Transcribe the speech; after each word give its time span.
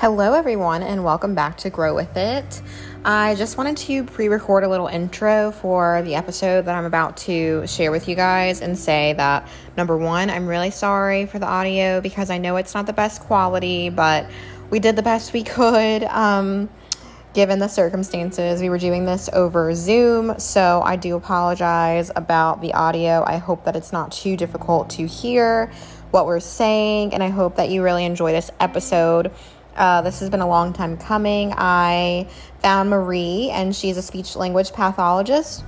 Hello, 0.00 0.32
everyone, 0.32 0.82
and 0.82 1.04
welcome 1.04 1.34
back 1.34 1.58
to 1.58 1.68
Grow 1.68 1.94
With 1.94 2.16
It. 2.16 2.62
I 3.04 3.34
just 3.34 3.58
wanted 3.58 3.76
to 3.76 4.04
pre 4.04 4.30
record 4.30 4.64
a 4.64 4.68
little 4.70 4.86
intro 4.86 5.50
for 5.50 6.00
the 6.00 6.14
episode 6.14 6.64
that 6.64 6.74
I'm 6.74 6.86
about 6.86 7.18
to 7.18 7.66
share 7.66 7.90
with 7.90 8.08
you 8.08 8.16
guys 8.16 8.62
and 8.62 8.78
say 8.78 9.12
that 9.18 9.46
number 9.76 9.98
one, 9.98 10.30
I'm 10.30 10.46
really 10.46 10.70
sorry 10.70 11.26
for 11.26 11.38
the 11.38 11.44
audio 11.44 12.00
because 12.00 12.30
I 12.30 12.38
know 12.38 12.56
it's 12.56 12.72
not 12.72 12.86
the 12.86 12.94
best 12.94 13.20
quality, 13.20 13.90
but 13.90 14.24
we 14.70 14.78
did 14.78 14.96
the 14.96 15.02
best 15.02 15.34
we 15.34 15.42
could. 15.44 16.04
Um, 16.04 16.70
given 17.34 17.58
the 17.58 17.68
circumstances, 17.68 18.62
we 18.62 18.70
were 18.70 18.78
doing 18.78 19.04
this 19.04 19.28
over 19.34 19.74
Zoom, 19.74 20.38
so 20.38 20.80
I 20.82 20.96
do 20.96 21.14
apologize 21.14 22.10
about 22.16 22.62
the 22.62 22.72
audio. 22.72 23.22
I 23.26 23.36
hope 23.36 23.66
that 23.66 23.76
it's 23.76 23.92
not 23.92 24.12
too 24.12 24.38
difficult 24.38 24.88
to 24.90 25.06
hear 25.06 25.70
what 26.10 26.24
we're 26.24 26.40
saying, 26.40 27.12
and 27.12 27.22
I 27.22 27.28
hope 27.28 27.56
that 27.56 27.68
you 27.68 27.82
really 27.82 28.06
enjoy 28.06 28.32
this 28.32 28.50
episode. 28.60 29.30
Uh, 29.80 30.02
this 30.02 30.20
has 30.20 30.28
been 30.28 30.42
a 30.42 30.46
long 30.46 30.74
time 30.74 30.98
coming. 30.98 31.54
I 31.56 32.28
found 32.60 32.90
Marie, 32.90 33.48
and 33.50 33.74
she's 33.74 33.96
a 33.96 34.02
speech 34.02 34.36
language 34.36 34.74
pathologist. 34.74 35.64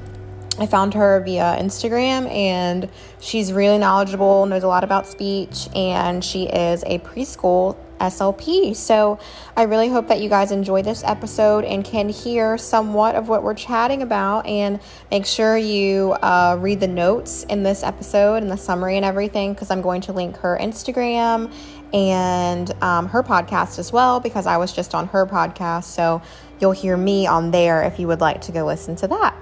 I 0.59 0.67
found 0.67 0.93
her 0.93 1.23
via 1.25 1.57
Instagram, 1.59 2.31
and 2.31 2.91
she's 3.21 3.55
really 3.55 3.79
knowledgeable, 3.79 4.45
knows 4.45 4.65
a 4.65 4.69
lot 4.69 4.85
about 4.85 5.07
speech, 5.07 5.67
and 5.75 6.23
she 6.23 6.45
is 6.45 6.85
a 6.87 6.99
preschool 6.99 7.79
SLP. 8.03 8.77
So 8.77 9.19
I 9.57 9.63
really 9.63 9.89
hope 9.89 10.09
that 10.09 10.21
you 10.21 10.29
guys 10.29 10.51
enjoy 10.51 10.83
this 10.83 11.03
episode 11.05 11.65
and 11.65 11.83
can 11.83 12.11
hear 12.11 12.59
somewhat 12.59 13.15
of 13.15 13.29
what 13.29 13.43
we're 13.43 13.55
chatting 13.55 14.03
about. 14.03 14.47
And 14.47 14.81
make 15.11 15.25
sure 15.25 15.57
you 15.57 16.13
uh, 16.13 16.59
read 16.61 16.81
the 16.81 16.89
notes 16.89 17.45
in 17.45 17.63
this 17.63 17.83
episode 17.83 18.43
and 18.43 18.51
the 18.51 18.57
summary 18.59 18.97
and 18.97 19.07
everything 19.07 19.55
because 19.55 19.71
I'm 19.71 19.81
going 19.81 20.03
to 20.03 20.13
link 20.13 20.37
her 20.39 20.59
Instagram 20.61 21.51
and 21.93 22.71
um, 22.83 23.09
her 23.09 23.23
podcast 23.23 23.79
as 23.79 23.93
well 23.93 24.21
because 24.21 24.47
I 24.47 24.57
was 24.57 24.73
just 24.73 24.95
on 24.95 25.09
her 25.09 25.27
podcast. 25.27 25.85
So 25.85 26.23
you'll 26.61 26.73
hear 26.73 26.97
me 26.97 27.27
on 27.27 27.51
there 27.51 27.83
if 27.83 27.99
you 27.99 28.07
would 28.09 28.21
like 28.21 28.41
to 28.43 28.53
go 28.53 28.65
listen 28.65 28.97
to 28.97 29.09
that. 29.09 29.37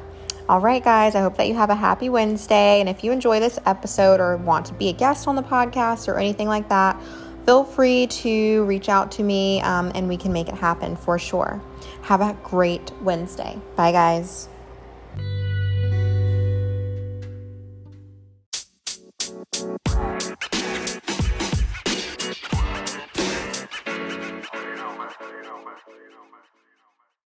All 0.48 0.60
right, 0.60 0.82
guys, 0.82 1.14
I 1.14 1.20
hope 1.20 1.36
that 1.36 1.46
you 1.46 1.54
have 1.54 1.70
a 1.70 1.76
happy 1.76 2.08
Wednesday. 2.08 2.80
And 2.80 2.88
if 2.88 3.04
you 3.04 3.12
enjoy 3.12 3.38
this 3.38 3.58
episode 3.66 4.18
or 4.18 4.36
want 4.36 4.66
to 4.66 4.74
be 4.74 4.88
a 4.88 4.92
guest 4.92 5.28
on 5.28 5.36
the 5.36 5.42
podcast 5.42 6.08
or 6.08 6.18
anything 6.18 6.48
like 6.48 6.68
that, 6.70 7.00
feel 7.46 7.62
free 7.62 8.08
to 8.08 8.64
reach 8.64 8.88
out 8.88 9.12
to 9.12 9.22
me 9.22 9.60
um, 9.62 9.92
and 9.94 10.08
we 10.08 10.16
can 10.16 10.32
make 10.32 10.48
it 10.48 10.56
happen 10.56 10.96
for 10.96 11.18
sure. 11.18 11.62
Have 12.02 12.20
a 12.20 12.36
great 12.42 12.90
Wednesday. 13.00 13.60
Bye, 13.76 13.92
guys. 13.92 14.49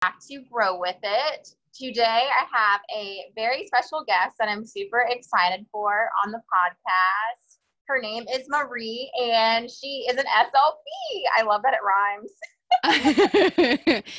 Back 0.02 0.20
to 0.30 0.42
Grow 0.52 0.80
With 0.80 0.98
It. 1.02 1.50
Today, 1.74 2.04
I 2.30 2.46
have 2.52 2.82
a 2.96 3.32
very 3.36 3.66
special 3.68 4.04
guest 4.06 4.36
that 4.40 4.48
I'm 4.48 4.66
super 4.66 5.06
excited 5.10 5.66
for 5.72 6.10
on 6.24 6.32
the 6.32 6.38
podcast. 6.38 7.58
Her 7.88 8.00
name 8.00 8.26
is 8.32 8.48
Marie, 8.50 9.12
and 9.22 9.70
she 9.70 10.06
is 10.10 10.18
an 10.18 10.26
SLP. 10.26 11.22
I 11.36 11.44
love 11.44 11.62
that 11.64 11.74
it 11.74 11.80
rhymes. 11.84 12.32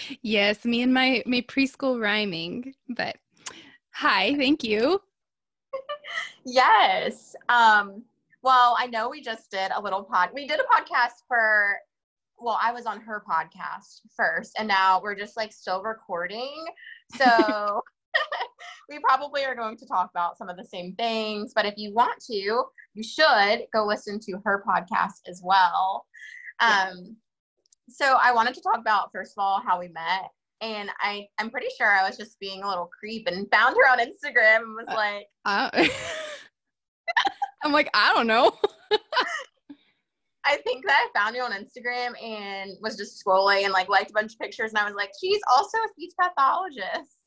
yes, 0.23 0.65
me 0.65 0.83
and 0.83 0.95
my 0.95 1.23
my 1.27 1.43
preschool 1.43 2.01
rhyming. 2.01 2.75
But 2.89 3.17
hi, 3.91 4.35
thank 4.37 4.65
you. 4.65 5.01
yes. 6.45 7.37
Um, 7.49 8.03
well, 8.43 8.75
I 8.79 8.87
know 8.87 9.11
we 9.11 9.21
just 9.21 9.51
did 9.51 9.71
a 9.75 9.81
little 9.81 10.03
pod. 10.03 10.31
We 10.33 10.47
did 10.47 10.61
a 10.61 10.65
podcast 10.65 11.25
for 11.27 11.77
well, 12.41 12.59
I 12.63 12.73
was 12.73 12.87
on 12.87 13.01
her 13.01 13.23
podcast 13.29 14.01
first, 14.17 14.53
and 14.59 14.69
now 14.69 15.01
we're 15.03 15.15
just 15.15 15.37
like 15.37 15.53
still 15.53 15.83
recording. 15.83 16.65
So 17.17 17.81
we 18.91 18.99
probably 18.99 19.43
are 19.45 19.55
going 19.55 19.79
to 19.79 19.87
talk 19.87 20.11
about 20.11 20.37
some 20.37 20.51
of 20.51 20.59
the 20.59 20.65
same 20.65 20.95
things. 20.97 21.53
But 21.55 21.65
if 21.65 21.73
you 21.79 21.95
want 21.95 22.23
to, 22.27 22.35
you 22.35 23.03
should 23.03 23.63
go 23.73 23.87
listen 23.87 24.21
to 24.21 24.39
her 24.45 24.63
podcast 24.69 25.27
as 25.27 25.41
well. 25.43 26.05
Um, 26.61 27.17
so 27.89 28.19
I 28.21 28.33
wanted 28.33 28.55
to 28.55 28.61
talk 28.61 28.79
about 28.79 29.11
first 29.13 29.33
of 29.33 29.43
all 29.43 29.63
how 29.65 29.79
we 29.81 29.89
met. 29.89 30.31
And 30.61 30.91
I, 31.01 31.27
I'm 31.39 31.51
pretty 31.51 31.69
sure 31.79 31.87
I 31.87 32.07
was 32.07 32.17
just 32.17 32.39
being 32.41 32.63
a 32.63 32.69
little 32.69 32.91
creep 32.99 33.27
and 33.27 33.49
found 33.51 33.77
her 33.77 33.91
on 33.91 34.01
Instagram 34.01 34.63
and 34.63 34.75
was 34.75 34.87
uh, 34.89 34.95
like, 34.95 35.27
uh, 35.45 35.71
I'm 37.63 37.73
like, 37.73 37.89
I 37.95 38.13
don't 38.13 38.27
know. 38.27 38.53
I 40.49 40.57
think 40.65 40.87
that 40.87 40.97
I 40.97 41.19
found 41.19 41.37
you 41.37 41.43
on 41.43 41.53
Instagram 41.53 42.21
and 42.23 42.73
was 42.81 42.97
just 42.97 43.23
scrolling 43.23 43.65
and 43.65 43.73
like 43.73 43.91
liked 43.91 44.11
a 44.11 44.15
bunch 44.15 44.33
of 44.33 44.39
pictures 44.39 44.71
and 44.71 44.79
I 44.79 44.85
was 44.87 44.95
like, 44.95 45.11
she's 45.21 45.41
also 45.55 45.77
a 45.77 45.89
speech 45.91 46.13
pathologist. 46.19 47.19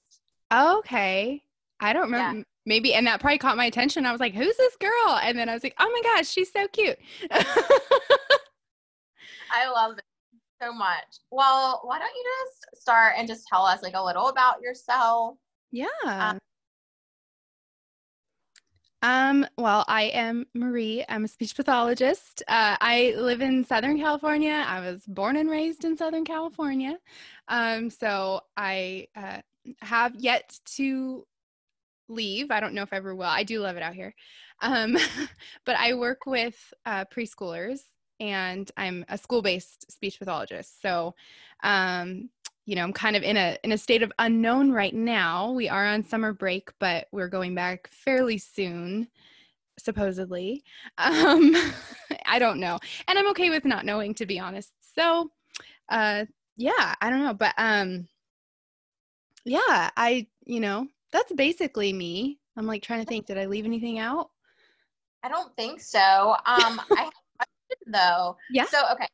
Okay. 0.51 1.43
I 1.79 1.93
don't 1.93 2.05
remember. 2.05 2.39
Yeah. 2.39 2.43
Maybe, 2.65 2.95
and 2.95 3.05
that 3.05 3.19
probably 3.19 3.37
caught 3.37 3.57
my 3.57 3.65
attention. 3.65 4.07
I 4.07 4.11
was 4.11 4.19
like, 4.19 4.33
who's 4.33 4.57
this 4.57 4.75
girl? 4.77 5.19
And 5.21 5.37
then 5.37 5.49
I 5.49 5.53
was 5.53 5.63
like, 5.63 5.75
oh 5.79 5.89
my 5.91 6.01
gosh, 6.03 6.27
she's 6.27 6.51
so 6.51 6.67
cute. 6.67 6.97
I 9.51 9.69
love 9.69 9.97
it 9.97 10.03
so 10.61 10.73
much. 10.73 11.19
Well, 11.29 11.81
why 11.83 11.99
don't 11.99 12.13
you 12.15 12.23
just 12.45 12.81
start 12.81 13.13
and 13.17 13.27
just 13.27 13.47
tell 13.47 13.65
us 13.65 13.83
like 13.83 13.95
a 13.95 14.03
little 14.03 14.29
about 14.29 14.61
yourself? 14.61 15.37
Yeah. 15.71 15.87
Um, 16.05 16.39
um, 19.01 19.45
well, 19.57 19.83
I 19.87 20.03
am 20.03 20.45
Marie. 20.53 21.03
I'm 21.09 21.25
a 21.25 21.27
speech 21.27 21.55
pathologist. 21.55 22.43
Uh, 22.47 22.77
I 22.79 23.13
live 23.17 23.41
in 23.41 23.65
Southern 23.65 23.97
California. 23.97 24.63
I 24.67 24.79
was 24.79 25.03
born 25.07 25.37
and 25.37 25.49
raised 25.49 25.85
in 25.85 25.97
Southern 25.97 26.25
California. 26.25 26.97
Um, 27.47 27.89
so 27.89 28.41
I 28.55 29.07
uh, 29.15 29.39
have 29.81 30.15
yet 30.15 30.59
to 30.77 31.25
leave. 32.09 32.51
I 32.51 32.59
don't 32.59 32.73
know 32.73 32.83
if 32.83 32.93
I 32.93 32.97
ever 32.97 33.15
will. 33.15 33.25
I 33.25 33.43
do 33.43 33.59
love 33.59 33.77
it 33.77 33.83
out 33.83 33.95
here. 33.95 34.13
Um, 34.61 34.97
but 35.65 35.75
I 35.77 35.93
work 35.95 36.25
with 36.25 36.73
uh, 36.85 37.05
preschoolers 37.05 37.79
and 38.19 38.69
I'm 38.77 39.03
a 39.09 39.17
school 39.17 39.41
based 39.41 39.91
speech 39.91 40.19
pathologist. 40.19 40.81
So 40.81 41.15
um, 41.63 42.29
you 42.65 42.75
know, 42.75 42.83
I'm 42.83 42.93
kind 42.93 43.15
of 43.15 43.23
in 43.23 43.37
a 43.37 43.57
in 43.63 43.71
a 43.71 43.77
state 43.77 44.03
of 44.03 44.11
unknown 44.19 44.71
right 44.71 44.93
now. 44.93 45.51
We 45.51 45.67
are 45.69 45.85
on 45.85 46.03
summer 46.03 46.33
break, 46.33 46.71
but 46.79 47.07
we're 47.11 47.27
going 47.27 47.55
back 47.55 47.89
fairly 47.91 48.37
soon, 48.37 49.07
supposedly. 49.79 50.63
Um, 50.97 51.55
I 52.25 52.39
don't 52.39 52.59
know, 52.59 52.79
and 53.07 53.17
I'm 53.17 53.29
okay 53.31 53.49
with 53.49 53.65
not 53.65 53.85
knowing, 53.85 54.13
to 54.15 54.25
be 54.25 54.39
honest. 54.39 54.71
So, 54.95 55.31
uh, 55.89 56.25
yeah, 56.57 56.95
I 57.01 57.09
don't 57.09 57.23
know, 57.23 57.33
but 57.33 57.53
um, 57.57 58.07
yeah, 59.45 59.89
I, 59.97 60.27
you 60.45 60.59
know, 60.59 60.87
that's 61.11 61.31
basically 61.33 61.93
me. 61.93 62.39
I'm 62.57 62.67
like 62.67 62.83
trying 62.83 63.01
to 63.01 63.05
think, 63.05 63.25
did 63.25 63.37
I 63.37 63.45
leave 63.45 63.65
anything 63.65 63.99
out? 63.99 64.29
I 65.23 65.29
don't 65.29 65.55
think 65.55 65.81
so. 65.81 66.35
Um, 66.45 66.81
I 66.91 67.03
have 67.03 67.07
a 67.07 67.45
question 67.45 67.87
though. 67.87 68.37
Yeah. 68.51 68.65
So 68.65 68.79
okay, 68.93 69.07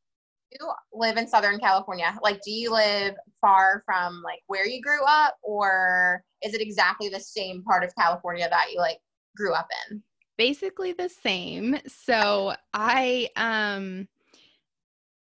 you 0.52 0.72
live 0.94 1.18
in 1.18 1.28
Southern 1.28 1.60
California, 1.60 2.18
like 2.22 2.42
do 2.42 2.52
you 2.52 2.72
live 2.72 3.16
far 3.42 3.84
from 3.86 4.22
like 4.24 4.40
where 4.48 4.68
you 4.68 4.82
grew 4.82 5.04
up 5.08 5.36
or 5.42 6.24
is 6.42 6.54
it 6.54 6.62
exactly 6.62 7.10
the 7.10 7.20
same 7.20 7.64
part 7.64 7.84
of 7.84 7.96
California 7.96 8.48
that 8.50 8.72
you 8.72 8.80
like 8.80 8.98
grew 9.36 9.54
up 9.54 9.68
in? 9.90 10.02
Basically 10.38 10.94
the 10.94 11.10
same. 11.10 11.78
So 11.88 12.54
I 12.74 13.30
um 13.36 14.08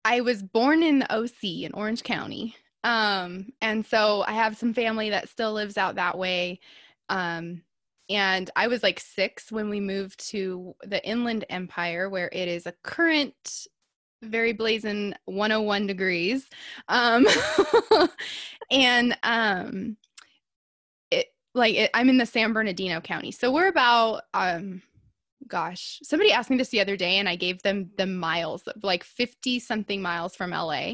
I 0.06 0.22
was 0.22 0.44
born 0.44 0.84
in 0.84 1.00
the 1.00 1.16
OC 1.16 1.64
in 1.64 1.74
Orange 1.74 2.04
County. 2.04 2.56
Um 2.84 3.48
and 3.62 3.86
so 3.86 4.24
I 4.28 4.34
have 4.34 4.58
some 4.58 4.74
family 4.74 5.10
that 5.12 5.30
still 5.30 5.54
lives 5.54 5.78
out 5.78 5.96
that 5.96 6.18
way. 6.18 6.60
Um 7.10 7.62
and 8.10 8.50
I 8.56 8.68
was 8.68 8.84
like 8.84 9.00
six 9.00 9.52
when 9.52 9.70
we 9.70 9.80
moved 9.80 10.30
to 10.32 10.76
the 10.84 11.06
Inland 11.08 11.46
Empire, 11.50 12.10
where 12.10 12.30
it 12.34 12.48
is 12.50 12.66
a 12.66 12.74
current 12.84 13.68
very 14.24 14.54
blazing 14.54 15.14
101 15.26 15.88
degrees. 15.88 16.50
Um, 16.88 17.28
and 18.72 19.18
um, 19.24 19.98
it 21.12 21.28
like 21.54 21.76
it, 21.76 21.92
I'm 21.94 22.10
in 22.10 22.18
the 22.18 22.26
San 22.26 22.54
Bernardino 22.54 23.02
County, 23.02 23.32
so 23.32 23.52
we're 23.52 23.68
about 23.68 24.24
um, 24.34 24.82
gosh, 25.48 26.00
somebody 26.04 26.32
asked 26.32 26.50
me 26.50 26.58
this 26.58 26.70
the 26.70 26.82
other 26.82 26.98
day, 26.98 27.18
and 27.18 27.28
I 27.28 27.36
gave 27.36 27.62
them 27.64 27.90
the 27.98 28.06
miles, 28.06 28.64
like 28.82 29.04
50 29.04 29.60
something 29.60 30.02
miles 30.02 30.36
from 30.36 30.52
LA, 30.52 30.94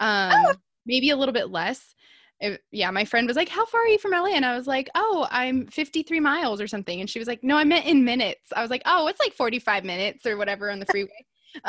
um, 0.00 0.32
oh. 0.46 0.54
maybe 0.86 1.10
a 1.10 1.16
little 1.16 1.32
bit 1.32 1.50
less. 1.50 1.94
It, 2.40 2.62
yeah, 2.72 2.90
my 2.90 3.04
friend 3.04 3.26
was 3.26 3.36
like, 3.36 3.48
"How 3.48 3.64
far 3.64 3.82
are 3.82 3.88
you 3.88 3.98
from 3.98 4.10
LA?" 4.10 4.34
And 4.34 4.44
I 4.44 4.56
was 4.56 4.66
like, 4.66 4.90
"Oh, 4.94 5.26
I'm 5.30 5.66
53 5.68 6.20
miles 6.20 6.60
or 6.60 6.66
something." 6.66 7.00
And 7.00 7.08
she 7.08 7.18
was 7.18 7.28
like, 7.28 7.44
"No, 7.44 7.56
I 7.56 7.64
meant 7.64 7.86
in 7.86 8.04
minutes." 8.04 8.52
I 8.54 8.60
was 8.60 8.70
like, 8.70 8.82
"Oh, 8.86 9.06
it's 9.06 9.20
like 9.20 9.32
45 9.34 9.84
minutes 9.84 10.26
or 10.26 10.36
whatever 10.36 10.70
on 10.70 10.80
the 10.80 10.86
freeway." 10.86 11.24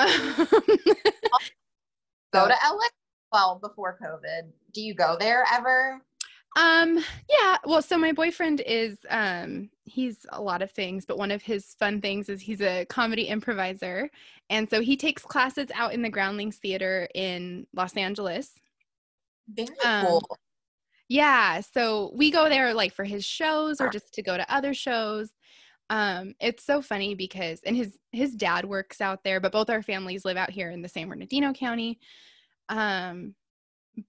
go 2.34 2.48
to 2.48 2.56
LA 2.64 2.88
well 3.32 3.60
before 3.62 3.98
COVID. 4.02 4.50
Do 4.74 4.82
you 4.82 4.94
go 4.94 5.18
there 5.20 5.46
ever? 5.54 6.02
Um, 6.58 7.04
yeah. 7.30 7.58
Well, 7.66 7.82
so 7.82 7.98
my 7.98 8.14
boyfriend 8.14 8.62
is 8.66 8.98
um 9.10 9.70
he's 9.84 10.26
a 10.30 10.42
lot 10.42 10.62
of 10.62 10.72
things, 10.72 11.06
but 11.06 11.18
one 11.18 11.32
of 11.32 11.42
his 11.42 11.76
fun 11.80 12.02
things 12.02 12.30
is 12.30 12.42
he's 12.42 12.62
a 12.62 12.86
comedy 12.86 13.28
improviser. 13.28 14.10
And 14.50 14.70
so 14.70 14.82
he 14.82 14.96
takes 14.96 15.24
classes 15.24 15.70
out 15.74 15.94
in 15.94 16.02
the 16.02 16.10
Groundlings 16.10 16.58
Theater 16.58 17.08
in 17.14 17.68
Los 17.74 17.96
Angeles. 17.98 18.54
Very 19.48 19.78
um, 19.84 20.06
cool. 20.06 20.38
Yeah, 21.08 21.62
so 21.62 22.12
we 22.16 22.32
go 22.32 22.50
there 22.50 22.74
like 22.74 22.94
for 22.94 23.04
his 23.04 23.24
shows 23.24 23.80
or 23.80 23.90
just 23.90 24.14
to 24.16 24.24
go 24.24 24.38
to 24.38 24.54
other 24.54 24.74
shows. 24.74 25.32
Um, 25.90 26.34
it's 26.40 26.64
so 26.64 26.82
funny 26.82 27.16
because 27.16 27.62
and 27.66 27.76
his 27.76 27.98
his 28.12 28.34
dad 28.34 28.66
works 28.66 29.02
out 29.02 29.24
there, 29.24 29.40
but 29.40 29.52
both 29.52 29.70
our 29.70 29.84
families 29.84 30.26
live 30.26 30.38
out 30.38 30.50
here 30.50 30.72
in 30.72 30.82
the 30.82 30.90
San 30.90 31.10
Bernardino 31.10 31.54
County. 31.54 32.00
Um, 32.70 33.36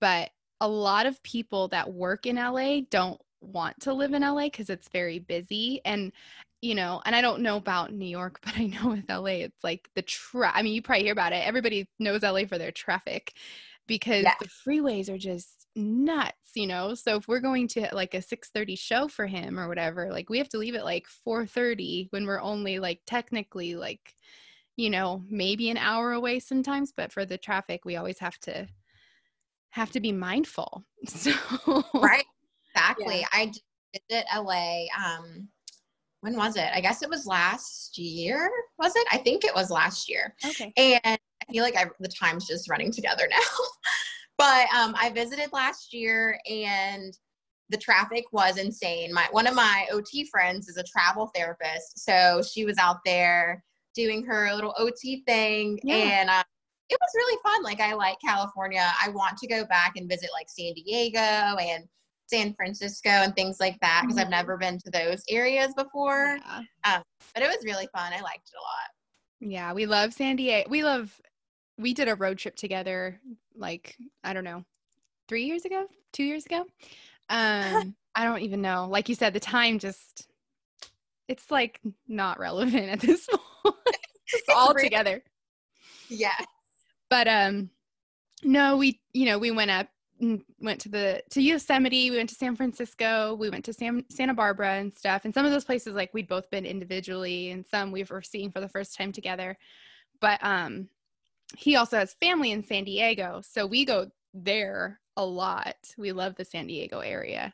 but 0.00 0.31
a 0.61 0.69
lot 0.69 1.06
of 1.06 1.23
people 1.23 1.69
that 1.69 1.93
work 1.93 2.26
in 2.26 2.37
LA 2.37 2.81
don't 2.90 3.20
want 3.40 3.78
to 3.81 3.93
live 3.93 4.14
in 4.14 4.23
LA 4.23 4.44
because 4.44 4.70
it's 4.70 4.88
very 4.88 5.19
busy 5.19 5.81
and 5.84 6.12
you 6.62 6.75
know 6.75 7.02
and 7.05 7.14
i 7.14 7.20
don't 7.20 7.43
know 7.43 7.56
about 7.56 7.93
new 7.93 8.06
york 8.06 8.40
but 8.44 8.56
i 8.56 8.67
know 8.67 8.90
with 8.90 9.05
la 9.08 9.25
it's 9.26 9.62
like 9.62 9.88
the 9.94 10.02
tra- 10.02 10.52
i 10.55 10.62
mean 10.62 10.75
you 10.75 10.82
probably 10.82 11.05
hear 11.05 11.12
about 11.12 11.32
it 11.32 11.46
everybody 11.46 11.87
knows 11.99 12.23
la 12.23 12.44
for 12.46 12.58
their 12.58 12.73
traffic 12.73 13.34
because 13.87 14.25
yeah. 14.25 14.34
the 14.40 14.49
freeways 14.49 15.08
are 15.08 15.19
just 15.19 15.65
nuts 15.76 16.52
you 16.55 16.67
know 16.67 16.94
so 16.94 17.17
if 17.17 17.28
we're 17.28 17.40
going 17.40 17.69
to 17.69 17.87
like 17.93 18.14
a 18.14 18.19
6:30 18.19 18.78
show 18.78 19.08
for 19.08 19.26
him 19.26 19.58
or 19.58 19.69
whatever 19.69 20.11
like 20.11 20.31
we 20.31 20.38
have 20.38 20.49
to 20.49 20.58
leave 20.58 20.75
at 20.75 20.84
like 20.84 21.06
4:30 21.26 22.08
when 22.11 22.26
we're 22.26 22.40
only 22.40 22.78
like 22.78 23.00
technically 23.06 23.76
like 23.76 24.14
you 24.76 24.90
know 24.90 25.23
maybe 25.28 25.70
an 25.70 25.76
hour 25.76 26.12
away 26.12 26.38
sometimes 26.40 26.93
but 26.96 27.12
for 27.12 27.25
the 27.25 27.38
traffic 27.38 27.84
we 27.84 27.96
always 27.96 28.19
have 28.19 28.38
to 28.40 28.67
have 29.76 29.90
to 29.93 30.00
be 30.00 30.12
mindful. 30.12 30.84
So 31.06 31.31
right, 31.94 32.25
exactly. 32.75 33.20
Yeah. 33.20 33.26
I 33.31 33.52
did 34.08 34.25
LA. 34.34 34.87
Um, 34.99 35.49
when 36.23 36.34
was 36.34 36.56
it? 36.56 36.69
I 36.75 36.81
guess 36.81 37.02
it 37.02 37.11
was 37.11 37.26
last 37.26 37.96
year. 37.96 38.50
Was 38.78 38.96
it? 38.96 39.06
I 39.12 39.19
think 39.19 39.44
it 39.44 39.55
was 39.55 39.70
last 39.70 40.08
year. 40.08 40.34
Okay. 40.44 40.73
And 40.76 41.00
I 41.06 41.52
feel 41.52 41.62
like 41.62 41.76
I, 41.76 41.84
the 42.00 42.08
time's 42.08 42.49
just 42.49 42.69
running 42.69 42.90
together 42.90 43.28
now. 43.31 43.37
But 44.38 44.67
um, 44.75 44.94
I 44.99 45.11
visited 45.15 45.53
last 45.53 45.93
year 45.93 46.38
and 46.49 47.17
the 47.69 47.77
traffic 47.77 48.25
was 48.33 48.59
insane. 48.59 49.12
My 49.12 49.27
one 49.31 49.47
of 49.47 49.55
my 49.55 49.87
OT 49.91 50.29
friends 50.31 50.69
is 50.69 50.77
a 50.77 50.85
travel 50.85 51.31
therapist, 51.35 51.99
so 51.99 52.43
she 52.43 52.65
was 52.65 52.79
out 52.79 52.99
there 53.05 53.62
doing 53.94 54.25
her 54.25 54.53
little 54.55 54.75
OT 54.79 55.23
thing, 55.27 55.81
yeah. 55.83 55.97
and 55.97 56.31
uh, 56.31 56.44
it 56.88 56.99
was 57.00 57.11
really 57.15 57.38
fun. 57.43 57.62
Like 57.62 57.81
I 57.81 57.94
like 57.94 58.19
California. 58.25 58.93
I 59.03 59.09
want 59.09 59.37
to 59.38 59.49
go 59.49 59.65
back 59.65 59.94
and 59.97 60.09
visit 60.09 60.31
like 60.33 60.49
San 60.49 60.75
Diego 60.75 61.19
and 61.19 61.85
San 62.27 62.55
Francisco 62.55 63.09
and 63.09 63.35
things 63.35 63.59
like 63.61 63.79
that 63.81 64.03
because 64.03 64.17
mm-hmm. 64.17 64.27
I've 64.27 64.31
never 64.31 64.56
been 64.56 64.79
to 64.79 64.91
those 64.91 65.23
areas 65.29 65.73
before. 65.77 66.38
Yeah. 66.47 66.62
Um, 66.85 67.03
but 67.35 67.43
it 67.43 67.49
was 67.49 67.65
really 67.65 67.88
fun. 67.94 68.12
I 68.12 68.21
liked 68.21 68.49
it 68.49 68.59
a 68.59 68.62
lot. 68.62 69.50
Yeah, 69.53 69.73
we 69.73 69.87
love 69.87 70.12
San 70.12 70.37
Diego. 70.37 70.69
We 70.69 70.85
love. 70.85 71.21
We 71.79 71.93
did 71.93 72.09
a 72.09 72.15
road 72.15 72.38
trip 72.38 72.56
together, 72.56 73.21
like 73.56 73.97
I 74.25 74.32
don't 74.32 74.44
know, 74.44 74.64
three 75.29 75.44
years 75.44 75.64
ago, 75.64 75.87
two 76.12 76.25
years 76.25 76.47
ago. 76.47 76.64
Um, 77.29 77.97
I 78.14 78.23
don't 78.23 78.43
even 78.43 78.62
know. 78.62 78.87
Like 78.88 79.08
you 79.08 79.17
said, 79.17 79.32
the 79.32 79.41
time 79.41 79.81
just. 79.81 80.29
It's 81.26 81.50
like 81.50 81.81
not 82.06 82.38
relevant 82.38 82.88
at 82.88 83.00
this 83.00 83.26
point. 83.64 83.75
it's 84.32 84.49
all 84.49 84.73
together. 84.73 85.25
Yeah 86.08 86.31
but 87.08 87.29
um 87.29 87.70
no 88.43 88.76
we 88.76 89.00
you 89.12 89.26
know 89.26 89.38
we 89.38 89.50
went 89.50 89.70
up 89.70 89.88
went 90.61 90.81
to 90.81 90.88
the 90.88 91.23
to 91.31 91.43
yosemite 91.43 92.11
we 92.11 92.17
went 92.17 92.29
to 92.29 92.35
san 92.35 92.56
francisco 92.56 93.35
we 93.35 93.50
went 93.50 93.64
to 93.64 93.73
San, 93.73 94.02
santa 94.11 94.32
barbara 94.32 94.76
and 94.76 94.93
stuff 94.94 95.25
and 95.25 95.35
some 95.35 95.44
of 95.44 95.52
those 95.52 95.64
places 95.64 95.94
like 95.94 96.12
we'd 96.14 96.29
both 96.29 96.49
been 96.50 96.64
individually 96.64 97.50
and 97.50 97.67
some 97.67 97.93
we 97.93 98.02
were 98.05 98.23
seeing 98.23 98.50
for 98.50 98.61
the 98.61 98.69
first 98.69 98.97
time 98.97 99.12
together 99.12 99.59
but 100.20 100.38
um 100.43 100.88
he 101.56 101.76
also 101.76 101.98
has 101.98 102.14
family 102.14 102.50
in 102.50 102.64
san 102.64 102.84
diego 102.84 103.40
so 103.43 103.66
we 103.66 103.84
go 103.84 104.08
there 104.34 105.00
a 105.16 105.25
lot. 105.25 105.76
We 105.96 106.12
love 106.12 106.34
the 106.37 106.44
san 106.44 106.66
diego 106.66 107.00
area. 107.00 107.52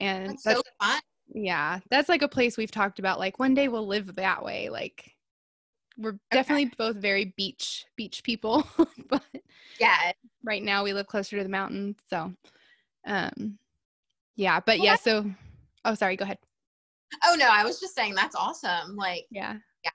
And 0.00 0.30
that's, 0.30 0.42
that's 0.42 0.56
so 0.58 0.62
fun. 0.80 1.00
Yeah 1.32 1.80
that's 1.90 2.08
like 2.08 2.22
a 2.22 2.28
place 2.28 2.56
we've 2.56 2.70
talked 2.70 2.98
about 2.98 3.18
like 3.18 3.38
one 3.38 3.54
day 3.54 3.68
we'll 3.68 3.86
live 3.86 4.16
that 4.16 4.42
way 4.42 4.68
like 4.68 5.12
we're 5.96 6.18
definitely 6.32 6.66
okay. 6.66 6.74
both 6.76 6.96
very 6.96 7.32
beach 7.36 7.84
beach 7.94 8.24
people 8.24 8.66
but 9.08 9.22
yeah. 9.78 10.10
right 10.42 10.62
now 10.62 10.82
we 10.82 10.92
live 10.92 11.06
closer 11.06 11.36
to 11.36 11.44
the 11.44 11.48
mountains 11.48 11.98
so 12.08 12.32
um 13.06 13.58
yeah 14.34 14.58
but 14.58 14.78
well, 14.78 14.86
yeah 14.86 14.96
so 14.96 15.24
oh 15.84 15.94
sorry 15.94 16.16
go 16.16 16.24
ahead. 16.24 16.38
Oh 17.24 17.36
no 17.38 17.46
i 17.48 17.62
was 17.62 17.78
just 17.78 17.94
saying 17.94 18.16
that's 18.16 18.34
awesome 18.34 18.96
like 18.96 19.26
yeah. 19.30 19.54
yeah 19.84 19.90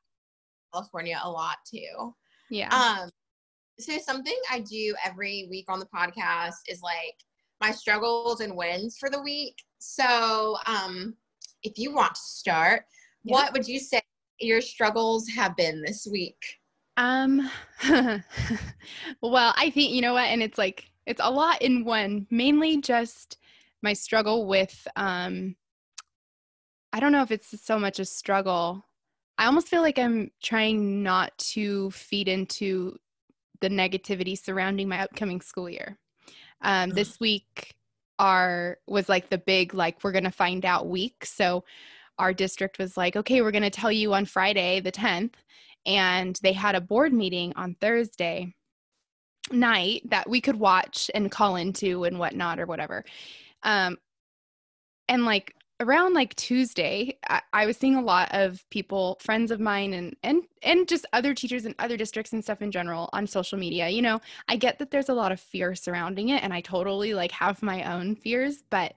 california 0.74 1.20
a 1.22 1.30
lot 1.30 1.58
too. 1.70 2.14
Yeah. 2.50 2.70
Um 2.70 3.10
so 3.80 3.98
something 3.98 4.38
i 4.52 4.60
do 4.60 4.96
every 5.04 5.48
week 5.50 5.66
on 5.68 5.80
the 5.80 5.88
podcast 5.88 6.56
is 6.68 6.82
like 6.82 7.16
my 7.62 7.72
struggles 7.72 8.42
and 8.42 8.56
wins 8.56 8.98
for 8.98 9.10
the 9.10 9.22
week 9.22 9.56
so 9.80 10.58
um 10.66 11.14
if 11.64 11.78
you 11.78 11.94
want 11.94 12.14
to 12.14 12.22
start 12.22 12.84
yeah. 13.24 13.34
what 13.34 13.54
would 13.54 13.68
you 13.68 13.80
say 13.80 14.02
your 14.40 14.62
struggles 14.62 15.28
have 15.30 15.56
been 15.56 15.82
this 15.82 16.08
week? 16.10 16.38
Um, 16.98 17.50
well, 17.90 19.54
I 19.58 19.70
think, 19.70 19.92
you 19.92 20.02
know 20.02 20.14
what? 20.14 20.28
And 20.28 20.42
it's 20.42 20.58
like, 20.58 20.90
it's 21.06 21.22
a 21.24 21.32
lot 21.32 21.62
in 21.62 21.86
one, 21.86 22.28
mainly 22.32 22.82
just 22.82 23.38
my 23.82 23.94
struggle 23.94 24.48
with, 24.48 24.88
um, 24.96 25.56
I 26.94 27.00
don't 27.00 27.12
know 27.12 27.22
if 27.22 27.32
it's 27.32 27.62
so 27.62 27.78
much 27.78 28.00
a 28.00 28.06
struggle. 28.06 28.86
I 29.38 29.46
almost 29.48 29.68
feel 29.68 29.82
like 29.82 30.00
I'm 30.00 30.32
trying 30.42 31.04
not 31.04 31.38
to 31.40 31.92
feed 31.92 32.30
into 32.30 32.98
the 33.62 33.70
negativity 33.70 34.38
surrounding 34.38 34.88
my 34.88 35.00
upcoming 35.02 35.42
school 35.42 35.70
year. 35.70 35.98
Um, 36.62 36.90
this 36.92 37.20
week, 37.20 37.76
our 38.18 38.78
was 38.88 39.10
like 39.10 39.30
the 39.30 39.38
big 39.38 39.74
like 39.74 40.04
we're 40.04 40.12
gonna 40.12 40.32
find 40.32 40.66
out 40.66 40.88
week. 40.88 41.26
So 41.26 41.64
our 42.18 42.34
district 42.34 42.80
was 42.80 42.98
like, 42.98 43.16
okay, 43.16 43.42
we're 43.42 43.52
going 43.52 43.64
to 43.64 43.70
tell 43.70 43.92
you 43.92 44.14
on 44.14 44.26
Friday, 44.26 44.80
the 44.80 44.92
10th. 44.92 45.34
And 45.86 46.38
they 46.42 46.54
had 46.54 46.76
a 46.76 46.82
board 46.82 47.14
meeting 47.14 47.54
on 47.56 47.76
Thursday 47.80 48.54
night 49.52 50.02
that 50.10 50.30
we 50.30 50.42
could 50.42 50.56
watch 50.56 51.12
and 51.14 51.32
call 51.32 51.56
into 51.56 52.06
and 52.06 52.18
whatnot 52.18 52.60
or 52.60 52.66
whatever. 52.66 53.04
Um, 53.64 53.98
and 55.08 55.26
like 55.26 55.54
around 55.80 56.14
like 56.14 56.36
Tuesday, 56.36 57.18
I, 57.30 57.42
I, 57.52 57.66
was 57.66 57.78
seeing 57.78 57.96
a 57.96 58.02
lot 58.02 58.30
of 58.32 58.64
people, 58.70 59.18
friends 59.20 59.52
of 59.52 59.60
mine, 59.60 59.94
and 59.94 60.16
and 60.24 60.44
and 60.64 60.88
just 60.88 61.06
other 61.14 61.34
teachers 61.34 61.66
in 61.66 61.76
other 61.80 61.98
districts 61.98 62.34
and 62.34 62.44
stuff 62.44 62.62
in 62.62 62.72
general 62.72 63.10
on 63.14 63.28
social 63.28 63.58
media. 63.58 63.90
You 63.90 64.02
know, 64.02 64.22
I 64.48 64.56
get 64.56 64.80
that 64.80 64.92
there's 64.92 65.10
a 65.10 65.14
lot 65.14 65.32
of 65.32 65.40
fear 65.40 65.76
surrounding 65.76 66.30
it, 66.30 66.44
and 66.44 66.54
I 66.54 66.62
totally 66.62 67.14
like 67.14 67.32
have 67.32 67.62
my 67.62 67.94
own 67.94 68.16
fears, 68.16 68.64
but 68.70 68.94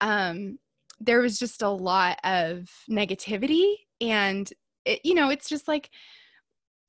um, 0.00 0.58
there 1.00 1.20
was 1.20 1.38
just 1.38 1.62
a 1.62 1.68
lot 1.68 2.18
of 2.24 2.70
negativity 2.88 3.74
and 4.00 4.52
it, 4.84 5.00
you 5.04 5.14
know 5.14 5.30
it's 5.30 5.48
just 5.48 5.66
like 5.66 5.90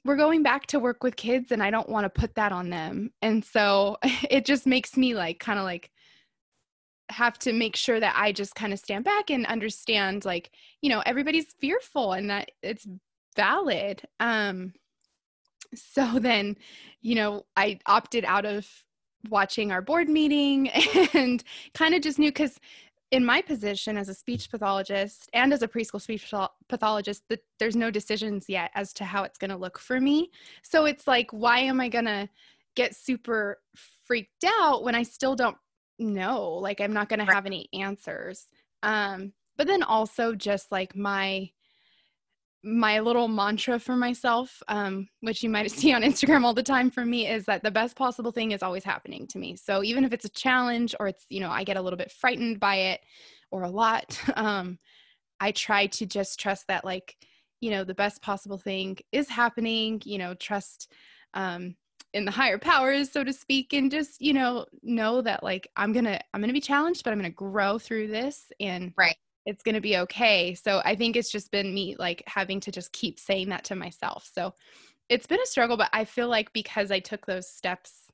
we're 0.03 0.17
going 0.17 0.43
back 0.43 0.67
to 0.67 0.79
work 0.79 1.03
with 1.03 1.15
kids 1.15 1.51
and 1.51 1.63
i 1.63 1.71
don't 1.71 1.89
want 1.89 2.03
to 2.03 2.21
put 2.21 2.35
that 2.35 2.51
on 2.51 2.69
them 2.69 3.11
and 3.21 3.43
so 3.43 3.97
it 4.29 4.45
just 4.45 4.67
makes 4.67 4.97
me 4.97 5.15
like 5.15 5.39
kind 5.39 5.57
of 5.57 5.65
like 5.65 5.91
have 7.11 7.37
to 7.39 7.53
make 7.53 7.75
sure 7.75 7.99
that 7.99 8.15
i 8.17 8.31
just 8.31 8.55
kind 8.55 8.73
of 8.73 8.79
stand 8.79 9.03
back 9.03 9.29
and 9.29 9.45
understand 9.45 10.25
like 10.25 10.51
you 10.81 10.89
know 10.89 11.01
everybody's 11.05 11.53
fearful 11.59 12.13
and 12.13 12.29
that 12.29 12.51
it's 12.61 12.87
valid 13.35 14.01
um 14.19 14.73
so 15.73 16.19
then 16.19 16.55
you 17.01 17.15
know 17.15 17.45
i 17.55 17.79
opted 17.85 18.25
out 18.25 18.45
of 18.45 18.67
watching 19.29 19.71
our 19.71 19.81
board 19.81 20.09
meeting 20.09 20.69
and 21.13 21.43
kind 21.73 21.93
of 21.93 22.01
just 22.01 22.17
knew 22.17 22.29
because 22.29 22.59
in 23.11 23.25
my 23.25 23.41
position 23.41 23.97
as 23.97 24.07
a 24.07 24.13
speech 24.13 24.49
pathologist 24.49 25.29
and 25.33 25.53
as 25.53 25.61
a 25.61 25.67
preschool 25.67 26.01
speech 26.01 26.33
pathologist 26.69 27.23
that 27.27 27.41
there's 27.59 27.75
no 27.75 27.91
decisions 27.91 28.45
yet 28.47 28.71
as 28.73 28.93
to 28.93 29.03
how 29.03 29.23
it's 29.23 29.37
going 29.37 29.51
to 29.51 29.57
look 29.57 29.77
for 29.77 29.99
me. 29.99 30.31
So 30.63 30.85
it's 30.85 31.07
like 31.07 31.29
why 31.31 31.59
am 31.59 31.81
i 31.81 31.89
going 31.89 32.05
to 32.05 32.29
get 32.75 32.95
super 32.95 33.59
freaked 34.05 34.45
out 34.45 34.83
when 34.83 34.95
i 34.95 35.03
still 35.03 35.35
don't 35.35 35.57
know 35.99 36.49
like 36.49 36.81
i'm 36.81 36.93
not 36.93 37.09
going 37.09 37.25
to 37.25 37.31
have 37.31 37.45
any 37.45 37.69
answers 37.73 38.47
um 38.83 39.31
but 39.57 39.67
then 39.67 39.83
also 39.83 40.33
just 40.33 40.71
like 40.71 40.95
my 40.95 41.49
my 42.63 42.99
little 42.99 43.27
mantra 43.27 43.79
for 43.79 43.95
myself, 43.95 44.61
um, 44.67 45.07
which 45.21 45.41
you 45.41 45.49
might 45.49 45.69
see 45.71 45.93
on 45.93 46.03
Instagram 46.03 46.43
all 46.43 46.53
the 46.53 46.63
time 46.63 46.91
for 46.91 47.05
me, 47.05 47.27
is 47.27 47.45
that 47.45 47.63
the 47.63 47.71
best 47.71 47.95
possible 47.95 48.31
thing 48.31 48.51
is 48.51 48.61
always 48.61 48.83
happening 48.83 49.25
to 49.27 49.39
me. 49.39 49.55
So 49.55 49.83
even 49.83 50.03
if 50.03 50.13
it's 50.13 50.25
a 50.25 50.29
challenge 50.29 50.93
or 50.99 51.07
it's, 51.07 51.25
you 51.29 51.39
know, 51.39 51.49
I 51.49 51.63
get 51.63 51.77
a 51.77 51.81
little 51.81 51.97
bit 51.97 52.11
frightened 52.11 52.59
by 52.59 52.75
it 52.75 53.01
or 53.51 53.63
a 53.63 53.69
lot, 53.69 54.19
um, 54.35 54.77
I 55.39 55.51
try 55.51 55.87
to 55.87 56.05
just 56.05 56.39
trust 56.39 56.67
that, 56.67 56.85
like, 56.85 57.15
you 57.61 57.71
know, 57.71 57.83
the 57.83 57.95
best 57.95 58.21
possible 58.21 58.57
thing 58.57 58.97
is 59.11 59.27
happening, 59.29 60.01
you 60.05 60.17
know, 60.17 60.33
trust 60.35 60.91
um, 61.33 61.75
in 62.13 62.25
the 62.25 62.31
higher 62.31 62.57
powers 62.57 63.11
so 63.11 63.23
to 63.23 63.31
speak 63.31 63.73
and 63.73 63.89
just 63.89 64.21
you 64.21 64.33
know 64.33 64.65
know 64.83 65.21
that 65.21 65.43
like 65.43 65.69
i'm 65.77 65.93
gonna 65.93 66.19
i'm 66.33 66.41
gonna 66.41 66.51
be 66.51 66.61
challenged 66.61 67.03
but 67.03 67.11
i'm 67.11 67.19
gonna 67.19 67.29
grow 67.29 67.79
through 67.79 68.07
this 68.07 68.51
and 68.59 68.93
right. 68.97 69.15
it's 69.45 69.63
gonna 69.63 69.81
be 69.81 69.97
okay. 69.97 70.53
So 70.53 70.81
i 70.83 70.95
think 70.95 71.15
it's 71.15 71.31
just 71.31 71.51
been 71.51 71.73
me 71.73 71.95
like 71.97 72.23
having 72.27 72.59
to 72.61 72.71
just 72.71 72.91
keep 72.91 73.19
saying 73.19 73.49
that 73.49 73.63
to 73.65 73.75
myself. 73.75 74.29
So 74.31 74.53
it's 75.09 75.27
been 75.27 75.41
a 75.41 75.45
struggle 75.45 75.77
but 75.77 75.89
i 75.93 76.05
feel 76.05 76.29
like 76.29 76.53
because 76.53 76.89
i 76.89 76.99
took 76.99 77.25
those 77.25 77.49
steps 77.49 78.07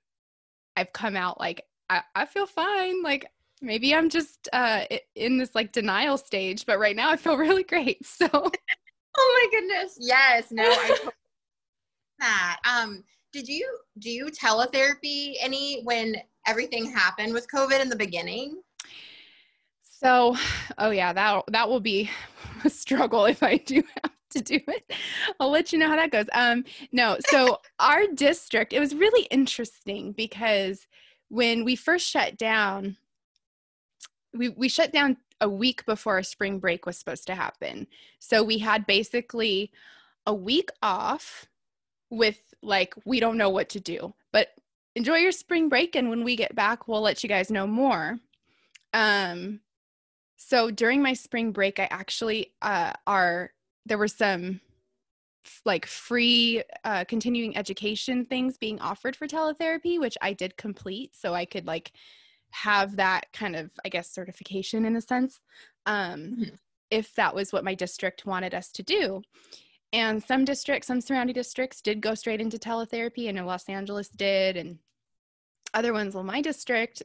i've 0.75 0.92
come 0.94 1.16
out 1.16 1.39
like 1.39 1.63
i, 1.89 2.01
I 2.16 2.25
feel 2.25 2.48
fine. 2.48 3.04
Like 3.04 3.27
maybe 3.62 3.96
i'm 3.96 4.10
just 4.10 4.48
uh 4.54 4.86
in 5.16 5.38
this 5.38 5.56
like 5.56 5.72
denial 5.72 6.18
stage 6.18 6.66
but 6.68 6.77
right 6.77 6.96
now 6.96 7.10
i 7.10 7.18
feel 7.18 7.38
really 7.38 7.63
great 7.63 8.06
so. 8.06 8.27
Oh 9.20 9.50
my 9.51 9.60
goodness. 9.60 9.98
Yes. 10.00 10.51
No 10.51 10.62
i 10.63 10.88
totally 10.89 11.12
that. 12.20 12.60
Um 12.70 13.04
did 13.32 13.48
you 13.48 13.78
do 14.00 14.10
you 14.10 14.28
teletherapy 14.28 15.36
any 15.40 15.82
when 15.84 16.16
everything 16.46 16.92
happened 16.92 17.34
with 17.34 17.48
COVID 17.54 17.82
in 17.82 17.90
the 17.90 17.96
beginning? 17.96 18.62
So, 19.82 20.36
oh 20.78 20.92
yeah, 20.92 21.14
that 21.14 21.44
that 21.48 21.70
will 21.70 21.80
be 21.80 22.10
a 22.66 22.70
struggle 22.70 23.26
if 23.26 23.44
I 23.44 23.58
do 23.58 23.84
have 24.04 24.12
to 24.32 24.42
do 24.42 24.60
it. 24.68 24.92
I'll 25.40 25.50
let 25.50 25.72
you 25.72 25.80
know 25.80 25.88
how 25.88 25.96
that 25.96 26.12
goes. 26.12 26.26
Um, 26.34 26.64
no, 26.92 27.18
so 27.30 27.60
our 27.80 28.08
district, 28.14 28.74
it 28.74 28.80
was 28.80 28.94
really 28.94 29.26
interesting 29.28 30.12
because 30.12 30.88
when 31.30 31.64
we 31.66 31.76
first 31.76 32.08
shut 32.08 32.38
down, 32.38 32.98
we 34.34 34.50
we 34.50 34.70
shut 34.70 34.92
down 34.92 35.18
a 35.42 35.50
week 35.50 35.86
before 35.86 36.14
our 36.14 36.24
spring 36.24 36.60
break 36.60 36.86
was 36.86 36.98
supposed 36.98 37.28
to 37.28 37.36
happen. 37.36 37.88
So 38.20 38.44
we 38.44 38.58
had 38.58 38.86
basically 38.86 39.72
a 40.26 40.34
week 40.34 40.70
off 40.82 41.48
with 42.10 42.54
like 42.62 42.94
we 43.06 43.20
don't 43.20 43.38
know 43.38 43.50
what 43.50 43.70
to 43.70 43.80
do. 43.80 44.14
But 44.32 44.50
enjoy 44.96 45.18
your 45.18 45.32
spring 45.32 45.70
break 45.70 45.96
and 45.96 46.10
when 46.10 46.24
we 46.24 46.36
get 46.36 46.56
back 46.56 46.88
we'll 46.88 47.02
let 47.02 47.24
you 47.24 47.30
guys 47.30 47.52
know 47.52 47.68
more. 47.68 48.20
Um 48.94 49.62
so 50.38 50.72
during 50.72 51.02
my 51.02 51.14
spring 51.14 51.52
break 51.52 51.80
i 51.80 51.88
actually 51.92 52.54
uh 52.62 52.94
are 53.06 53.52
there 53.86 53.98
were 53.98 54.08
some 54.08 54.62
like 55.66 55.86
free 55.86 56.62
uh, 56.84 57.06
continuing 57.06 57.56
education 57.56 58.26
things 58.26 58.58
being 58.58 58.80
offered 58.80 59.16
for 59.16 59.28
teletherapy 59.28 60.00
which 60.00 60.18
i 60.22 60.34
did 60.34 60.56
complete 60.58 61.16
so 61.16 61.34
i 61.34 61.46
could 61.46 61.66
like 61.66 61.92
have 62.52 62.96
that 62.98 63.26
kind 63.34 63.56
of 63.56 63.72
i 63.84 63.90
guess 63.90 64.10
certification 64.10 64.86
in 64.86 64.96
a 64.96 65.02
sense 65.02 65.40
um, 65.86 66.22
mm-hmm. 66.22 66.44
if 66.92 67.16
that 67.16 67.34
was 67.34 67.52
what 67.54 67.64
my 67.64 67.74
district 67.74 68.26
wanted 68.26 68.54
us 68.54 68.72
to 68.72 68.84
do 68.84 69.22
and 69.94 70.24
some 70.24 70.46
districts, 70.46 70.88
some 70.88 71.01
surrounding 71.01 71.34
districts 71.34 71.82
did 71.82 72.01
go 72.01 72.13
straight 72.13 72.41
into 72.41 72.58
teletherapy. 72.58 73.27
I 73.27 73.32
know 73.32 73.46
Los 73.46 73.70
Angeles 73.70 74.10
did, 74.10 74.58
and 74.58 74.79
other 75.74 75.94
ones. 75.94 76.13
Well, 76.13 76.24
my 76.24 76.41
district 76.41 77.03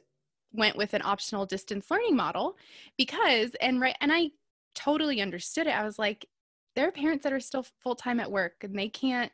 went 0.51 0.77
with 0.77 0.93
an 0.93 1.01
optional 1.03 1.45
distance 1.45 1.89
learning 1.89 2.15
model 2.15 2.57
because, 2.97 3.51
and 3.61 3.81
right, 3.81 3.95
and 4.01 4.11
I 4.11 4.31
totally 4.75 5.21
understood 5.21 5.67
it. 5.67 5.75
I 5.75 5.83
was 5.83 5.97
like, 5.97 6.27
there 6.75 6.87
are 6.87 6.91
parents 6.91 7.23
that 7.23 7.33
are 7.33 7.39
still 7.39 7.65
full 7.81 7.95
time 7.95 8.19
at 8.19 8.31
work 8.31 8.63
and 8.63 8.77
they 8.77 8.89
can't 8.89 9.31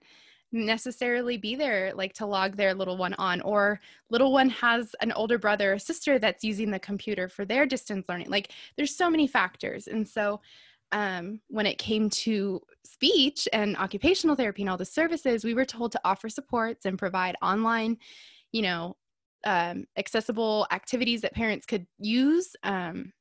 necessarily 0.52 1.38
be 1.38 1.56
there 1.56 1.94
like 1.94 2.12
to 2.14 2.26
log 2.26 2.56
their 2.56 2.74
little 2.74 2.98
one 2.98 3.14
on 3.16 3.40
or 3.42 3.80
little 4.10 4.34
one 4.34 4.50
has 4.50 4.96
an 5.00 5.12
older 5.12 5.38
brother 5.38 5.74
or 5.74 5.80
sister 5.80 6.18
that's 6.18 6.44
using 6.44 6.72
the 6.72 6.80
computer 6.80 7.30
for 7.30 7.46
their 7.46 7.68
distance 7.68 8.10
learning 8.10 8.28
like 8.32 8.52
there's 8.76 8.96
so 8.96 9.12
many 9.12 9.28
factors 9.28 9.88
and 9.88 10.08
so 10.08 10.42
um, 10.92 11.40
when 11.50 11.68
it 11.68 11.78
came 11.78 12.10
to 12.10 12.60
speech 12.92 13.48
and 13.54 13.78
occupational 13.78 14.36
therapy 14.36 14.62
and 14.62 14.70
all 14.70 14.78
the 14.78 14.86
services, 14.86 15.44
we 15.44 15.54
were 15.54 15.66
told 15.66 15.92
to 15.92 16.02
offer 16.04 16.30
supports 16.30 16.86
and 16.86 16.98
provide 16.98 17.36
online, 17.42 17.98
you 18.52 18.62
know, 18.62 18.96
um, 19.46 19.86
accessible 19.98 20.68
activities 20.72 21.22
that 21.22 21.34
parents 21.34 21.66
could 21.66 21.86
use, 21.98 22.56
um, 22.64 23.14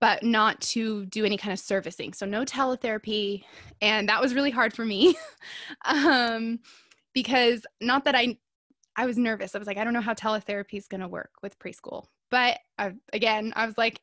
but 0.00 0.22
not 0.22 0.60
to 0.60 1.06
do 1.06 1.24
any 1.24 1.36
kind 1.36 1.52
of 1.52 1.58
servicing. 1.58 2.12
So 2.12 2.26
no 2.26 2.44
teletherapy, 2.44 3.44
and 3.80 4.08
that 4.08 4.20
was 4.20 4.34
really 4.34 4.50
hard 4.50 4.74
for 4.74 4.84
me 4.84 5.16
um, 5.84 6.60
because 7.14 7.66
not 7.80 8.04
that 8.04 8.14
I, 8.14 8.36
I 8.96 9.06
was 9.06 9.16
nervous. 9.16 9.54
I 9.54 9.58
was 9.58 9.66
like, 9.66 9.78
I 9.78 9.84
don't 9.84 9.94
know 9.94 10.00
how 10.00 10.14
teletherapy 10.14 10.74
is 10.74 10.88
going 10.88 11.00
to 11.00 11.08
work 11.08 11.30
with 11.42 11.58
preschool, 11.58 12.06
but 12.30 12.58
I, 12.78 12.92
again, 13.12 13.52
I 13.56 13.66
was 13.66 13.78
like, 13.78 14.00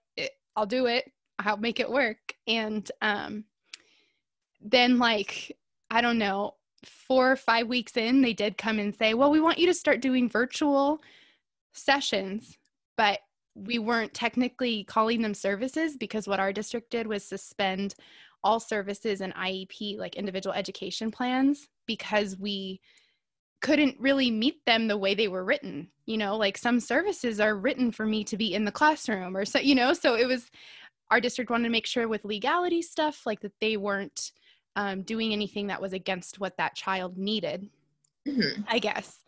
I'll 0.55 0.65
do 0.65 0.85
it 0.87 1.11
I'll 1.39 1.57
make 1.57 1.79
it 1.79 1.89
work. 1.89 2.17
And 2.47 2.89
um, 3.01 3.45
then, 4.65 4.97
like, 4.97 5.55
I 5.89 6.01
don't 6.01 6.17
know, 6.17 6.55
four 6.83 7.31
or 7.31 7.35
five 7.35 7.67
weeks 7.67 7.97
in, 7.97 8.21
they 8.21 8.33
did 8.33 8.57
come 8.57 8.79
and 8.79 8.95
say, 8.95 9.13
Well, 9.13 9.31
we 9.31 9.39
want 9.39 9.59
you 9.59 9.67
to 9.67 9.73
start 9.73 10.01
doing 10.01 10.29
virtual 10.29 11.01
sessions, 11.73 12.57
but 12.97 13.19
we 13.55 13.79
weren't 13.79 14.13
technically 14.13 14.83
calling 14.83 15.21
them 15.21 15.33
services 15.33 15.95
because 15.97 16.27
what 16.27 16.39
our 16.39 16.51
district 16.51 16.91
did 16.91 17.07
was 17.07 17.23
suspend 17.23 17.95
all 18.43 18.59
services 18.59 19.21
and 19.21 19.33
IEP, 19.35 19.97
like 19.97 20.15
individual 20.15 20.53
education 20.53 21.09
plans, 21.09 21.67
because 21.87 22.37
we 22.37 22.81
couldn't 23.61 23.99
really 23.99 24.29
meet 24.29 24.63
them 24.65 24.87
the 24.87 24.97
way 24.97 25.15
they 25.15 25.27
were 25.27 25.43
written. 25.43 25.89
You 26.05 26.17
know, 26.17 26.37
like 26.37 26.57
some 26.57 26.79
services 26.79 27.39
are 27.39 27.55
written 27.55 27.91
for 27.91 28.05
me 28.05 28.23
to 28.25 28.37
be 28.37 28.53
in 28.53 28.65
the 28.65 28.71
classroom 28.71 29.35
or 29.35 29.45
so, 29.45 29.59
you 29.59 29.73
know, 29.73 29.93
so 29.93 30.15
it 30.15 30.27
was 30.27 30.51
our 31.11 31.21
district 31.21 31.49
wanted 31.49 31.63
to 31.63 31.69
make 31.69 31.85
sure 31.85 32.07
with 32.07 32.25
legality 32.25 32.81
stuff 32.81 33.25
like 33.25 33.39
that 33.41 33.53
they 33.61 33.77
weren't 33.77 34.31
um, 34.75 35.01
doing 35.01 35.31
anything 35.31 35.67
that 35.67 35.81
was 35.81 35.93
against 35.93 36.39
what 36.39 36.57
that 36.57 36.75
child 36.75 37.17
needed 37.17 37.69
mm-hmm. 38.27 38.61
i 38.67 38.79
guess 38.79 39.19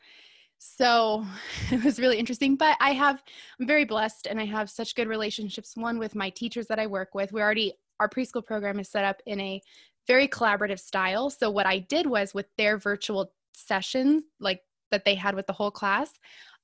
so 0.58 1.26
it 1.72 1.84
was 1.84 2.00
really 2.00 2.18
interesting 2.18 2.56
but 2.56 2.78
i 2.80 2.92
have 2.92 3.24
i'm 3.60 3.68
very 3.68 3.86
blessed 3.86 4.28
and 4.28 4.40
i 4.40 4.46
have 4.46 4.70
such 4.70 4.96
good 4.96 5.08
relationships 5.08 5.76
one 5.76 6.00
with 6.00 6.16
my 6.16 6.30
teachers 6.30 6.68
that 6.68 6.80
i 6.80 6.88
work 6.88 7.14
with 7.14 7.32
we 7.32 7.42
already 7.42 7.74
our 8.00 8.10
preschool 8.10 8.46
program 8.46 8.80
is 8.80 8.90
set 8.90 9.04
up 9.04 9.22
in 9.26 9.40
a 9.40 9.62
very 10.08 10.28
collaborative 10.28 10.80
style 10.80 11.30
so 11.30 11.50
what 11.50 11.66
i 11.66 11.80
did 11.80 12.08
was 12.08 12.34
with 12.34 12.48
their 12.58 12.78
virtual 12.78 13.32
sessions 13.54 14.24
like 14.40 14.62
that 14.92 15.04
they 15.04 15.16
had 15.16 15.36
with 15.36 15.48
the 15.48 15.54
whole 15.54 15.72
class 15.72 16.12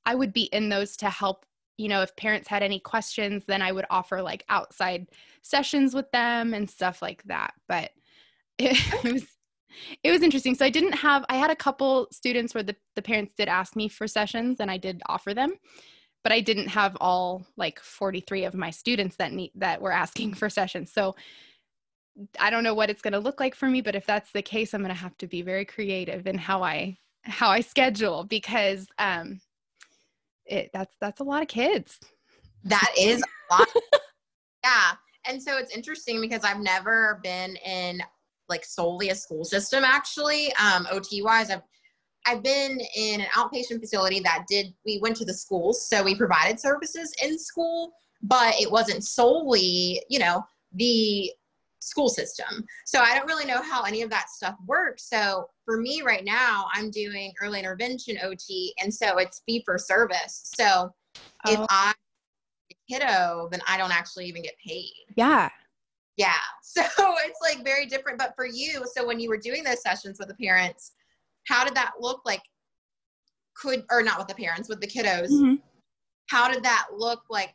i 0.05 0.15
would 0.15 0.31
be 0.31 0.43
in 0.53 0.69
those 0.69 0.95
to 0.95 1.09
help 1.09 1.45
you 1.77 1.87
know, 1.87 2.01
if 2.01 2.15
parents 2.15 2.47
had 2.47 2.63
any 2.63 2.79
questions, 2.79 3.45
then 3.45 3.61
I 3.61 3.71
would 3.71 3.85
offer 3.89 4.21
like 4.21 4.45
outside 4.49 5.07
sessions 5.41 5.93
with 5.93 6.09
them 6.11 6.53
and 6.53 6.69
stuff 6.69 7.01
like 7.01 7.23
that. 7.23 7.53
But 7.67 7.91
it, 8.59 9.03
was 9.03 9.25
it 10.03 10.11
was 10.11 10.21
interesting. 10.21 10.55
So 10.55 10.65
I 10.65 10.69
didn't 10.69 10.93
have 10.93 11.25
I 11.29 11.37
had 11.37 11.51
a 11.51 11.55
couple 11.55 12.07
students 12.11 12.53
where 12.53 12.63
the, 12.63 12.75
the 12.95 13.01
parents 13.01 13.33
did 13.35 13.47
ask 13.47 13.75
me 13.75 13.87
for 13.87 14.07
sessions 14.07 14.59
and 14.59 14.69
I 14.69 14.77
did 14.77 15.01
offer 15.07 15.33
them, 15.33 15.53
but 16.23 16.31
I 16.31 16.41
didn't 16.41 16.67
have 16.67 16.95
all 17.01 17.45
like 17.57 17.79
43 17.79 18.45
of 18.45 18.53
my 18.53 18.69
students 18.69 19.15
that 19.17 19.33
need 19.33 19.51
that 19.55 19.81
were 19.81 19.91
asking 19.91 20.35
for 20.35 20.49
sessions. 20.49 20.91
So 20.91 21.15
I 22.39 22.49
don't 22.49 22.63
know 22.63 22.75
what 22.75 22.89
it's 22.89 23.01
going 23.01 23.13
to 23.13 23.19
look 23.19 23.39
like 23.39 23.55
for 23.55 23.67
me, 23.67 23.81
but 23.81 23.95
if 23.95 24.05
that's 24.05 24.31
the 24.31 24.43
case, 24.43 24.73
I'm 24.73 24.81
going 24.81 24.93
to 24.93 25.01
have 25.01 25.17
to 25.17 25.27
be 25.27 25.41
very 25.41 25.65
creative 25.65 26.27
in 26.27 26.37
how 26.37 26.61
I 26.61 26.97
how 27.23 27.49
I 27.49 27.61
schedule 27.61 28.25
because 28.25 28.85
um 28.99 29.39
it 30.45 30.69
that's 30.73 30.95
that's 30.99 31.21
a 31.21 31.23
lot 31.23 31.41
of 31.41 31.47
kids. 31.47 31.99
That 32.65 32.93
is 32.97 33.21
a 33.21 33.55
lot. 33.55 33.67
yeah. 34.63 34.91
And 35.25 35.41
so 35.41 35.57
it's 35.57 35.75
interesting 35.75 36.19
because 36.21 36.43
I've 36.43 36.59
never 36.59 37.19
been 37.23 37.55
in 37.57 38.01
like 38.53 38.63
solely 38.63 39.09
a 39.09 39.15
school 39.15 39.43
system 39.43 39.83
actually. 39.83 40.53
Um, 40.55 40.87
OT 40.91 41.23
wise, 41.23 41.49
I've 41.49 41.63
I've 42.25 42.43
been 42.43 42.79
in 42.95 43.21
an 43.21 43.27
outpatient 43.35 43.79
facility 43.81 44.19
that 44.21 44.45
did 44.47 44.73
we 44.85 44.99
went 45.01 45.17
to 45.17 45.25
the 45.25 45.33
schools, 45.33 45.89
so 45.89 46.03
we 46.03 46.15
provided 46.15 46.59
services 46.59 47.13
in 47.21 47.37
school, 47.37 47.93
but 48.21 48.53
it 48.61 48.71
wasn't 48.71 49.03
solely, 49.03 50.01
you 50.09 50.19
know, 50.19 50.43
the 50.73 51.31
school 51.79 52.07
system. 52.07 52.63
So 52.85 52.99
I 52.99 53.17
don't 53.17 53.27
really 53.27 53.45
know 53.45 53.61
how 53.61 53.83
any 53.83 54.03
of 54.03 54.09
that 54.11 54.29
stuff 54.29 54.55
works. 54.65 55.09
So 55.09 55.49
for 55.65 55.77
me 55.77 56.01
right 56.01 56.23
now, 56.23 56.67
I'm 56.73 56.89
doing 56.91 57.33
early 57.41 57.59
intervention 57.59 58.17
OT, 58.23 58.73
and 58.81 58.93
so 58.93 59.17
it's 59.17 59.41
fee 59.45 59.63
for 59.65 59.77
service. 59.77 60.53
So 60.55 60.93
oh. 61.45 61.51
if 61.51 61.59
I 61.69 61.93
kiddo, 62.89 63.49
then 63.51 63.61
I 63.67 63.77
don't 63.77 63.91
actually 63.91 64.25
even 64.25 64.43
get 64.43 64.55
paid. 64.65 64.93
Yeah. 65.15 65.49
Yeah. 66.17 66.33
So 66.63 66.83
it's 66.97 67.39
like 67.41 67.63
very 67.63 67.85
different. 67.85 68.17
But 68.17 68.33
for 68.35 68.47
you, 68.47 68.83
so 68.95 69.05
when 69.05 69.19
you 69.19 69.29
were 69.29 69.37
doing 69.37 69.63
those 69.63 69.83
sessions 69.83 70.17
with 70.17 70.27
the 70.27 70.35
parents, 70.35 70.93
how 71.47 71.63
did 71.63 71.75
that 71.75 71.91
look 71.99 72.21
like? 72.25 72.41
Could, 73.55 73.83
or 73.91 74.01
not 74.01 74.17
with 74.17 74.27
the 74.27 74.33
parents, 74.33 74.67
with 74.67 74.81
the 74.81 74.87
kiddos, 74.87 75.29
mm-hmm. 75.29 75.55
how 76.29 76.51
did 76.51 76.63
that 76.63 76.87
look 76.97 77.21
like? 77.29 77.53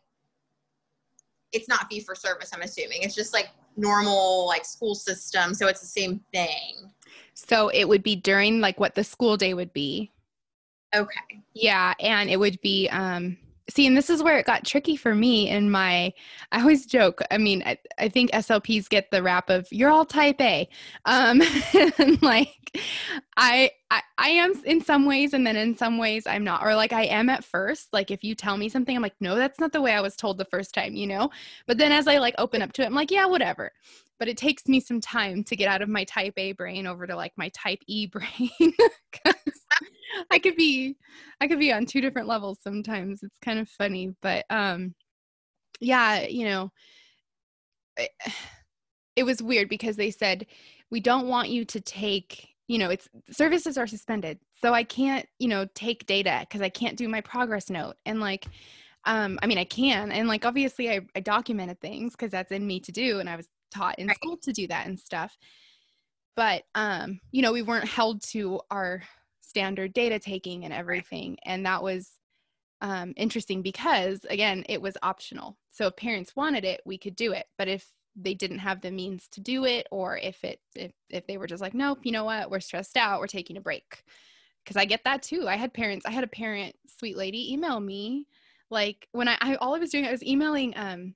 It's 1.53 1.69
not 1.69 1.89
fee 1.91 2.01
for 2.01 2.15
service, 2.15 2.51
I'm 2.55 2.63
assuming. 2.63 3.03
It's 3.03 3.17
just 3.17 3.33
like 3.33 3.49
normal 3.79 4.47
like 4.47 4.65
school 4.65 4.95
system 4.95 5.55
so 5.55 5.69
it's 5.69 5.81
the 5.81 5.87
same 5.87 6.21
thing 6.35 6.91
so 7.35 7.69
it 7.69 7.89
would 7.89 8.03
be 8.03 8.17
during 8.17 8.61
like 8.61 8.79
what 8.81 8.95
the 8.95 9.05
school 9.05 9.37
day 9.37 9.55
would 9.55 9.73
be 9.73 10.11
okay 10.95 11.41
yeah 11.55 11.95
and 12.01 12.29
it 12.29 12.39
would 12.39 12.61
be 12.61 12.89
um 12.89 13.37
see 13.71 13.87
and 13.87 13.97
this 13.97 14.11
is 14.11 14.23
where 14.23 14.39
it 14.39 14.47
got 14.47 14.65
tricky 14.65 14.97
for 14.97 15.15
me 15.15 15.49
in 15.49 15.71
my 15.71 16.13
i 16.53 16.61
always 16.61 16.87
joke 16.87 17.21
i 17.31 17.39
mean 17.39 17.63
i, 17.67 17.77
I 17.99 18.09
think 18.09 18.31
slps 18.33 18.89
get 18.89 19.11
the 19.11 19.23
rap 19.23 19.51
of 19.51 19.67
you're 19.71 19.91
all 19.91 20.05
type 20.05 20.41
a. 20.41 20.69
Um 21.05 21.43
and 21.99 22.21
like 22.23 22.55
I, 23.37 23.71
I 23.91 24.03
I 24.19 24.29
am 24.31 24.53
in 24.65 24.83
some 24.83 25.07
ways 25.07 25.33
and 25.33 25.47
then 25.47 25.57
in 25.57 25.77
some 25.77 25.99
ways 25.99 26.27
I'm 26.27 26.45
not 26.45 26.63
or 26.63 26.75
like 26.75 26.93
I 26.93 27.05
am 27.05 27.31
at 27.31 27.45
first 27.45 27.89
like 27.93 28.11
if 28.11 28.23
you 28.23 28.35
tell 28.35 28.57
me 28.57 28.69
something 28.69 28.95
I'm 28.95 29.03
like 29.03 29.15
no 29.21 29.37
that's 29.37 29.59
not 29.59 29.73
the 29.73 29.81
way 29.81 29.93
I 29.93 30.01
was 30.01 30.17
told 30.17 30.39
the 30.39 30.45
first 30.45 30.75
time 30.75 30.95
you 30.95 31.07
know? 31.07 31.31
But 31.67 31.79
then 31.79 31.93
as 31.93 32.07
I 32.07 32.19
like 32.19 32.35
open 32.39 32.63
up 32.63 32.73
to 32.75 32.83
it 32.83 32.87
I'm 32.87 32.95
like 32.95 33.11
yeah 33.11 33.27
whatever 33.27 33.73
but 34.19 34.29
it 34.29 34.37
takes 34.37 34.67
me 34.67 34.81
some 34.81 35.01
time 35.01 35.45
to 35.45 35.57
get 35.57 35.69
out 35.69 35.83
of 35.83 35.89
my 35.89 36.05
type 36.05 36.35
A 36.37 36.53
brain 36.53 36.87
over 36.87 37.07
to 37.07 37.17
like 37.17 37.33
my 37.37 37.51
type 37.51 37.81
E 37.87 38.07
brain 38.13 38.51
I 40.31 40.39
could 40.39 40.57
be 40.57 40.97
I 41.41 41.49
could 41.49 41.59
be 41.59 41.73
on 41.73 41.87
two 41.87 42.01
different 42.01 42.29
levels 42.29 42.59
sometimes. 42.63 43.23
It's 43.23 43.39
kind 43.39 43.59
of 43.59 43.69
funny 43.69 44.15
but 44.23 44.45
um 44.51 44.95
yeah 45.81 46.23
you 46.23 46.45
know 46.45 46.71
it, 47.97 48.11
it 49.17 49.23
was 49.25 49.43
weird 49.43 49.69
because 49.69 49.97
they 49.97 50.11
said 50.11 50.47
we 50.91 51.01
don't 51.01 51.29
want 51.29 51.51
you 51.51 51.65
to 51.65 51.81
take 51.81 52.49
you 52.67 52.79
know 52.79 52.91
it's 52.91 53.09
services 53.31 53.79
are 53.79 53.87
suspended 53.87 54.39
so 54.61 54.73
i 54.73 54.85
can't 54.85 55.27
you 55.39 55.49
know 55.49 55.67
take 55.75 56.07
data 56.07 56.39
because 56.41 56.61
i 56.61 56.69
can't 56.69 56.97
do 56.97 57.09
my 57.09 57.21
progress 57.21 57.71
note 57.71 57.95
and 58.07 58.21
like 58.21 58.47
um 59.05 59.39
i 59.43 59.47
mean 59.47 59.59
i 59.59 59.65
can 59.65 60.13
and 60.13 60.29
like 60.29 60.45
obviously 60.45 60.91
i, 60.91 61.01
I 61.17 61.21
documented 61.21 61.81
things 61.81 62.13
because 62.13 62.31
that's 62.31 62.53
in 62.53 62.67
me 62.67 62.81
to 62.81 62.93
do 62.93 63.21
and 63.21 63.29
i 63.29 63.37
was 63.37 63.49
taught 63.71 63.99
in 63.99 64.07
right. 64.07 64.17
school 64.17 64.37
to 64.43 64.53
do 64.53 64.67
that 64.69 64.87
and 64.87 64.99
stuff. 64.99 65.37
But 66.37 66.65
um 66.75 67.21
you 67.31 67.43
know 67.43 67.53
we 67.53 67.63
weren't 67.63 67.89
held 67.89 68.23
to 68.31 68.61
our 68.71 69.03
standard 69.49 69.93
data 69.93 70.19
taking 70.19 70.65
and 70.65 70.73
everything. 70.73 71.39
And 71.45 71.65
that 71.67 71.83
was 71.83 72.13
um, 72.81 73.13
interesting 73.17 73.63
because 73.63 74.25
again 74.29 74.65
it 74.69 74.81
was 74.81 74.97
optional. 75.03 75.57
So 75.71 75.87
if 75.87 75.97
parents 75.97 76.37
wanted 76.37 76.65
it 76.65 76.81
we 76.85 76.99
could 76.99 77.17
do 77.17 77.33
it. 77.33 77.47
But 77.57 77.69
if 77.69 77.91
they 78.15 78.35
didn't 78.35 78.59
have 78.59 78.81
the 78.81 78.91
means 78.91 79.29
to 79.29 79.41
do 79.41 79.65
it 79.65 79.87
or 79.91 80.19
if 80.19 80.45
it 80.45 80.61
if, 80.75 80.93
if 81.09 81.27
they 81.27 81.39
were 81.39 81.47
just 81.47 81.63
like 81.63 81.75
nope 81.75 82.01
you 82.03 82.13
know 82.13 82.25
what? 82.25 82.51
We're 82.51 82.61
stressed 82.61 82.97
out. 82.97 83.21
We're 83.21 83.27
taking 83.27 83.57
a 83.57 83.61
break. 83.61 84.05
Because 84.65 84.77
i 84.77 84.85
get 84.85 85.03
that 85.05 85.23
too. 85.23 85.49
I 85.49 85.57
had 85.57 85.73
parents 85.73 86.05
i 86.07 86.11
had 86.11 86.25
a 86.25 86.29
parent 86.29 86.77
sweet 86.99 87.17
lady 87.17 87.53
email 87.53 87.81
me. 87.81 88.27
Like 88.71 89.09
when 89.13 89.29
i, 89.29 89.39
I 89.41 89.55
all 89.57 89.75
i 89.75 89.79
was 89.79 89.91
doing 89.91 90.05
i 90.05 90.13
was 90.13 90.23
emailing 90.23 90.75
um 90.77 91.15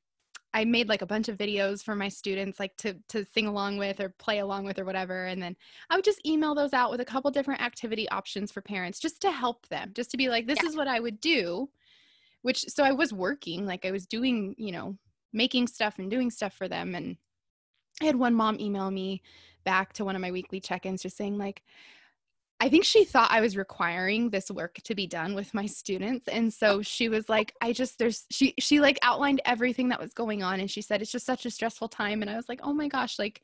i 0.54 0.64
made 0.64 0.88
like 0.88 1.02
a 1.02 1.06
bunch 1.06 1.28
of 1.28 1.38
videos 1.38 1.82
for 1.82 1.94
my 1.94 2.08
students 2.08 2.60
like 2.60 2.76
to 2.76 2.94
to 3.08 3.24
sing 3.24 3.46
along 3.46 3.78
with 3.78 4.00
or 4.00 4.08
play 4.18 4.38
along 4.38 4.64
with 4.64 4.78
or 4.78 4.84
whatever 4.84 5.26
and 5.26 5.42
then 5.42 5.56
i 5.90 5.96
would 5.96 6.04
just 6.04 6.24
email 6.26 6.54
those 6.54 6.72
out 6.72 6.90
with 6.90 7.00
a 7.00 7.04
couple 7.04 7.30
different 7.30 7.62
activity 7.62 8.08
options 8.10 8.50
for 8.50 8.60
parents 8.60 8.98
just 8.98 9.20
to 9.20 9.30
help 9.30 9.66
them 9.68 9.90
just 9.94 10.10
to 10.10 10.16
be 10.16 10.28
like 10.28 10.46
this 10.46 10.58
yeah. 10.62 10.68
is 10.68 10.76
what 10.76 10.88
i 10.88 11.00
would 11.00 11.20
do 11.20 11.68
which 12.42 12.64
so 12.68 12.84
i 12.84 12.92
was 12.92 13.12
working 13.12 13.66
like 13.66 13.84
i 13.84 13.90
was 13.90 14.06
doing 14.06 14.54
you 14.58 14.72
know 14.72 14.96
making 15.32 15.66
stuff 15.66 15.98
and 15.98 16.10
doing 16.10 16.30
stuff 16.30 16.54
for 16.54 16.68
them. 16.68 16.94
And 16.94 17.16
I 18.00 18.06
had 18.06 18.16
one 18.16 18.34
mom 18.34 18.60
email 18.60 18.90
me 18.90 19.22
back 19.64 19.92
to 19.94 20.04
one 20.04 20.16
of 20.16 20.22
my 20.22 20.30
weekly 20.30 20.60
check 20.60 20.86
ins 20.86 21.02
just 21.02 21.16
saying, 21.16 21.38
like, 21.38 21.62
I 22.62 22.68
think 22.68 22.84
she 22.84 23.04
thought 23.04 23.32
I 23.32 23.40
was 23.40 23.56
requiring 23.56 24.30
this 24.30 24.48
work 24.48 24.76
to 24.84 24.94
be 24.94 25.08
done 25.08 25.34
with 25.34 25.52
my 25.52 25.66
students. 25.66 26.28
And 26.28 26.54
so 26.54 26.80
she 26.80 27.08
was 27.08 27.28
like, 27.28 27.52
I 27.60 27.72
just, 27.72 27.98
there's, 27.98 28.24
she, 28.30 28.54
she 28.60 28.78
like 28.78 29.00
outlined 29.02 29.40
everything 29.44 29.88
that 29.88 30.00
was 30.00 30.14
going 30.14 30.44
on. 30.44 30.60
And 30.60 30.70
she 30.70 30.80
said, 30.80 31.02
it's 31.02 31.10
just 31.10 31.26
such 31.26 31.44
a 31.44 31.50
stressful 31.50 31.88
time. 31.88 32.22
And 32.22 32.30
I 32.30 32.36
was 32.36 32.48
like, 32.48 32.60
oh 32.62 32.72
my 32.72 32.86
gosh, 32.86 33.18
like, 33.18 33.42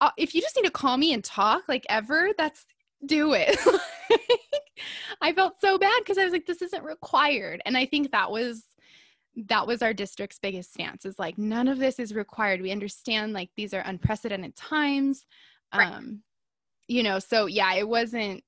uh, 0.00 0.08
if 0.16 0.34
you 0.34 0.40
just 0.40 0.56
need 0.56 0.64
to 0.64 0.70
call 0.70 0.96
me 0.96 1.12
and 1.12 1.22
talk, 1.22 1.64
like 1.68 1.84
ever, 1.90 2.30
that's, 2.38 2.64
do 3.04 3.34
it. 3.34 3.58
I 5.20 5.34
felt 5.34 5.60
so 5.60 5.76
bad 5.76 5.98
because 5.98 6.16
I 6.16 6.24
was 6.24 6.32
like, 6.32 6.46
this 6.46 6.62
isn't 6.62 6.84
required. 6.84 7.60
And 7.66 7.76
I 7.76 7.84
think 7.84 8.12
that 8.12 8.30
was 8.30 8.62
that 9.48 9.66
was 9.66 9.82
our 9.82 9.94
district's 9.94 10.38
biggest 10.38 10.74
stance 10.74 11.06
is 11.06 11.18
like 11.18 11.38
none 11.38 11.66
of 11.66 11.78
this 11.78 11.98
is 11.98 12.14
required 12.14 12.60
we 12.60 12.70
understand 12.70 13.32
like 13.32 13.48
these 13.56 13.72
are 13.72 13.82
unprecedented 13.86 14.54
times 14.54 15.24
right. 15.74 15.90
um 15.90 16.22
you 16.92 17.02
know 17.02 17.18
so 17.18 17.46
yeah 17.46 17.74
it 17.74 17.88
wasn't 17.88 18.42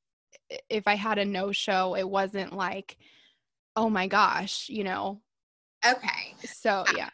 if 0.69 0.87
i 0.87 0.95
had 0.95 1.19
a 1.19 1.25
no 1.25 1.53
show 1.53 1.97
it 1.97 2.09
wasn't 2.09 2.53
like 2.53 2.97
oh 3.77 3.89
my 3.89 4.07
gosh 4.07 4.69
you 4.69 4.85
know 4.85 5.21
okay 5.87 6.35
so 6.45 6.85
ah, 6.87 6.93
yeah 6.97 7.11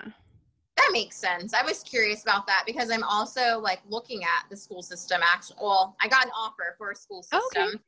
that 0.76 0.90
makes 0.92 1.16
sense 1.16 1.54
i 1.54 1.62
was 1.62 1.82
curious 1.82 2.22
about 2.22 2.46
that 2.46 2.64
because 2.66 2.90
i'm 2.90 3.04
also 3.04 3.58
like 3.60 3.80
looking 3.88 4.22
at 4.24 4.48
the 4.50 4.56
school 4.56 4.82
system 4.82 5.20
actually 5.22 5.56
well 5.60 5.96
i 6.02 6.08
got 6.08 6.24
an 6.24 6.32
offer 6.36 6.74
for 6.76 6.90
a 6.90 6.96
school 6.96 7.24
oh, 7.32 7.40
system 7.40 7.68
okay 7.68 7.78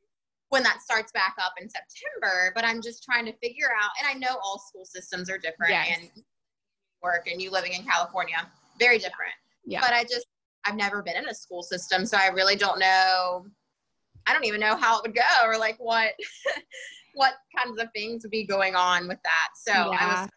when 0.53 0.61
that 0.61 0.83
starts 0.83 1.11
back 1.11 1.35
up 1.43 1.53
in 1.59 1.67
September. 1.67 2.51
But 2.53 2.63
I'm 2.63 2.79
just 2.79 3.03
trying 3.03 3.25
to 3.25 3.33
figure 3.41 3.69
out, 3.81 3.89
and 3.99 4.07
I 4.07 4.13
know 4.13 4.37
all 4.43 4.59
school 4.59 4.85
systems 4.85 5.27
are 5.27 5.39
different 5.39 5.71
yes. 5.71 5.97
and 5.97 6.09
work 7.01 7.27
and 7.29 7.41
you 7.41 7.49
living 7.49 7.73
in 7.73 7.83
California, 7.83 8.37
very 8.79 8.99
different. 8.99 9.33
Yeah. 9.65 9.81
But 9.81 9.93
I 9.93 10.03
just, 10.03 10.27
I've 10.65 10.75
never 10.75 11.01
been 11.01 11.17
in 11.17 11.27
a 11.27 11.33
school 11.33 11.63
system, 11.63 12.05
so 12.05 12.17
I 12.17 12.27
really 12.27 12.55
don't 12.55 12.79
know. 12.79 13.45
I 14.25 14.33
don't 14.33 14.45
even 14.45 14.61
know 14.61 14.75
how 14.75 14.97
it 14.97 15.01
would 15.03 15.15
go 15.15 15.21
or 15.45 15.57
like 15.57 15.75
what, 15.79 16.11
what 17.13 17.33
kinds 17.57 17.79
of 17.81 17.89
things 17.93 18.23
would 18.23 18.31
be 18.31 18.45
going 18.45 18.75
on 18.75 19.07
with 19.07 19.19
that. 19.23 19.49
So 19.55 19.73
yeah. 19.73 19.97
I 19.99 20.21
was 20.21 20.29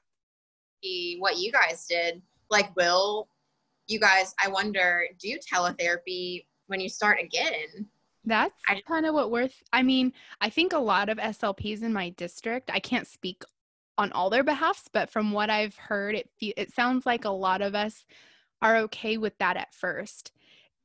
see 0.82 1.16
what 1.18 1.38
you 1.38 1.52
guys 1.52 1.86
did. 1.88 2.22
Like, 2.50 2.74
will 2.76 3.28
you 3.86 3.98
guys? 3.98 4.34
I 4.42 4.48
wonder, 4.48 5.04
do 5.18 5.38
teletherapy 5.52 6.44
when 6.66 6.80
you 6.80 6.88
start 6.88 7.18
again? 7.20 7.86
That's 8.24 8.54
kind 8.88 9.06
of 9.06 9.14
what 9.14 9.30
we're, 9.30 9.42
th- 9.42 9.62
I 9.72 9.82
mean, 9.82 10.12
I 10.40 10.50
think 10.50 10.72
a 10.72 10.78
lot 10.78 11.08
of 11.08 11.18
SLPs 11.18 11.82
in 11.82 11.92
my 11.92 12.10
district, 12.10 12.70
I 12.72 12.80
can't 12.80 13.06
speak 13.06 13.42
on 13.98 14.10
all 14.12 14.30
their 14.30 14.42
behalfs, 14.42 14.88
but 14.92 15.10
from 15.10 15.30
what 15.30 15.48
I've 15.48 15.76
heard, 15.76 16.16
it, 16.16 16.28
fe- 16.38 16.54
it 16.56 16.74
sounds 16.74 17.06
like 17.06 17.24
a 17.24 17.30
lot 17.30 17.62
of 17.62 17.76
us 17.76 18.04
are 18.62 18.76
okay 18.76 19.16
with 19.16 19.36
that 19.38 19.56
at 19.56 19.72
1st 19.72 20.30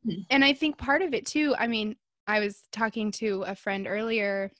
mm-hmm. 0.08 0.22
And 0.30 0.44
I 0.44 0.54
think 0.54 0.78
part 0.78 1.02
of 1.02 1.14
it 1.14 1.26
too, 1.26 1.56
I 1.58 1.68
mean, 1.68 1.96
I 2.28 2.40
was 2.40 2.62
talking 2.72 3.12
to 3.14 3.44
a 3.44 3.56
friend 3.56 3.88
earlier 3.88 4.52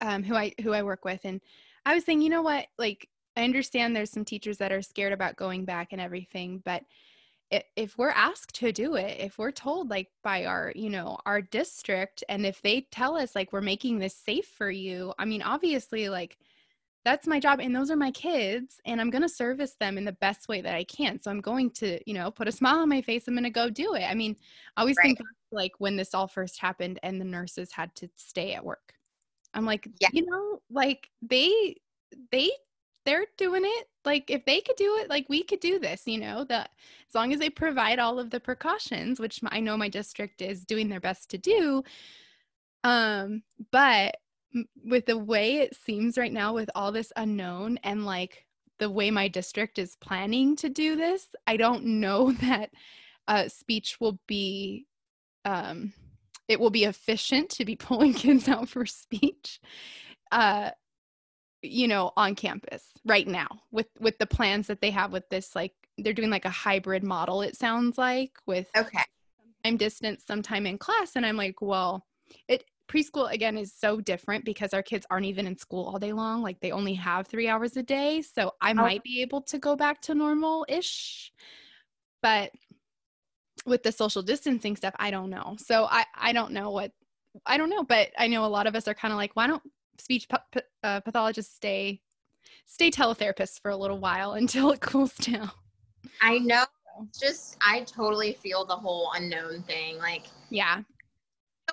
um, 0.00 0.22
who 0.24 0.34
I 0.34 0.52
who 0.62 0.72
I 0.72 0.82
work 0.82 1.04
with, 1.04 1.20
and 1.24 1.40
I 1.86 1.94
was 1.94 2.04
saying, 2.04 2.22
you 2.22 2.30
know 2.30 2.42
what, 2.42 2.66
like 2.76 3.08
I 3.36 3.44
understand 3.44 3.94
there's 3.94 4.10
some 4.10 4.24
teachers 4.24 4.58
that 4.58 4.72
are 4.72 4.82
scared 4.82 5.12
about 5.12 5.36
going 5.36 5.64
back 5.64 5.92
and 5.92 6.00
everything, 6.00 6.60
but 6.64 6.82
if 7.76 7.98
we're 7.98 8.10
asked 8.10 8.54
to 8.54 8.72
do 8.72 8.94
it 8.94 9.18
if 9.20 9.36
we're 9.36 9.52
told 9.52 9.90
like 9.90 10.08
by 10.22 10.44
our 10.46 10.72
you 10.74 10.88
know 10.88 11.18
our 11.26 11.42
district 11.42 12.24
and 12.28 12.46
if 12.46 12.62
they 12.62 12.86
tell 12.90 13.16
us 13.16 13.34
like 13.34 13.52
we're 13.52 13.60
making 13.60 13.98
this 13.98 14.14
safe 14.14 14.46
for 14.46 14.70
you 14.70 15.12
i 15.18 15.24
mean 15.24 15.42
obviously 15.42 16.08
like 16.08 16.38
that's 17.04 17.26
my 17.26 17.40
job 17.40 17.60
and 17.60 17.74
those 17.74 17.90
are 17.90 17.96
my 17.96 18.10
kids 18.10 18.80
and 18.86 19.00
i'm 19.00 19.10
going 19.10 19.22
to 19.22 19.28
service 19.28 19.74
them 19.80 19.98
in 19.98 20.04
the 20.04 20.12
best 20.12 20.48
way 20.48 20.60
that 20.60 20.74
i 20.74 20.84
can 20.84 21.20
so 21.20 21.30
i'm 21.30 21.40
going 21.40 21.70
to 21.70 21.98
you 22.06 22.14
know 22.14 22.30
put 22.30 22.48
a 22.48 22.52
smile 22.52 22.78
on 22.78 22.88
my 22.88 23.02
face 23.02 23.26
i'm 23.26 23.34
going 23.34 23.44
to 23.44 23.50
go 23.50 23.68
do 23.68 23.94
it 23.94 24.04
i 24.04 24.14
mean 24.14 24.36
i 24.76 24.80
always 24.80 24.96
right. 24.98 25.16
think 25.16 25.20
like 25.50 25.72
when 25.78 25.96
this 25.96 26.14
all 26.14 26.26
first 26.26 26.60
happened 26.60 26.98
and 27.02 27.20
the 27.20 27.24
nurses 27.24 27.72
had 27.72 27.94
to 27.94 28.08
stay 28.16 28.54
at 28.54 28.64
work 28.64 28.94
i'm 29.54 29.66
like 29.66 29.88
yeah. 30.00 30.08
you 30.12 30.24
know 30.24 30.60
like 30.70 31.10
they 31.22 31.76
they 32.30 32.50
they're 33.04 33.26
doing 33.36 33.62
it 33.64 33.88
like 34.04 34.30
if 34.30 34.44
they 34.44 34.60
could 34.60 34.76
do 34.76 34.96
it 35.00 35.10
like 35.10 35.26
we 35.28 35.42
could 35.42 35.60
do 35.60 35.78
this 35.78 36.02
you 36.06 36.18
know 36.18 36.44
that 36.44 36.70
as 37.08 37.14
long 37.14 37.32
as 37.32 37.40
they 37.40 37.50
provide 37.50 37.98
all 37.98 38.18
of 38.18 38.30
the 38.30 38.40
precautions 38.40 39.18
which 39.18 39.40
i 39.46 39.60
know 39.60 39.76
my 39.76 39.88
district 39.88 40.40
is 40.40 40.64
doing 40.64 40.88
their 40.88 41.00
best 41.00 41.30
to 41.30 41.38
do 41.38 41.82
um 42.84 43.42
but 43.70 44.16
with 44.84 45.06
the 45.06 45.18
way 45.18 45.58
it 45.58 45.74
seems 45.74 46.18
right 46.18 46.32
now 46.32 46.52
with 46.52 46.70
all 46.74 46.92
this 46.92 47.12
unknown 47.16 47.78
and 47.82 48.04
like 48.04 48.46
the 48.78 48.90
way 48.90 49.10
my 49.10 49.28
district 49.28 49.78
is 49.78 49.96
planning 49.96 50.56
to 50.56 50.68
do 50.68 50.96
this 50.96 51.28
i 51.46 51.56
don't 51.56 51.84
know 51.84 52.32
that 52.40 52.70
uh, 53.28 53.48
speech 53.48 53.98
will 54.00 54.18
be 54.26 54.86
um 55.44 55.92
it 56.48 56.58
will 56.58 56.70
be 56.70 56.84
efficient 56.84 57.48
to 57.50 57.64
be 57.64 57.76
pulling 57.88 58.12
kids 58.14 58.48
out 58.48 58.68
for 58.68 58.84
speech 58.86 59.60
uh 60.30 60.70
you 61.62 61.86
know 61.86 62.10
on 62.16 62.34
campus 62.34 62.82
right 63.04 63.28
now 63.28 63.48
with 63.70 63.86
with 64.00 64.18
the 64.18 64.26
plans 64.26 64.66
that 64.66 64.80
they 64.80 64.90
have 64.90 65.12
with 65.12 65.28
this 65.28 65.54
like 65.54 65.72
they're 65.98 66.12
doing 66.12 66.30
like 66.30 66.44
a 66.44 66.50
hybrid 66.50 67.04
model 67.04 67.42
it 67.42 67.56
sounds 67.56 67.96
like 67.96 68.32
with 68.46 68.66
okay. 68.76 68.98
i'm 69.64 69.76
distance 69.76 70.24
sometime 70.26 70.66
in 70.66 70.76
class 70.76 71.12
and 71.14 71.24
i'm 71.24 71.36
like 71.36 71.60
well 71.60 72.04
it 72.48 72.64
preschool 72.88 73.32
again 73.32 73.56
is 73.56 73.72
so 73.72 74.00
different 74.00 74.44
because 74.44 74.74
our 74.74 74.82
kids 74.82 75.06
aren't 75.10 75.26
even 75.26 75.46
in 75.46 75.56
school 75.56 75.86
all 75.86 75.98
day 75.98 76.12
long 76.12 76.42
like 76.42 76.60
they 76.60 76.72
only 76.72 76.94
have 76.94 77.26
three 77.26 77.48
hours 77.48 77.76
a 77.76 77.82
day 77.82 78.20
so 78.20 78.52
i 78.60 78.72
oh. 78.72 78.74
might 78.74 79.02
be 79.02 79.22
able 79.22 79.40
to 79.40 79.58
go 79.58 79.76
back 79.76 80.00
to 80.00 80.14
normal 80.14 80.66
ish 80.68 81.32
but 82.22 82.50
with 83.64 83.82
the 83.82 83.92
social 83.92 84.22
distancing 84.22 84.76
stuff 84.76 84.94
i 84.98 85.10
don't 85.10 85.30
know 85.30 85.56
so 85.58 85.86
i 85.90 86.04
i 86.16 86.32
don't 86.32 86.52
know 86.52 86.70
what 86.70 86.90
i 87.46 87.56
don't 87.56 87.70
know 87.70 87.84
but 87.84 88.08
i 88.18 88.26
know 88.26 88.44
a 88.44 88.46
lot 88.46 88.66
of 88.66 88.74
us 88.74 88.88
are 88.88 88.94
kind 88.94 89.12
of 89.12 89.16
like 89.16 89.34
why 89.36 89.46
don't 89.46 89.62
speech 89.98 90.26
uh, 90.82 91.00
pathologists 91.00 91.54
stay 91.54 92.00
stay 92.66 92.90
teletherapists 92.90 93.60
for 93.60 93.70
a 93.70 93.76
little 93.76 93.98
while 93.98 94.32
until 94.42 94.70
it 94.70 94.80
cools 94.80 95.14
down. 95.14 95.50
I 96.20 96.38
know. 96.38 96.64
Just 97.18 97.56
I 97.66 97.80
totally 97.84 98.34
feel 98.34 98.66
the 98.66 98.76
whole 98.76 99.10
unknown 99.14 99.62
thing. 99.62 99.96
Like 99.98 100.24
yeah. 100.50 100.82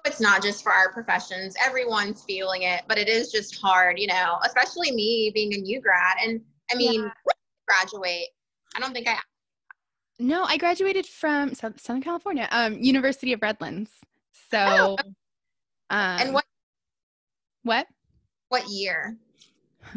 It's 0.05 0.21
not 0.21 0.41
just 0.41 0.63
for 0.63 0.71
our 0.71 0.91
professions. 0.91 1.55
Everyone's 1.63 2.23
feeling 2.23 2.63
it, 2.63 2.83
but 2.87 2.97
it 2.97 3.09
is 3.09 3.31
just 3.31 3.59
hard, 3.59 3.99
you 3.99 4.07
know, 4.07 4.37
especially 4.45 4.91
me 4.91 5.31
being 5.33 5.53
a 5.53 5.57
new 5.57 5.81
grad. 5.81 6.17
And 6.23 6.41
I 6.71 6.75
mean, 6.75 7.03
yeah. 7.03 7.09
graduate. 7.67 8.27
I 8.75 8.79
don't 8.79 8.93
think 8.93 9.07
I 9.07 9.17
No, 10.19 10.43
I 10.43 10.57
graduated 10.57 11.05
from 11.05 11.53
Southern 11.53 12.01
California, 12.01 12.47
um, 12.51 12.79
University 12.79 13.33
of 13.33 13.41
Redlands. 13.41 13.91
So, 14.51 14.95
oh. 14.99 15.03
um, 15.89 16.19
and 16.19 16.33
what? 16.33 16.45
What? 17.63 17.87
What 18.49 18.67
year? 18.69 19.17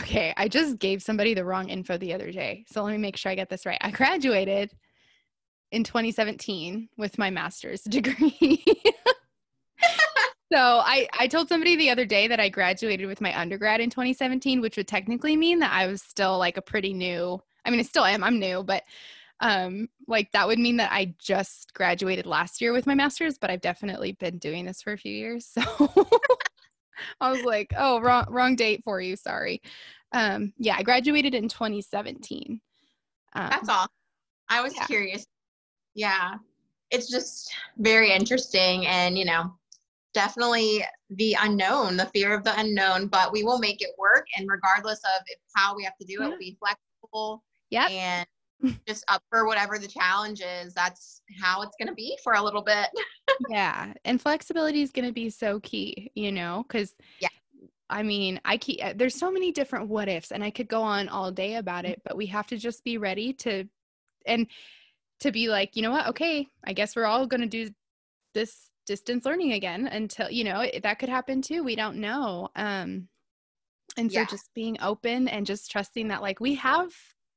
okay, 0.00 0.34
I 0.36 0.48
just 0.48 0.78
gave 0.78 1.02
somebody 1.02 1.34
the 1.34 1.44
wrong 1.44 1.68
info 1.68 1.96
the 1.96 2.14
other 2.14 2.30
day. 2.30 2.64
So 2.68 2.82
let 2.82 2.92
me 2.92 2.98
make 2.98 3.16
sure 3.16 3.32
I 3.32 3.34
get 3.34 3.48
this 3.48 3.66
right. 3.66 3.78
I 3.80 3.90
graduated 3.90 4.70
in 5.72 5.84
2017 5.84 6.88
with 6.96 7.18
my 7.18 7.30
master's 7.30 7.82
degree. 7.88 8.64
So 10.52 10.58
I, 10.58 11.08
I 11.18 11.26
told 11.26 11.48
somebody 11.48 11.76
the 11.76 11.90
other 11.90 12.04
day 12.04 12.26
that 12.28 12.40
I 12.40 12.48
graduated 12.48 13.06
with 13.06 13.20
my 13.20 13.38
undergrad 13.38 13.80
in 13.80 13.90
2017, 13.90 14.60
which 14.60 14.76
would 14.76 14.88
technically 14.88 15.36
mean 15.36 15.60
that 15.60 15.72
I 15.72 15.86
was 15.86 16.02
still 16.02 16.38
like 16.38 16.56
a 16.56 16.62
pretty 16.62 16.92
new, 16.92 17.40
I 17.64 17.70
mean, 17.70 17.80
I 17.80 17.84
still 17.84 18.04
am, 18.04 18.24
I'm 18.24 18.38
new, 18.38 18.62
but 18.62 18.82
um, 19.40 19.88
like 20.06 20.30
that 20.32 20.46
would 20.46 20.58
mean 20.58 20.76
that 20.78 20.92
I 20.92 21.14
just 21.18 21.72
graduated 21.74 22.26
last 22.26 22.60
year 22.60 22.72
with 22.72 22.86
my 22.86 22.94
master's, 22.94 23.38
but 23.38 23.50
I've 23.50 23.60
definitely 23.60 24.12
been 24.12 24.38
doing 24.38 24.66
this 24.66 24.82
for 24.82 24.92
a 24.92 24.98
few 24.98 25.12
years. 25.12 25.56
So 27.02 27.16
I 27.20 27.30
was 27.30 27.42
like, 27.44 27.72
oh, 27.78 27.98
wrong, 28.00 28.26
wrong 28.28 28.56
date 28.56 28.82
for 28.84 29.00
you. 29.00 29.16
Sorry. 29.16 29.62
Um, 30.12 30.52
yeah, 30.58 30.76
I 30.76 30.82
graduated 30.82 31.34
in 31.34 31.48
2017. 31.48 32.60
Um, 33.32 33.48
That's 33.48 33.70
all. 33.70 33.86
I 34.50 34.60
was 34.60 34.74
yeah. 34.76 34.84
curious. 34.84 35.26
Yeah, 35.94 36.34
it's 36.90 37.10
just 37.10 37.52
very 37.78 38.12
interesting, 38.12 38.86
and 38.86 39.16
you 39.16 39.24
know, 39.24 39.54
definitely 40.14 40.84
the 41.10 41.36
unknown, 41.40 41.96
the 41.96 42.06
fear 42.06 42.34
of 42.34 42.44
the 42.44 42.58
unknown. 42.58 43.06
But 43.06 43.32
we 43.32 43.42
will 43.42 43.58
make 43.58 43.82
it 43.82 43.90
work, 43.98 44.26
and 44.36 44.48
regardless 44.48 44.98
of 44.98 45.22
if, 45.26 45.38
how 45.54 45.76
we 45.76 45.84
have 45.84 45.96
to 45.98 46.06
do 46.06 46.14
it, 46.14 46.20
yeah. 46.20 46.28
we'll 46.28 46.38
be 46.38 46.56
flexible. 46.58 47.42
Yeah. 47.70 47.86
And 47.88 48.26
just 48.86 49.04
up 49.08 49.22
for 49.30 49.46
whatever 49.46 49.78
the 49.78 49.88
challenge 49.88 50.42
is. 50.42 50.74
That's 50.74 51.22
how 51.40 51.62
it's 51.62 51.76
going 51.78 51.88
to 51.88 51.94
be 51.94 52.18
for 52.22 52.34
a 52.34 52.42
little 52.42 52.62
bit. 52.62 52.88
yeah. 53.48 53.92
And 54.04 54.20
flexibility 54.20 54.82
is 54.82 54.90
going 54.90 55.06
to 55.06 55.12
be 55.12 55.30
so 55.30 55.60
key, 55.60 56.10
you 56.14 56.32
know, 56.32 56.64
because 56.66 56.94
yeah. 57.20 57.28
I 57.88 58.04
mean, 58.04 58.40
I 58.44 58.56
keep 58.56 58.84
uh, 58.84 58.92
there's 58.94 59.16
so 59.16 59.32
many 59.32 59.50
different 59.50 59.88
what 59.88 60.08
ifs 60.08 60.30
and 60.30 60.44
I 60.44 60.50
could 60.50 60.68
go 60.68 60.82
on 60.82 61.08
all 61.08 61.32
day 61.32 61.56
about 61.56 61.84
it, 61.84 62.00
but 62.04 62.16
we 62.16 62.26
have 62.26 62.46
to 62.48 62.56
just 62.56 62.84
be 62.84 62.98
ready 62.98 63.32
to 63.34 63.64
and 64.26 64.46
to 65.20 65.32
be 65.32 65.48
like, 65.48 65.76
you 65.76 65.82
know 65.82 65.90
what? 65.90 66.06
Okay, 66.08 66.46
I 66.64 66.72
guess 66.72 66.94
we're 66.94 67.06
all 67.06 67.26
going 67.26 67.40
to 67.40 67.46
do 67.46 67.70
this 68.32 68.70
distance 68.86 69.24
learning 69.24 69.52
again 69.52 69.86
until, 69.86 70.30
you 70.30 70.44
know, 70.44 70.66
that 70.82 70.98
could 70.98 71.08
happen 71.08 71.42
too. 71.42 71.62
We 71.62 71.76
don't 71.76 71.96
know. 71.96 72.48
Um 72.56 73.08
and 73.96 74.12
so 74.12 74.20
yeah. 74.20 74.26
just 74.26 74.50
being 74.54 74.76
open 74.80 75.28
and 75.28 75.46
just 75.46 75.70
trusting 75.70 76.08
that 76.08 76.22
like 76.22 76.40
we 76.40 76.54
have 76.54 76.92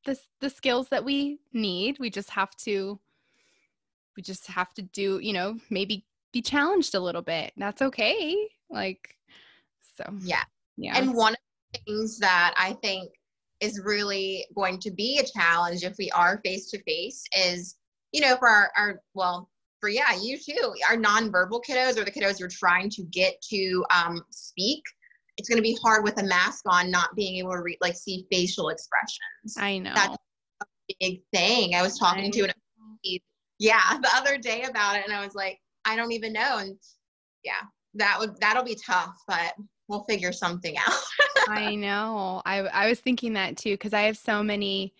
the 0.06 0.18
the 0.40 0.50
skills 0.50 0.90
that 0.90 1.06
we 1.06 1.40
need. 1.52 1.98
We 2.00 2.10
just 2.10 2.30
have 2.32 2.56
to 2.58 3.00
we 4.16 4.24
just 4.24 4.48
have 4.48 4.74
to 4.76 4.82
do, 4.82 5.20
you 5.20 5.34
know, 5.34 5.58
maybe 5.70 6.06
be 6.32 6.42
challenged 6.42 6.96
a 6.96 7.00
little 7.00 7.22
bit. 7.22 7.54
That's 7.58 7.82
okay. 7.82 8.36
Like 8.70 9.16
so 9.98 10.06
Yeah. 10.22 10.44
Yeah. 10.78 10.98
And 10.98 11.14
one 11.14 11.34
of 11.34 11.40
the 11.74 11.80
things 11.86 12.20
that 12.20 12.54
I 12.58 12.74
think 12.82 13.12
is 13.60 13.82
really 13.84 14.46
going 14.56 14.80
to 14.80 14.92
be 14.92 15.20
a 15.20 15.40
challenge 15.40 15.84
if 15.84 15.96
we 15.98 16.12
are 16.12 16.42
face 16.44 16.70
to 16.72 16.84
face 16.84 17.24
is, 17.38 17.78
you 18.12 18.22
know, 18.22 18.36
for 18.38 18.48
our, 18.48 18.72
our 18.78 19.02
well, 19.14 19.50
for 19.84 19.90
yeah, 19.90 20.16
you 20.18 20.38
too, 20.40 20.74
our 20.90 20.96
nonverbal 20.96 21.62
kiddos 21.68 21.98
or 21.98 22.06
the 22.06 22.12
kiddos 22.12 22.40
you're 22.40 22.48
trying 22.48 22.90
to 22.90 23.04
get 23.12 23.34
to 23.50 23.84
um, 23.94 24.24
speak. 24.30 24.82
It's 25.36 25.50
going 25.50 25.58
to 25.58 25.62
be 25.62 25.78
hard 25.84 26.06
with 26.06 26.18
a 26.22 26.24
mask 26.24 26.64
on 26.68 26.90
not 26.90 27.14
being 27.18 27.36
able 27.36 27.52
to 27.52 27.62
read 27.62 27.80
like 27.82 27.98
see 27.98 28.26
facial 28.32 28.70
expressions. 28.70 29.58
I 29.58 29.80
know. 29.80 29.92
That's 29.94 30.16
a 30.62 30.66
big 31.02 31.20
thing. 31.34 31.76
I 31.76 31.82
was 31.82 32.00
talking 32.00 32.32
to 32.32 32.44
an 32.46 32.52
yeah 33.60 33.98
the 34.02 34.10
other 34.16 34.38
day 34.38 34.64
about 34.64 34.96
it 34.96 35.04
and 35.06 35.14
i 35.14 35.24
was 35.24 35.36
like 35.36 35.60
i 35.86 35.96
don't 35.96 36.12
even 36.12 36.32
know. 36.32 36.58
And 36.60 36.78
yeah 37.44 37.62
that 37.96 38.18
would 38.20 38.40
that'll 38.40 38.64
be 38.64 38.78
tough 38.86 39.14
but 39.28 39.54
we'll 39.90 40.04
figure 40.06 40.32
something 40.32 40.78
out. 40.78 41.04
I 41.50 41.76
know. 41.76 42.42
I 42.46 42.60
i 42.60 42.88
was 42.88 43.02
thinking 43.02 43.34
that 43.34 43.58
too 43.58 43.74
because 43.74 43.94
i 43.94 44.04
have 44.04 44.18
so 44.18 44.44
many 44.44 44.94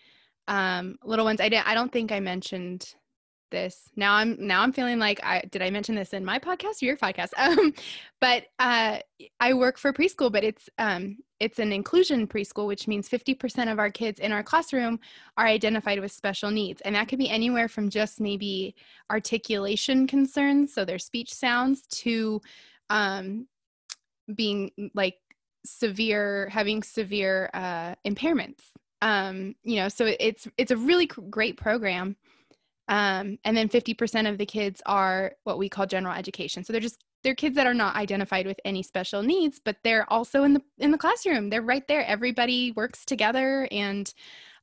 um 0.46 0.96
little 1.02 1.24
ones. 1.24 1.40
I 1.40 1.48
didn't 1.48 1.66
i 1.66 1.74
don't 1.74 1.90
think 1.90 2.12
i 2.12 2.20
mentioned 2.20 2.94
this. 3.50 3.88
Now 3.96 4.14
i'm 4.14 4.36
now 4.38 4.62
i'm 4.62 4.72
feeling 4.72 4.98
like 4.98 5.20
i 5.22 5.42
did 5.50 5.62
i 5.62 5.70
mention 5.70 5.94
this 5.94 6.12
in 6.12 6.24
my 6.24 6.38
podcast 6.38 6.82
or 6.82 6.86
your 6.86 6.96
podcast? 6.96 7.30
Um 7.38 7.72
but 8.20 8.44
uh 8.58 8.98
i 9.40 9.54
work 9.54 9.78
for 9.78 9.92
preschool 9.92 10.32
but 10.32 10.44
it's 10.44 10.68
um 10.78 11.18
it's 11.40 11.58
an 11.58 11.72
inclusion 11.72 12.26
preschool 12.26 12.66
which 12.66 12.88
means 12.88 13.08
50% 13.08 13.70
of 13.70 13.78
our 13.78 13.90
kids 13.90 14.18
in 14.18 14.32
our 14.32 14.42
classroom 14.42 14.98
are 15.36 15.46
identified 15.46 16.00
with 16.00 16.12
special 16.12 16.50
needs. 16.50 16.80
And 16.82 16.94
that 16.94 17.08
could 17.08 17.18
be 17.18 17.28
anywhere 17.28 17.68
from 17.68 17.90
just 17.90 18.20
maybe 18.20 18.74
articulation 19.10 20.06
concerns 20.06 20.72
so 20.72 20.84
their 20.84 20.98
speech 20.98 21.32
sounds 21.32 21.82
to 22.02 22.40
um 22.90 23.46
being 24.34 24.70
like 24.94 25.16
severe 25.66 26.48
having 26.50 26.82
severe 26.82 27.50
uh 27.54 27.94
impairments. 28.06 28.62
Um 29.02 29.54
you 29.62 29.76
know 29.76 29.88
so 29.88 30.06
it's 30.18 30.48
it's 30.56 30.70
a 30.70 30.76
really 30.76 31.06
great 31.06 31.56
program 31.56 32.16
um, 32.88 33.38
and 33.44 33.56
then 33.56 33.68
50% 33.68 34.28
of 34.28 34.38
the 34.38 34.46
kids 34.46 34.82
are 34.86 35.32
what 35.44 35.58
we 35.58 35.68
call 35.68 35.86
general 35.86 36.14
education. 36.14 36.64
So 36.64 36.72
they're 36.72 36.80
just 36.80 37.02
they're 37.22 37.34
kids 37.34 37.56
that 37.56 37.66
are 37.66 37.74
not 37.74 37.96
identified 37.96 38.46
with 38.46 38.60
any 38.66 38.82
special 38.82 39.22
needs, 39.22 39.58
but 39.64 39.76
they're 39.82 40.10
also 40.12 40.44
in 40.44 40.52
the 40.52 40.62
in 40.78 40.90
the 40.90 40.98
classroom. 40.98 41.48
They're 41.48 41.62
right 41.62 41.86
there. 41.88 42.04
Everybody 42.06 42.72
works 42.72 43.04
together, 43.04 43.66
and 43.70 44.12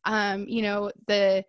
um, 0.05 0.45
you 0.47 0.61
know 0.61 0.91
the 1.07 1.43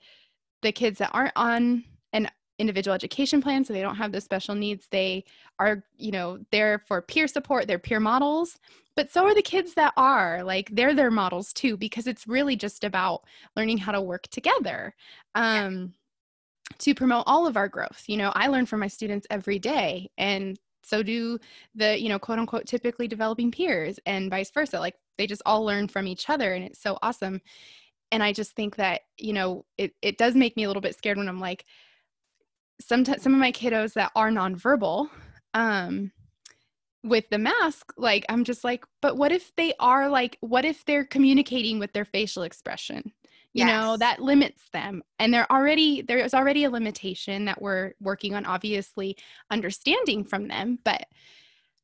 the 0.63 0.73
kids 0.73 0.99
that 0.99 1.11
aren't 1.13 1.37
on 1.37 1.85
an 2.15 2.31
individual 2.59 2.95
education 2.95 3.43
plan, 3.43 3.65
so 3.65 3.75
they 3.75 3.83
don't 3.83 3.97
have 3.97 4.13
the 4.13 4.23
special 4.23 4.55
needs. 4.55 4.89
They 4.91 5.25
are 5.59 5.85
you 5.99 6.13
know 6.13 6.39
there 6.51 6.79
for 6.89 7.03
peer 7.03 7.29
support. 7.29 7.67
They're 7.67 7.79
peer 7.79 8.01
models, 8.01 8.59
but 8.97 9.11
so 9.13 9.27
are 9.27 9.35
the 9.35 9.43
kids 9.43 9.75
that 9.75 9.93
are 9.99 10.43
like 10.43 10.71
they're 10.73 10.95
their 10.95 11.11
models 11.11 11.53
too, 11.53 11.77
because 11.77 12.07
it's 12.07 12.27
really 12.27 12.57
just 12.57 12.85
about 12.85 13.25
learning 13.55 13.77
how 13.79 13.93
to 13.93 14.01
work 14.01 14.23
together. 14.29 14.95
Um, 15.35 15.75
yeah 15.75 15.87
to 16.79 16.94
promote 16.94 17.25
all 17.27 17.46
of 17.46 17.57
our 17.57 17.68
growth. 17.68 18.05
You 18.07 18.16
know, 18.16 18.33
I 18.35 18.48
learn 18.48 18.66
from 18.66 18.81
my 18.81 18.88
students 18.88 19.27
every 19.31 19.59
day 19.59 20.11
and 20.18 20.59
so 20.85 21.03
do 21.03 21.38
the, 21.75 22.01
you 22.01 22.09
know, 22.09 22.18
quote 22.18 22.38
unquote 22.38 22.66
typically 22.66 23.07
developing 23.07 23.51
peers 23.51 23.98
and 24.07 24.31
vice 24.31 24.51
versa. 24.51 24.79
Like 24.81 24.96
they 25.16 25.27
just 25.27 25.42
all 25.46 25.64
learn 25.64 25.88
from 25.88 26.07
each 26.07 26.29
other 26.29 26.55
and 26.55 26.64
it's 26.64 26.83
so 26.83 26.98
awesome. 27.03 27.40
And 28.11 28.22
I 28.22 28.33
just 28.33 28.55
think 28.57 28.77
that, 28.77 29.03
you 29.16 29.33
know, 29.33 29.64
it, 29.79 29.94
it 30.03 30.18
does 30.18 30.35
make 30.35 30.57
me 30.57 30.64
a 30.64 30.66
little 30.66 30.83
bit 30.83 30.96
scared 30.96 31.18
when 31.18 31.29
I'm 31.29 31.40
like, 31.40 31.64
sometimes 32.81 33.22
some 33.22 33.33
of 33.33 33.40
my 33.40 33.53
kiddos 33.53 33.94
that 33.94 34.12
are 34.16 34.31
nonverbal, 34.31 35.09
um, 35.55 36.11
with 37.05 37.29
the 37.31 37.38
mask, 37.38 37.92
like 37.96 38.25
I'm 38.29 38.44
just 38.44 38.64
like, 38.64 38.85
but 39.01 39.16
what 39.16 39.33
if 39.33 39.55
they 39.57 39.75
are 39.81 40.09
like, 40.09 40.37
what 40.40 40.64
if 40.64 40.85
they're 40.85 41.05
communicating 41.05 41.79
with 41.79 41.92
their 41.92 42.05
facial 42.05 42.44
expression? 42.44 43.12
You 43.55 43.67
yes. 43.67 43.69
know 43.69 43.97
that 43.97 44.21
limits 44.21 44.62
them 44.73 45.03
and 45.19 45.33
they're 45.33 45.51
already 45.51 46.03
there's 46.03 46.35
already 46.35 46.65
a 46.65 46.71
limitation 46.71 47.45
that 47.45 47.61
we're 47.61 47.93
working 48.01 48.35
on 48.35 48.47
obviously 48.47 49.17
understanding 49.51 50.25
from 50.25 50.49
them 50.49 50.79
but 50.85 51.07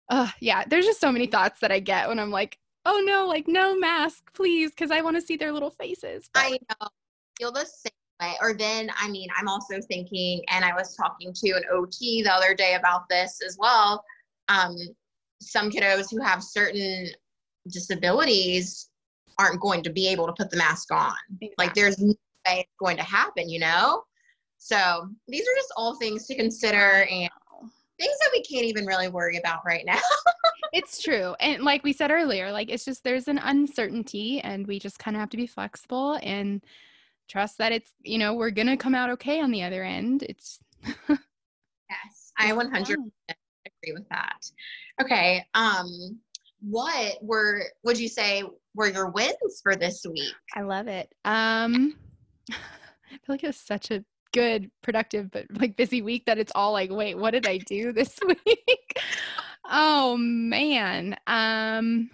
uh 0.09 0.28
yeah 0.40 0.64
there's 0.66 0.87
just 0.87 1.00
so 1.00 1.12
many 1.12 1.26
thoughts 1.26 1.61
that 1.61 1.72
i 1.72 1.78
get 1.78 2.09
when 2.09 2.18
i'm 2.18 2.31
like 2.31 2.59
oh 2.85 3.02
no 3.07 3.26
like 3.26 3.46
no 3.46 3.78
mask 3.78 4.33
please 4.33 4.70
because 4.70 4.90
i 4.90 5.00
want 5.00 5.16
to 5.16 5.22
see 5.22 5.37
their 5.37 5.52
little 5.52 5.70
faces 5.70 6.28
but. 6.33 6.42
i 6.44 6.50
know 6.50 6.88
feel 7.38 7.52
the 7.52 7.64
same 7.64 7.92
way 8.20 8.35
or 8.40 8.54
then 8.54 8.90
i 8.98 9.09
mean 9.09 9.28
i'm 9.37 9.48
also 9.48 9.78
thinking 9.88 10.42
and 10.48 10.64
i 10.64 10.72
was 10.74 10.96
talking 10.96 11.33
to 11.33 11.50
an 11.50 11.62
ot 11.72 11.98
the 11.98 12.33
other 12.33 12.54
day 12.54 12.74
about 12.74 13.09
this 13.09 13.40
as 13.46 13.57
well 13.61 14.02
um 14.48 14.74
some 15.40 15.70
kiddos 15.70 16.11
who 16.11 16.20
have 16.20 16.42
certain 16.42 17.09
disabilities 17.70 18.88
aren't 19.38 19.61
going 19.61 19.83
to 19.83 19.90
be 19.90 20.09
able 20.09 20.27
to 20.27 20.33
put 20.33 20.51
the 20.51 20.57
mask 20.57 20.92
on. 20.92 21.14
Exactly. 21.40 21.55
Like 21.59 21.74
there's 21.74 21.98
no 21.98 22.14
way 22.46 22.61
it's 22.61 22.74
going 22.79 22.96
to 22.96 23.03
happen, 23.03 23.48
you 23.48 23.61
know? 23.61 24.03
So 24.59 25.09
these 25.29 25.42
are 25.42 25.57
just 25.57 25.72
all 25.77 25.96
things 25.96 26.27
to 26.27 26.35
consider 26.35 27.07
and 27.11 27.31
things 27.98 28.18
that 28.20 28.31
we 28.33 28.42
can't 28.42 28.64
even 28.64 28.87
really 28.87 29.09
worry 29.09 29.37
about 29.37 29.61
right 29.64 29.85
now. 29.85 29.98
it's 30.72 31.03
true. 31.03 31.35
And 31.40 31.62
like 31.62 31.85
we 31.85 31.92
said 31.92 32.11
earlier, 32.11 32.51
like 32.53 32.70
it's 32.70 32.85
just 32.85 33.05
there's 33.05 33.29
an 33.29 33.38
uncertainty 33.38 34.40
and 34.40 34.66
we 34.66 34.79
just 34.79 34.98
kind 34.98 35.16
of 35.16 35.20
have 35.20 35.31
to 35.31 35.37
be 35.37 35.46
flexible 35.46 36.18
and 36.22 36.64
trust 37.29 37.59
that 37.59 37.72
it's, 37.72 37.92
you 38.03 38.18
know, 38.18 38.35
we're 38.35 38.51
going 38.51 38.68
to 38.68 38.77
come 38.77 38.94
out 38.94 39.11
okay 39.11 39.40
on 39.40 39.51
the 39.51 39.62
other 39.62 39.83
end. 39.83 40.24
It's 40.24 40.59
Yes, 41.09 42.33
I 42.38 42.53
100% 42.53 42.96
agree 43.31 43.92
with 43.92 44.09
that. 44.11 44.51
Okay, 45.01 45.44
um 45.55 46.18
what 46.61 47.18
were 47.23 47.62
would 47.85 47.99
you 47.99 48.09
say 48.09 48.42
were 48.75 48.88
your 48.88 49.11
wins 49.11 49.61
for 49.62 49.77
this 49.77 50.05
week? 50.11 50.35
I 50.55 50.62
love 50.62 50.88
it. 50.88 51.12
Um 51.25 51.94
I 52.51 52.55
feel 53.11 53.35
like 53.35 53.44
it 53.44 53.49
was 53.49 53.57
such 53.57 53.90
a 53.90 54.05
good, 54.33 54.71
productive, 54.83 55.31
but 55.31 55.47
like 55.51 55.77
busy 55.77 56.03
week 56.03 56.27
that 56.27 56.38
it's 56.38 56.53
all 56.55 56.73
like, 56.73 56.90
wait, 56.90 57.16
what 57.16 57.31
did 57.31 57.47
I 57.47 57.59
do 57.59 57.92
this 57.94 58.18
week? 58.27 58.99
oh 59.68 60.16
man. 60.16 61.16
Um 61.27 62.11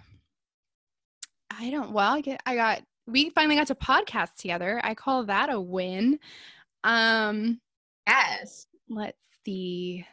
I 1.57 1.69
don't 1.69 1.91
well, 1.91 2.13
I 2.13 2.21
get 2.21 2.41
I 2.45 2.55
got 2.55 2.81
we 3.07 3.29
finally 3.29 3.55
got 3.55 3.67
to 3.67 3.75
podcast 3.75 4.35
together. 4.35 4.81
I 4.83 4.93
call 4.95 5.25
that 5.25 5.49
a 5.49 5.59
win. 5.59 6.19
Um 6.83 7.59
yes. 8.07 8.67
Let's 8.89 9.17
see. 9.43 10.05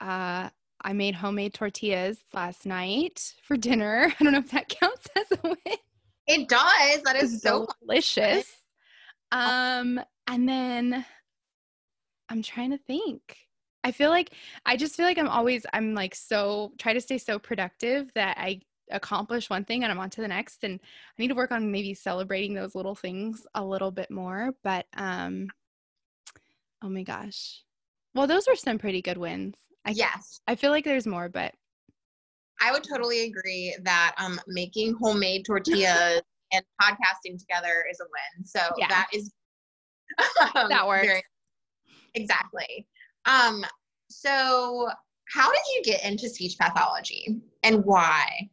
uh, 0.00 0.48
I 0.84 0.92
made 0.92 1.14
homemade 1.14 1.54
tortillas 1.54 2.18
last 2.34 2.66
night 2.66 3.34
for 3.42 3.56
dinner. 3.56 4.12
I 4.20 4.24
don't 4.24 4.34
know 4.34 4.38
if 4.38 4.50
that 4.50 4.68
counts 4.68 5.08
as 5.16 5.38
a 5.38 5.48
win. 5.48 5.78
It 6.26 6.48
does. 6.48 7.02
That 7.02 7.16
is 7.16 7.40
so 7.42 7.66
delicious. 7.80 8.50
Um, 9.32 10.00
and 10.26 10.48
then 10.48 11.04
I'm 12.28 12.42
trying 12.42 12.70
to 12.70 12.78
think. 12.78 13.20
I 13.82 13.92
feel 13.92 14.10
like 14.10 14.32
I 14.64 14.76
just 14.76 14.96
feel 14.96 15.04
like 15.04 15.18
I'm 15.18 15.28
always 15.28 15.66
I'm 15.74 15.94
like 15.94 16.14
so 16.14 16.72
try 16.78 16.94
to 16.94 17.00
stay 17.00 17.18
so 17.18 17.38
productive 17.38 18.10
that 18.14 18.36
I 18.38 18.60
accomplish 18.90 19.50
one 19.50 19.64
thing 19.64 19.82
and 19.82 19.92
I'm 19.92 19.98
on 19.98 20.10
to 20.10 20.20
the 20.22 20.28
next 20.28 20.64
and 20.64 20.80
I 20.82 21.22
need 21.22 21.28
to 21.28 21.34
work 21.34 21.52
on 21.52 21.70
maybe 21.70 21.92
celebrating 21.94 22.54
those 22.54 22.74
little 22.74 22.94
things 22.94 23.46
a 23.54 23.64
little 23.64 23.90
bit 23.90 24.10
more 24.10 24.54
but 24.62 24.86
um 24.96 25.48
oh 26.82 26.88
my 26.88 27.02
gosh 27.02 27.62
well 28.14 28.26
those 28.26 28.46
were 28.46 28.56
some 28.56 28.78
pretty 28.78 29.00
good 29.00 29.16
wins 29.16 29.54
I, 29.84 29.90
yes 29.90 30.40
I 30.46 30.54
feel 30.54 30.70
like 30.70 30.84
there's 30.84 31.06
more 31.06 31.28
but 31.28 31.54
I 32.60 32.72
would 32.72 32.84
totally 32.84 33.24
agree 33.24 33.76
that 33.82 34.14
um 34.18 34.40
making 34.46 34.94
homemade 35.00 35.44
tortillas 35.44 36.22
and 36.52 36.64
podcasting 36.80 37.38
together 37.38 37.84
is 37.90 38.00
a 38.00 38.04
win 38.04 38.46
so 38.46 38.60
yeah. 38.78 38.88
that 38.88 39.08
is 39.12 39.32
um, 40.54 40.68
that 40.68 40.86
works 40.86 41.06
very, 41.06 41.22
exactly 42.14 42.86
um 43.26 43.64
so 44.08 44.88
how 45.26 45.50
did 45.50 45.62
you 45.74 45.82
get 45.82 46.04
into 46.04 46.28
speech 46.28 46.56
pathology 46.58 47.40
and 47.62 47.84
why 47.84 48.48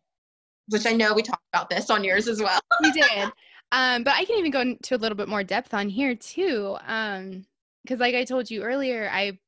which 0.72 0.86
I 0.86 0.94
know 0.94 1.14
we 1.14 1.22
talked 1.22 1.46
about 1.54 1.70
this 1.70 1.90
on 1.90 2.04
yours 2.04 2.28
as 2.28 2.42
well. 2.42 2.60
we 2.82 2.92
did. 2.92 3.32
Um, 3.74 4.04
but 4.04 4.16
I 4.16 4.26
can 4.26 4.38
even 4.38 4.52
go 4.52 4.60
into 4.60 4.96
a 4.96 4.98
little 4.98 5.16
bit 5.16 5.30
more 5.30 5.46
depth 5.46 5.74
on 5.74 5.88
here 5.88 6.14
too. 6.14 6.76
Um, 6.86 7.46
because 7.82 8.02
like 8.02 8.16
I 8.16 8.26
told 8.26 8.52
you 8.52 8.64
earlier, 8.64 9.10
I 9.10 9.40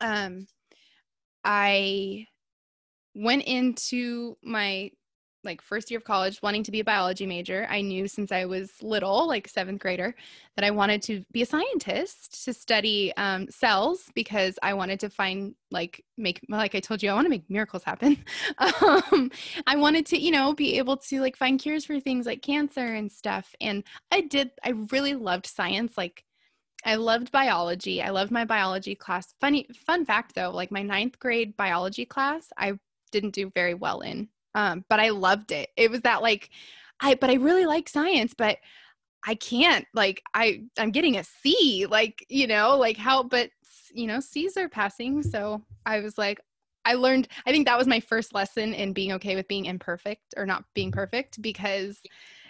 um 0.00 0.46
I 1.48 2.26
went 3.14 3.44
into 3.44 4.36
my 4.42 4.90
like 5.44 5.62
first 5.62 5.90
year 5.90 5.96
of 5.96 6.04
college 6.04 6.42
wanting 6.42 6.62
to 6.64 6.70
be 6.70 6.80
a 6.80 6.84
biology 6.84 7.24
major. 7.24 7.66
I 7.70 7.80
knew 7.80 8.06
since 8.06 8.32
i 8.32 8.44
was 8.44 8.70
little 8.82 9.26
like 9.26 9.48
seventh 9.48 9.80
grader 9.80 10.14
that 10.56 10.64
i 10.64 10.70
wanted 10.70 11.00
to 11.02 11.24
be 11.32 11.42
a 11.42 11.46
scientist 11.46 12.44
to 12.44 12.52
study 12.52 13.14
um, 13.16 13.48
cells 13.48 14.10
because 14.14 14.58
i 14.62 14.74
wanted 14.74 15.00
to 15.00 15.08
find 15.08 15.54
like 15.70 16.04
make 16.18 16.40
like 16.50 16.74
i 16.74 16.80
told 16.80 17.02
you 17.02 17.10
i 17.10 17.14
want 17.14 17.24
to 17.24 17.30
make 17.30 17.48
miracles 17.48 17.82
happen. 17.82 18.22
Um, 18.58 19.30
i 19.66 19.76
wanted 19.76 20.04
to 20.06 20.18
you 20.18 20.32
know 20.32 20.52
be 20.52 20.76
able 20.76 20.96
to 20.96 21.20
like 21.20 21.36
find 21.36 21.58
cures 21.60 21.84
for 21.84 21.98
things 21.98 22.26
like 22.26 22.42
cancer 22.42 22.94
and 22.94 23.10
stuff. 23.10 23.54
And 23.60 23.84
i 24.10 24.20
did 24.20 24.50
i 24.64 24.70
really 24.90 25.14
loved 25.14 25.46
science 25.46 25.96
like 25.96 26.24
I 26.84 26.94
loved 26.94 27.32
biology. 27.32 28.02
I 28.02 28.10
loved 28.10 28.30
my 28.30 28.44
biology 28.44 28.94
class. 28.94 29.34
Funny 29.40 29.66
fun 29.74 30.04
fact 30.04 30.34
though, 30.34 30.50
like 30.50 30.70
my 30.70 30.82
ninth 30.82 31.18
grade 31.18 31.56
biology 31.56 32.04
class, 32.04 32.48
I 32.56 32.78
didn't 33.10 33.34
do 33.34 33.50
very 33.54 33.74
well 33.74 34.00
in 34.00 34.28
um, 34.58 34.84
but 34.88 35.00
I 35.00 35.10
loved 35.10 35.52
it. 35.52 35.70
It 35.76 35.90
was 35.90 36.00
that 36.02 36.20
like, 36.22 36.50
I 37.00 37.14
but 37.14 37.30
I 37.30 37.34
really 37.34 37.64
like 37.66 37.88
science, 37.88 38.34
but 38.36 38.58
I 39.26 39.34
can't 39.36 39.86
like 39.94 40.22
I 40.34 40.62
I'm 40.78 40.90
getting 40.90 41.16
a 41.16 41.24
C, 41.24 41.86
like 41.88 42.24
you 42.28 42.46
know, 42.46 42.76
like 42.76 42.96
how, 42.96 43.22
but 43.22 43.50
you 43.92 44.06
know, 44.06 44.20
C's 44.20 44.56
are 44.56 44.68
passing. 44.68 45.22
So 45.22 45.62
I 45.86 46.00
was 46.00 46.18
like, 46.18 46.40
I 46.84 46.94
learned. 46.94 47.28
I 47.46 47.52
think 47.52 47.66
that 47.66 47.78
was 47.78 47.86
my 47.86 48.00
first 48.00 48.34
lesson 48.34 48.74
in 48.74 48.92
being 48.92 49.12
okay 49.12 49.36
with 49.36 49.48
being 49.48 49.66
imperfect 49.66 50.34
or 50.36 50.44
not 50.44 50.64
being 50.74 50.90
perfect 50.90 51.40
because 51.40 52.00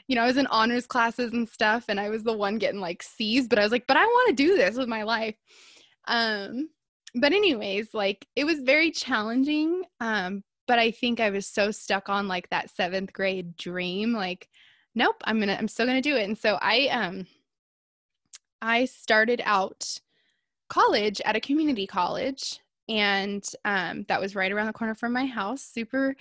you 0.08 0.16
know, 0.16 0.22
I 0.22 0.26
was 0.26 0.38
in 0.38 0.46
honors 0.48 0.86
classes 0.86 1.32
and 1.32 1.48
stuff 1.48 1.84
and 1.88 2.00
I 2.00 2.08
was 2.08 2.24
the 2.24 2.32
one 2.32 2.58
getting 2.58 2.80
like 2.80 3.02
C's, 3.02 3.46
but 3.46 3.58
I 3.58 3.62
was 3.62 3.70
like, 3.70 3.86
but 3.86 3.96
I 3.96 4.04
want 4.04 4.28
to 4.30 4.42
do 4.42 4.56
this 4.56 4.76
with 4.76 4.88
my 4.88 5.02
life. 5.02 5.36
Um, 6.06 6.70
but 7.14 7.32
anyways, 7.32 7.92
like 7.92 8.26
it 8.34 8.44
was 8.44 8.60
very 8.60 8.90
challenging. 8.90 9.84
Um, 10.00 10.42
but 10.66 10.78
I 10.78 10.90
think 10.90 11.20
I 11.20 11.30
was 11.30 11.46
so 11.46 11.70
stuck 11.70 12.08
on 12.08 12.26
like 12.26 12.48
that 12.50 12.70
seventh 12.70 13.12
grade 13.12 13.56
dream, 13.56 14.14
like, 14.14 14.48
nope, 14.94 15.16
I'm 15.24 15.38
gonna, 15.38 15.56
I'm 15.58 15.68
still 15.68 15.86
gonna 15.86 16.02
do 16.02 16.16
it. 16.16 16.24
And 16.24 16.36
so 16.36 16.58
I, 16.60 16.88
um, 16.88 17.26
I 18.60 18.86
started 18.86 19.42
out 19.44 20.00
college 20.68 21.20
at 21.24 21.36
a 21.36 21.40
community 21.40 21.86
college, 21.86 22.60
and 22.88 23.46
um, 23.64 24.04
that 24.08 24.20
was 24.20 24.34
right 24.34 24.50
around 24.50 24.66
the 24.66 24.72
corner 24.72 24.94
from 24.94 25.12
my 25.12 25.26
house, 25.26 25.62
super 25.62 26.16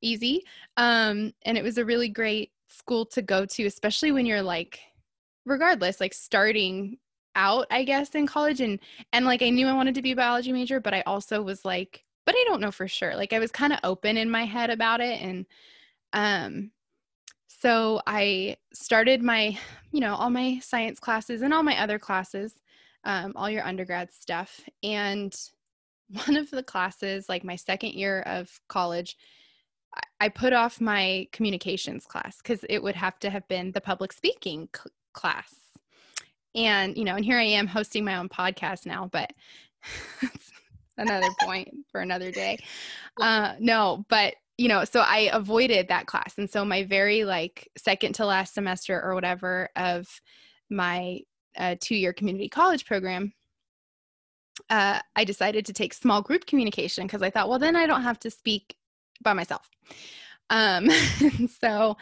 easy. 0.00 0.44
Um, 0.76 1.32
and 1.42 1.56
it 1.56 1.64
was 1.64 1.78
a 1.78 1.84
really 1.84 2.08
great 2.08 2.50
school 2.72 3.06
to 3.06 3.22
go 3.22 3.44
to, 3.46 3.66
especially 3.66 4.12
when 4.12 4.26
you're 4.26 4.42
like, 4.42 4.80
regardless, 5.44 6.00
like 6.00 6.14
starting 6.14 6.98
out, 7.34 7.66
I 7.70 7.84
guess, 7.84 8.10
in 8.10 8.26
college. 8.26 8.60
And 8.60 8.78
and 9.12 9.24
like 9.26 9.42
I 9.42 9.50
knew 9.50 9.66
I 9.68 9.74
wanted 9.74 9.94
to 9.96 10.02
be 10.02 10.12
a 10.12 10.16
biology 10.16 10.52
major, 10.52 10.80
but 10.80 10.94
I 10.94 11.02
also 11.06 11.42
was 11.42 11.64
like, 11.64 12.04
but 12.26 12.34
I 12.34 12.44
don't 12.46 12.60
know 12.60 12.70
for 12.70 12.88
sure. 12.88 13.16
Like 13.16 13.32
I 13.32 13.38
was 13.38 13.50
kind 13.50 13.72
of 13.72 13.80
open 13.84 14.16
in 14.16 14.30
my 14.30 14.44
head 14.44 14.70
about 14.70 15.00
it 15.00 15.20
and 15.20 15.46
um 16.12 16.70
so 17.62 18.00
I 18.08 18.56
started 18.72 19.22
my, 19.22 19.56
you 19.92 20.00
know, 20.00 20.16
all 20.16 20.30
my 20.30 20.58
science 20.58 20.98
classes 20.98 21.42
and 21.42 21.54
all 21.54 21.62
my 21.62 21.80
other 21.80 21.96
classes, 21.96 22.54
um, 23.04 23.34
all 23.36 23.48
your 23.48 23.64
undergrad 23.64 24.12
stuff. 24.12 24.60
And 24.82 25.32
one 26.26 26.36
of 26.36 26.50
the 26.50 26.64
classes, 26.64 27.28
like 27.28 27.44
my 27.44 27.54
second 27.54 27.92
year 27.92 28.22
of 28.22 28.60
college, 28.68 29.16
I 30.20 30.28
put 30.28 30.52
off 30.52 30.80
my 30.80 31.26
communications 31.32 32.06
class 32.06 32.38
because 32.38 32.64
it 32.68 32.82
would 32.82 32.94
have 32.94 33.18
to 33.20 33.30
have 33.30 33.46
been 33.48 33.72
the 33.72 33.80
public 33.80 34.12
speaking 34.12 34.68
c- 34.74 34.90
class. 35.12 35.54
And, 36.54 36.96
you 36.96 37.04
know, 37.04 37.16
and 37.16 37.24
here 37.24 37.38
I 37.38 37.44
am 37.44 37.66
hosting 37.66 38.04
my 38.04 38.16
own 38.16 38.28
podcast 38.28 38.86
now, 38.86 39.08
but 39.10 39.32
another 40.96 41.28
point 41.40 41.74
for 41.90 42.00
another 42.00 42.30
day. 42.30 42.58
Uh, 43.20 43.54
no, 43.58 44.04
but 44.08 44.34
you 44.58 44.68
know, 44.68 44.84
so 44.84 45.00
I 45.00 45.30
avoided 45.32 45.88
that 45.88 46.06
class. 46.06 46.34
And 46.38 46.48
so 46.48 46.64
my 46.64 46.84
very 46.84 47.24
like 47.24 47.68
second 47.76 48.14
to 48.14 48.26
last 48.26 48.54
semester 48.54 49.02
or 49.02 49.14
whatever 49.14 49.70
of 49.74 50.08
my 50.70 51.20
uh, 51.56 51.76
two 51.80 51.96
year 51.96 52.12
community 52.12 52.48
college 52.48 52.86
program, 52.86 53.32
uh, 54.70 55.00
I 55.16 55.24
decided 55.24 55.66
to 55.66 55.72
take 55.72 55.94
small 55.94 56.22
group 56.22 56.46
communication 56.46 57.06
because 57.06 57.22
I 57.22 57.30
thought, 57.30 57.48
well, 57.48 57.58
then 57.58 57.76
I 57.76 57.86
don't 57.86 58.02
have 58.02 58.20
to 58.20 58.30
speak 58.30 58.76
by 59.22 59.32
myself. 59.32 59.68
Um, 60.50 60.88
so 61.60 61.96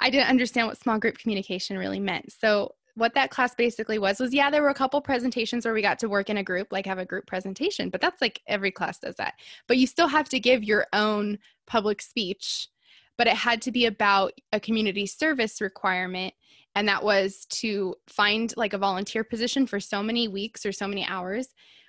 I 0.00 0.10
didn't 0.10 0.28
understand 0.28 0.66
what 0.66 0.80
small 0.80 0.98
group 0.98 1.18
communication 1.18 1.78
really 1.78 2.00
meant. 2.00 2.32
So 2.32 2.74
what 2.94 3.14
that 3.14 3.30
class 3.30 3.54
basically 3.54 3.98
was 3.98 4.20
was 4.20 4.34
yeah 4.34 4.50
there 4.50 4.62
were 4.62 4.68
a 4.68 4.74
couple 4.74 5.00
presentations 5.00 5.64
where 5.64 5.74
we 5.74 5.82
got 5.82 5.98
to 5.98 6.08
work 6.08 6.28
in 6.28 6.36
a 6.36 6.42
group 6.42 6.68
like 6.70 6.86
have 6.86 6.98
a 6.98 7.04
group 7.04 7.26
presentation 7.26 7.88
but 7.88 8.00
that's 8.00 8.20
like 8.20 8.40
every 8.46 8.70
class 8.70 8.98
does 8.98 9.16
that 9.16 9.34
but 9.66 9.78
you 9.78 9.86
still 9.86 10.08
have 10.08 10.28
to 10.28 10.38
give 10.38 10.62
your 10.62 10.86
own 10.92 11.38
public 11.66 12.02
speech 12.02 12.68
but 13.16 13.26
it 13.26 13.34
had 13.34 13.62
to 13.62 13.72
be 13.72 13.86
about 13.86 14.32
a 14.52 14.60
community 14.60 15.06
service 15.06 15.60
requirement 15.60 16.34
and 16.74 16.88
that 16.88 17.02
was 17.02 17.46
to 17.50 17.94
find 18.08 18.54
like 18.56 18.72
a 18.72 18.78
volunteer 18.78 19.24
position 19.24 19.66
for 19.66 19.80
so 19.80 20.02
many 20.02 20.28
weeks 20.28 20.64
or 20.66 20.72
so 20.72 20.86
many 20.86 21.06
hours 21.06 21.48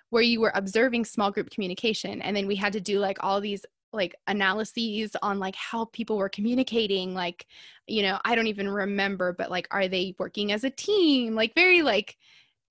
where 0.09 0.23
you 0.23 0.39
were 0.39 0.51
observing 0.55 1.03
small 1.03 1.31
group 1.31 1.49
communication 1.49 2.21
and 2.21 2.36
then 2.36 2.47
we 2.47 2.55
had 2.55 2.73
to 2.73 2.81
do 2.81 2.99
like 2.99 3.17
all 3.21 3.41
these 3.41 3.65
like 3.93 4.15
analyses 4.27 5.15
on 5.21 5.39
like 5.39 5.56
how 5.56 5.86
people 5.86 6.17
were 6.17 6.29
communicating 6.29 7.13
like 7.13 7.45
you 7.88 8.01
know 8.01 8.19
i 8.25 8.34
don't 8.34 8.47
even 8.47 8.69
remember 8.69 9.34
but 9.34 9.51
like 9.51 9.67
are 9.71 9.88
they 9.88 10.15
working 10.19 10.51
as 10.51 10.63
a 10.63 10.69
team? 10.69 11.36
Like 11.36 11.56
very 11.56 11.82
like 11.82 12.17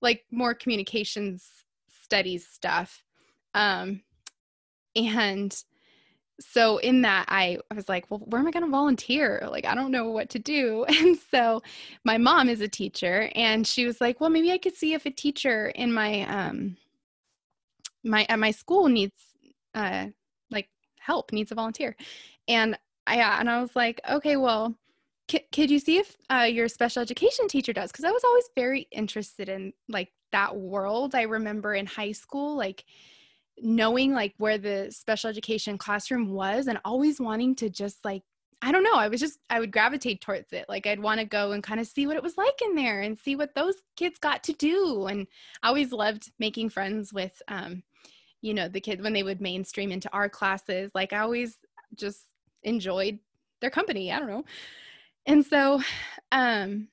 like 0.01 0.25
more 0.31 0.53
communications 0.53 1.49
studies 2.03 2.47
stuff. 2.47 3.03
Um 3.53 4.01
and 4.95 5.55
so 6.39 6.77
in 6.77 7.03
that 7.03 7.25
I, 7.29 7.59
I 7.69 7.75
was 7.75 7.87
like 7.87 8.09
well 8.09 8.19
where 8.25 8.41
am 8.41 8.47
i 8.47 8.51
going 8.51 8.65
to 8.65 8.71
volunteer? 8.71 9.47
Like 9.49 9.65
i 9.65 9.75
don't 9.75 9.91
know 9.91 10.09
what 10.09 10.29
to 10.31 10.39
do. 10.39 10.85
And 10.89 11.17
so 11.31 11.61
my 12.03 12.17
mom 12.17 12.49
is 12.49 12.61
a 12.61 12.67
teacher 12.67 13.29
and 13.35 13.65
she 13.65 13.85
was 13.85 14.01
like 14.01 14.19
well 14.19 14.29
maybe 14.29 14.51
i 14.51 14.57
could 14.57 14.75
see 14.75 14.93
if 14.93 15.05
a 15.05 15.11
teacher 15.11 15.67
in 15.69 15.93
my 15.93 16.21
um 16.21 16.77
my 18.03 18.25
at 18.29 18.39
my 18.39 18.51
school 18.51 18.89
needs 18.89 19.15
uh 19.75 20.07
help, 21.03 21.31
needs 21.31 21.51
a 21.51 21.55
volunteer. 21.55 21.95
And 22.47 22.77
I 23.05 23.17
and 23.39 23.49
I 23.49 23.61
was 23.61 23.75
like, 23.75 23.99
okay, 24.09 24.37
well, 24.37 24.75
c- 25.29 25.45
could 25.51 25.69
you 25.69 25.79
see 25.79 25.97
if 25.97 26.15
uh, 26.29 26.47
your 26.49 26.67
special 26.67 27.01
education 27.01 27.47
teacher 27.47 27.73
does? 27.73 27.91
Because 27.91 28.05
I 28.05 28.11
was 28.11 28.23
always 28.23 28.49
very 28.55 28.87
interested 28.91 29.49
in 29.49 29.73
like 29.89 30.11
that 30.31 30.55
world. 30.55 31.15
I 31.15 31.23
remember 31.23 31.73
in 31.73 31.85
high 31.85 32.13
school, 32.13 32.55
like 32.55 32.85
knowing 33.61 34.13
like 34.13 34.33
where 34.37 34.57
the 34.57 34.87
special 34.91 35.29
education 35.29 35.77
classroom 35.77 36.31
was 36.31 36.67
and 36.67 36.79
always 36.85 37.19
wanting 37.19 37.55
to 37.55 37.69
just 37.69 38.03
like 38.03 38.23
I 38.63 38.71
don't 38.71 38.83
know. 38.83 38.95
I 38.95 39.09
was 39.09 39.19
just, 39.19 39.39
I 39.49 39.59
would 39.59 39.73
gravitate 39.73 40.21
towards 40.21 40.53
it. 40.53 40.67
Like, 40.69 40.87
I'd 40.87 41.01
want 41.01 41.19
to 41.19 41.25
go 41.25 41.51
and 41.51 41.61
kind 41.61 41.81
of 41.81 41.85
see 41.85 42.07
what 42.07 42.15
it 42.15 42.23
was 42.23 42.37
like 42.37 42.61
in 42.61 42.75
there 42.75 43.01
and 43.01 43.19
see 43.19 43.35
what 43.35 43.53
those 43.55 43.75
kids 43.97 44.17
got 44.19 44.41
to 44.45 44.53
do. 44.53 45.07
And 45.07 45.27
I 45.61 45.67
always 45.67 45.91
loved 45.91 46.31
making 46.39 46.69
friends 46.69 47.11
with 47.11 47.41
um, 47.49 47.83
you 48.43 48.53
know 48.53 48.67
the 48.67 48.81
kids 48.81 49.01
when 49.01 49.13
they 49.13 49.23
would 49.23 49.41
mainstream 49.41 49.91
into 49.91 50.11
our 50.11 50.29
classes 50.29 50.91
like 50.93 51.13
i 51.13 51.19
always 51.19 51.57
just 51.95 52.27
enjoyed 52.63 53.17
their 53.61 53.71
company 53.71 54.11
i 54.11 54.19
don't 54.19 54.29
know 54.29 54.43
and 55.25 55.45
so 55.45 55.81
um 56.31 56.87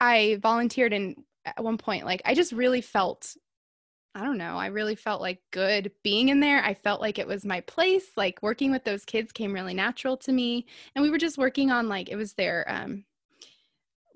i 0.00 0.38
volunteered 0.40 0.92
and 0.92 1.16
at 1.44 1.62
one 1.62 1.76
point 1.76 2.06
like 2.06 2.22
i 2.24 2.34
just 2.34 2.52
really 2.52 2.80
felt 2.80 3.36
I 4.16 4.22
don't 4.22 4.38
know, 4.38 4.56
I 4.56 4.66
really 4.66 4.94
felt 4.94 5.20
like 5.20 5.40
good 5.50 5.90
being 6.04 6.28
in 6.28 6.38
there. 6.38 6.62
I 6.62 6.74
felt 6.74 7.00
like 7.00 7.18
it 7.18 7.26
was 7.26 7.44
my 7.44 7.60
place. 7.62 8.12
Like 8.16 8.38
working 8.42 8.70
with 8.70 8.84
those 8.84 9.04
kids 9.04 9.32
came 9.32 9.52
really 9.52 9.74
natural 9.74 10.16
to 10.18 10.30
me. 10.30 10.66
And 10.94 11.02
we 11.02 11.10
were 11.10 11.18
just 11.18 11.36
working 11.36 11.72
on 11.72 11.88
like 11.88 12.08
it 12.08 12.14
was 12.14 12.34
their 12.34 12.64
um 12.70 13.04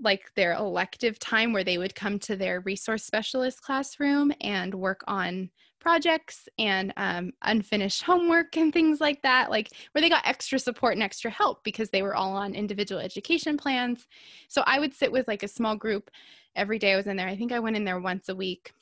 like 0.00 0.32
their 0.36 0.54
elective 0.54 1.18
time 1.18 1.52
where 1.52 1.64
they 1.64 1.78
would 1.78 1.94
come 1.94 2.18
to 2.20 2.36
their 2.36 2.60
resource 2.60 3.04
specialist 3.04 3.60
classroom 3.62 4.32
and 4.40 4.72
work 4.74 5.02
on 5.08 5.50
projects 5.80 6.48
and 6.58 6.92
um, 6.96 7.32
unfinished 7.42 8.02
homework 8.02 8.56
and 8.56 8.72
things 8.72 9.00
like 9.00 9.22
that, 9.22 9.50
like 9.50 9.70
where 9.92 10.02
they 10.02 10.08
got 10.08 10.26
extra 10.26 10.58
support 10.58 10.94
and 10.94 11.02
extra 11.02 11.30
help 11.30 11.62
because 11.64 11.90
they 11.90 12.02
were 12.02 12.14
all 12.14 12.36
on 12.36 12.54
individual 12.54 13.00
education 13.00 13.56
plans. 13.56 14.06
So 14.48 14.62
I 14.66 14.78
would 14.80 14.94
sit 14.94 15.12
with 15.12 15.28
like 15.28 15.42
a 15.42 15.48
small 15.48 15.76
group 15.76 16.10
every 16.56 16.78
day 16.78 16.92
I 16.92 16.96
was 16.96 17.06
in 17.06 17.16
there. 17.16 17.28
I 17.28 17.36
think 17.36 17.52
I 17.52 17.60
went 17.60 17.76
in 17.76 17.84
there 17.84 18.00
once 18.00 18.28
a 18.28 18.34
week. 18.34 18.72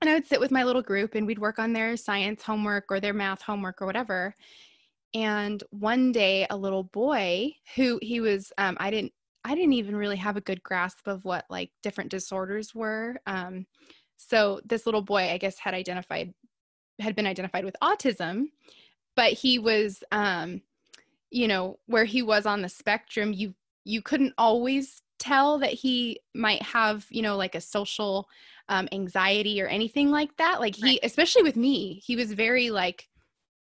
And 0.00 0.10
I 0.10 0.14
would 0.14 0.26
sit 0.26 0.40
with 0.40 0.50
my 0.50 0.64
little 0.64 0.82
group 0.82 1.14
and 1.14 1.26
we'd 1.26 1.38
work 1.38 1.58
on 1.58 1.72
their 1.72 1.96
science 1.96 2.42
homework 2.42 2.86
or 2.90 3.00
their 3.00 3.14
math 3.14 3.42
homework 3.42 3.80
or 3.80 3.86
whatever. 3.86 4.34
And 5.14 5.62
one 5.70 6.12
day, 6.12 6.46
a 6.50 6.56
little 6.56 6.82
boy 6.82 7.52
who 7.76 7.98
he 8.02 8.20
was, 8.20 8.52
um, 8.58 8.76
I 8.80 8.90
didn't 8.90 9.12
I 9.44 9.54
didn't 9.54 9.74
even 9.74 9.94
really 9.94 10.16
have 10.16 10.36
a 10.36 10.42
good 10.42 10.62
grasp 10.62 11.06
of 11.06 11.24
what 11.24 11.44
like 11.50 11.70
different 11.82 12.10
disorders 12.10 12.74
were. 12.74 13.16
Um, 13.26 13.66
so 14.16 14.60
this 14.64 14.86
little 14.86 15.02
boy, 15.02 15.30
I 15.30 15.38
guess, 15.38 15.58
had 15.58 15.74
identified 15.74 16.34
had 17.00 17.16
been 17.16 17.26
identified 17.26 17.64
with 17.64 17.76
autism, 17.82 18.46
but 19.16 19.32
he 19.32 19.58
was, 19.58 20.04
um, 20.12 20.62
you 21.30 21.48
know, 21.48 21.78
where 21.86 22.04
he 22.04 22.22
was 22.22 22.46
on 22.46 22.62
the 22.62 22.68
spectrum. 22.68 23.32
You 23.32 23.54
you 23.84 24.02
couldn't 24.02 24.34
always 24.38 25.02
tell 25.18 25.58
that 25.58 25.72
he 25.72 26.20
might 26.34 26.62
have, 26.62 27.06
you 27.10 27.22
know, 27.22 27.36
like 27.36 27.54
a 27.54 27.60
social 27.60 28.28
um, 28.68 28.88
anxiety 28.92 29.60
or 29.60 29.66
anything 29.66 30.10
like 30.10 30.36
that. 30.36 30.60
Like 30.60 30.76
he, 30.76 30.84
right. 30.84 31.00
especially 31.02 31.42
with 31.42 31.56
me, 31.56 32.02
he 32.04 32.16
was 32.16 32.32
very 32.32 32.70
like 32.70 33.08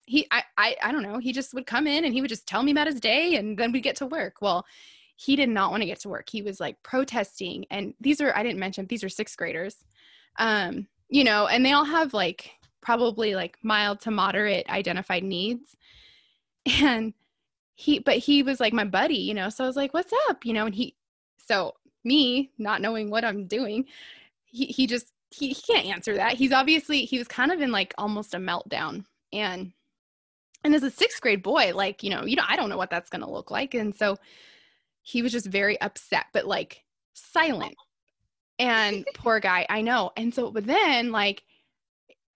he 0.07 0.27
I, 0.31 0.43
I 0.57 0.77
I 0.83 0.93
don't 0.93 1.03
know. 1.03 1.19
He 1.19 1.33
just 1.33 1.55
would 1.55 1.67
come 1.67 1.87
in 1.87 2.05
and 2.05 2.15
he 2.15 2.21
would 2.21 2.31
just 2.31 2.47
tell 2.47 2.63
me 2.63 2.73
about 2.73 2.87
his 2.87 3.01
day, 3.01 3.37
and 3.37 3.57
then 3.59 3.73
we'd 3.73 3.83
get 3.83 3.97
to 3.97 4.07
work. 4.07 4.37
Well 4.41 4.65
he 5.21 5.37
did 5.37 5.51
not 5.51 5.71
want 5.71 5.83
to 5.83 5.87
get 5.87 6.01
to 6.01 6.09
work. 6.09 6.31
He 6.31 6.41
was 6.41 6.61
like 6.61 6.83
protesting. 6.83 7.67
And 7.71 7.93
these 8.01 8.23
are, 8.23 8.35
I 8.35 8.43
didn't 8.43 8.59
mention, 8.59 8.87
these 8.87 9.05
are 9.05 9.11
sixth 9.11 9.37
graders. 9.37 9.77
Um, 10.41 10.89
you 11.11 11.23
know, 11.23 11.47
and 11.47 11.65
they 11.65 11.73
all 11.73 11.85
have 11.85 12.15
like 12.15 12.51
probably 12.81 13.35
like 13.35 13.59
mild 13.63 14.01
to 14.01 14.11
moderate 14.11 14.69
identified 14.69 15.23
needs. 15.23 15.77
And 16.83 17.15
he, 17.75 18.01
but 18.01 18.19
he 18.19 18.43
was 18.43 18.61
like 18.61 18.75
my 18.75 18.85
buddy, 18.85 19.17
you 19.17 19.33
know, 19.33 19.49
so 19.49 19.65
I 19.65 19.67
was 19.67 19.77
like, 19.77 19.95
what's 19.95 20.13
up? 20.29 20.45
You 20.45 20.53
know, 20.53 20.67
and 20.67 20.75
he, 20.75 20.95
so 21.39 21.75
me 22.05 22.51
not 22.59 22.83
knowing 22.83 23.09
what 23.09 23.25
I'm 23.25 23.47
doing, 23.47 23.87
he, 24.45 24.67
he 24.67 24.87
just, 24.87 25.11
he, 25.31 25.49
he 25.49 25.63
can't 25.63 25.87
answer 25.87 26.15
that. 26.17 26.35
He's 26.35 26.53
obviously, 26.53 27.07
he 27.07 27.17
was 27.17 27.27
kind 27.29 27.51
of 27.51 27.63
in 27.63 27.73
like 27.73 27.95
almost 27.97 28.35
a 28.35 28.37
meltdown. 28.37 29.07
And, 29.33 29.73
and 30.63 30.75
as 30.75 30.83
a 30.83 30.91
sixth 30.91 31.23
grade 31.23 31.43
boy, 31.43 31.73
like, 31.75 32.03
you 32.03 32.11
know, 32.11 32.27
you 32.27 32.37
know, 32.37 32.45
I 32.47 32.57
don't 32.57 32.69
know 32.69 32.77
what 32.77 32.91
that's 32.91 33.09
going 33.09 33.23
to 33.25 33.31
look 33.31 33.51
like. 33.51 33.73
And 33.73 33.97
so 33.97 34.19
he 35.01 35.23
was 35.23 35.33
just 35.33 35.47
very 35.47 35.81
upset, 35.81 36.27
but 36.35 36.47
like 36.47 36.85
silent. 37.15 37.75
And 38.61 39.07
poor 39.15 39.41
guy, 39.41 39.67
I 39.71 39.81
know. 39.81 40.13
And 40.19 40.35
so, 40.35 40.51
but 40.51 40.67
then 40.67 41.11
like, 41.11 41.43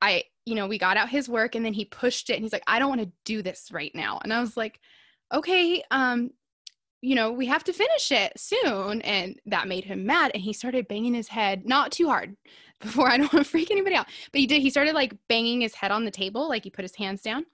I, 0.01 0.25
you 0.47 0.55
know, 0.55 0.67
we 0.67 0.79
got 0.79 0.97
out 0.97 1.11
his 1.11 1.29
work 1.29 1.55
and 1.55 1.65
then 1.65 1.75
he 1.75 1.85
pushed 1.85 2.31
it 2.31 2.35
and 2.35 2.43
he's 2.43 2.53
like, 2.53 2.65
I 2.67 2.79
don't 2.79 2.89
want 2.89 3.03
to 3.03 3.13
do 3.25 3.43
this 3.43 3.69
right 3.71 3.95
now. 3.95 4.21
And 4.23 4.33
I 4.33 4.41
was 4.41 4.57
like, 4.57 4.81
okay, 5.33 5.83
um, 5.91 6.31
you 7.03 7.15
know, 7.15 7.31
we 7.31 7.45
have 7.47 7.65
to 7.65 7.75
finish 7.75 8.11
it 8.11 8.33
soon. 8.39 9.03
And 9.03 9.39
that 9.45 9.69
made 9.69 9.85
him 9.85 10.07
mad. 10.07 10.31
And 10.33 10.43
he 10.43 10.55
started 10.55 10.89
banging 10.89 11.13
his 11.13 11.29
head, 11.29 11.67
not 11.67 11.93
too 11.93 12.09
hard 12.09 12.37
before 12.81 13.11
I 13.11 13.19
don't 13.19 13.33
want 13.33 13.45
to 13.45 13.51
freak 13.51 13.71
anybody 13.71 13.95
out, 13.95 14.07
but 14.33 14.41
he 14.41 14.47
did. 14.47 14.63
He 14.63 14.71
started 14.71 14.95
like 14.95 15.15
banging 15.29 15.61
his 15.61 15.75
head 15.75 15.91
on 15.91 16.07
the 16.07 16.11
table, 16.11 16.49
like 16.49 16.65
he 16.65 16.71
put 16.71 16.85
his 16.85 16.97
hands 16.97 17.21
down. 17.21 17.45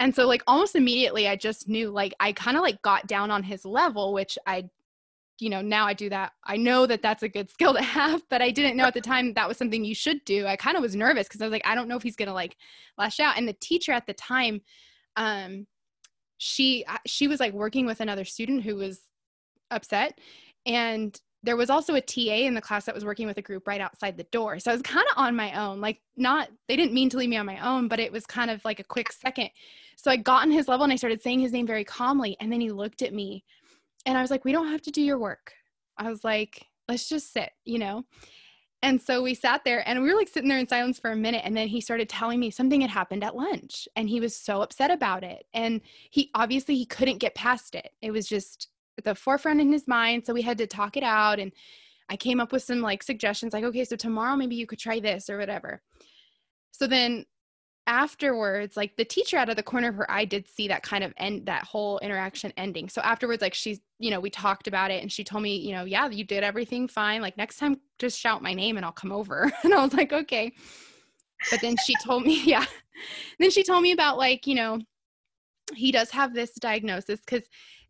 And 0.00 0.12
so 0.12 0.26
like 0.26 0.42
almost 0.48 0.74
immediately 0.74 1.28
I 1.28 1.36
just 1.36 1.68
knew 1.68 1.90
like 1.90 2.14
I 2.18 2.32
kind 2.32 2.56
of 2.56 2.64
like 2.64 2.82
got 2.82 3.06
down 3.06 3.30
on 3.30 3.44
his 3.44 3.64
level, 3.64 4.12
which 4.12 4.36
I 4.44 4.68
you 5.42 5.50
know, 5.50 5.60
now 5.60 5.86
I 5.86 5.92
do 5.92 6.08
that. 6.08 6.32
I 6.44 6.56
know 6.56 6.86
that 6.86 7.02
that's 7.02 7.22
a 7.22 7.28
good 7.28 7.50
skill 7.56 7.74
to 7.74 7.82
have, 7.82 8.22
but 8.30 8.40
I 8.40 8.50
didn't 8.50 8.76
know 8.76 8.84
at 8.84 8.94
the 8.94 9.00
time 9.00 9.34
that 9.34 9.48
was 9.48 9.56
something 9.56 9.84
you 9.84 9.94
should 9.94 10.24
do. 10.24 10.46
I 10.46 10.56
kind 10.56 10.76
of 10.76 10.82
was 10.82 10.94
nervous 10.94 11.26
because 11.26 11.42
I 11.42 11.44
was 11.44 11.52
like, 11.52 11.66
I 11.66 11.74
don't 11.74 11.88
know 11.88 11.96
if 11.96 12.02
he's 12.02 12.16
gonna 12.16 12.32
like 12.32 12.56
lash 12.96 13.20
out. 13.20 13.36
And 13.36 13.48
the 13.48 13.52
teacher 13.54 13.92
at 13.92 14.06
the 14.06 14.14
time, 14.14 14.60
um, 15.16 15.66
she 16.38 16.84
she 17.06 17.28
was 17.28 17.40
like 17.40 17.52
working 17.52 17.86
with 17.86 18.00
another 18.00 18.24
student 18.24 18.62
who 18.62 18.76
was 18.76 19.00
upset, 19.70 20.18
and 20.64 21.20
there 21.44 21.56
was 21.56 21.70
also 21.70 21.94
a 21.96 22.00
TA 22.00 22.46
in 22.46 22.54
the 22.54 22.60
class 22.60 22.84
that 22.84 22.94
was 22.94 23.04
working 23.04 23.26
with 23.26 23.36
a 23.36 23.42
group 23.42 23.66
right 23.66 23.80
outside 23.80 24.16
the 24.16 24.22
door. 24.24 24.60
So 24.60 24.70
I 24.70 24.74
was 24.74 24.82
kind 24.82 25.04
of 25.10 25.18
on 25.18 25.34
my 25.34 25.60
own. 25.60 25.80
Like, 25.80 26.00
not, 26.16 26.48
they 26.68 26.76
didn't 26.76 26.92
mean 26.92 27.10
to 27.10 27.16
leave 27.16 27.30
me 27.30 27.36
on 27.36 27.46
my 27.46 27.58
own, 27.68 27.88
but 27.88 27.98
it 27.98 28.12
was 28.12 28.24
kind 28.26 28.48
of 28.48 28.64
like 28.64 28.78
a 28.78 28.84
quick 28.84 29.10
second. 29.10 29.50
So 29.96 30.08
I 30.08 30.16
got 30.16 30.42
on 30.42 30.52
his 30.52 30.68
level 30.68 30.84
and 30.84 30.92
I 30.92 30.96
started 30.96 31.20
saying 31.20 31.40
his 31.40 31.50
name 31.50 31.66
very 31.66 31.84
calmly. 31.84 32.36
And 32.38 32.52
then 32.52 32.60
he 32.60 32.70
looked 32.70 33.02
at 33.02 33.12
me 33.12 33.42
and 34.06 34.18
I 34.18 34.22
was 34.22 34.30
like, 34.30 34.44
we 34.44 34.52
don't 34.52 34.70
have 34.70 34.82
to 34.82 34.90
do 34.90 35.02
your 35.02 35.18
work. 35.18 35.52
I 35.96 36.08
was 36.08 36.24
like, 36.24 36.66
let's 36.88 37.08
just 37.08 37.32
sit, 37.32 37.50
you 37.64 37.78
know? 37.78 38.04
And 38.84 39.00
so 39.00 39.22
we 39.22 39.34
sat 39.34 39.62
there 39.64 39.88
and 39.88 40.02
we 40.02 40.08
were 40.08 40.16
like 40.16 40.28
sitting 40.28 40.48
there 40.48 40.58
in 40.58 40.66
silence 40.66 40.98
for 40.98 41.12
a 41.12 41.16
minute. 41.16 41.42
And 41.44 41.56
then 41.56 41.68
he 41.68 41.80
started 41.80 42.08
telling 42.08 42.40
me 42.40 42.50
something 42.50 42.80
had 42.80 42.90
happened 42.90 43.22
at 43.22 43.36
lunch 43.36 43.86
and 43.94 44.08
he 44.08 44.18
was 44.18 44.34
so 44.34 44.60
upset 44.60 44.90
about 44.90 45.22
it. 45.22 45.46
And 45.54 45.80
he 46.10 46.30
obviously 46.34 46.74
he 46.74 46.84
couldn't 46.84 47.18
get 47.18 47.36
past 47.36 47.76
it. 47.76 47.90
It 48.02 48.10
was 48.10 48.26
just 48.26 48.68
the 49.04 49.14
forefront 49.14 49.60
in 49.60 49.72
his 49.72 49.86
mind. 49.86 50.26
So 50.26 50.34
we 50.34 50.42
had 50.42 50.58
to 50.58 50.66
talk 50.66 50.96
it 50.96 51.04
out. 51.04 51.38
And 51.38 51.52
I 52.08 52.16
came 52.16 52.40
up 52.40 52.50
with 52.50 52.64
some 52.64 52.80
like 52.80 53.04
suggestions 53.04 53.52
like, 53.52 53.64
okay, 53.64 53.84
so 53.84 53.94
tomorrow 53.94 54.34
maybe 54.34 54.56
you 54.56 54.66
could 54.66 54.80
try 54.80 54.98
this 54.98 55.30
or 55.30 55.38
whatever. 55.38 55.80
So 56.72 56.88
then 56.88 57.24
afterwards, 57.86 58.76
like 58.76 58.96
the 58.96 59.04
teacher 59.04 59.36
out 59.36 59.48
of 59.48 59.56
the 59.56 59.62
corner 59.62 59.88
of 59.88 59.94
her 59.96 60.10
eye 60.10 60.24
did 60.24 60.48
see 60.48 60.68
that 60.68 60.82
kind 60.82 61.02
of 61.02 61.12
end 61.16 61.46
that 61.46 61.64
whole 61.64 61.98
interaction 61.98 62.52
ending. 62.56 62.88
So 62.88 63.00
afterwards, 63.02 63.42
like 63.42 63.54
she's, 63.54 63.80
you 63.98 64.10
know, 64.10 64.20
we 64.20 64.30
talked 64.30 64.68
about 64.68 64.90
it 64.90 65.02
and 65.02 65.10
she 65.10 65.24
told 65.24 65.42
me, 65.42 65.56
you 65.56 65.72
know, 65.72 65.84
yeah, 65.84 66.08
you 66.08 66.24
did 66.24 66.44
everything 66.44 66.86
fine. 66.88 67.20
Like 67.20 67.36
next 67.36 67.56
time 67.56 67.80
just 67.98 68.18
shout 68.18 68.42
my 68.42 68.54
name 68.54 68.76
and 68.76 68.86
I'll 68.86 68.92
come 68.92 69.12
over. 69.12 69.50
and 69.64 69.74
I 69.74 69.82
was 69.82 69.94
like, 69.94 70.12
okay. 70.12 70.52
But 71.50 71.60
then 71.60 71.76
she 71.84 71.94
told 72.04 72.24
me, 72.24 72.42
yeah. 72.44 72.64
then 73.38 73.50
she 73.50 73.64
told 73.64 73.82
me 73.82 73.92
about 73.92 74.18
like, 74.18 74.46
you 74.46 74.54
know, 74.54 74.80
he 75.74 75.90
does 75.90 76.10
have 76.10 76.34
this 76.34 76.52
diagnosis 76.54 77.20
because 77.20 77.42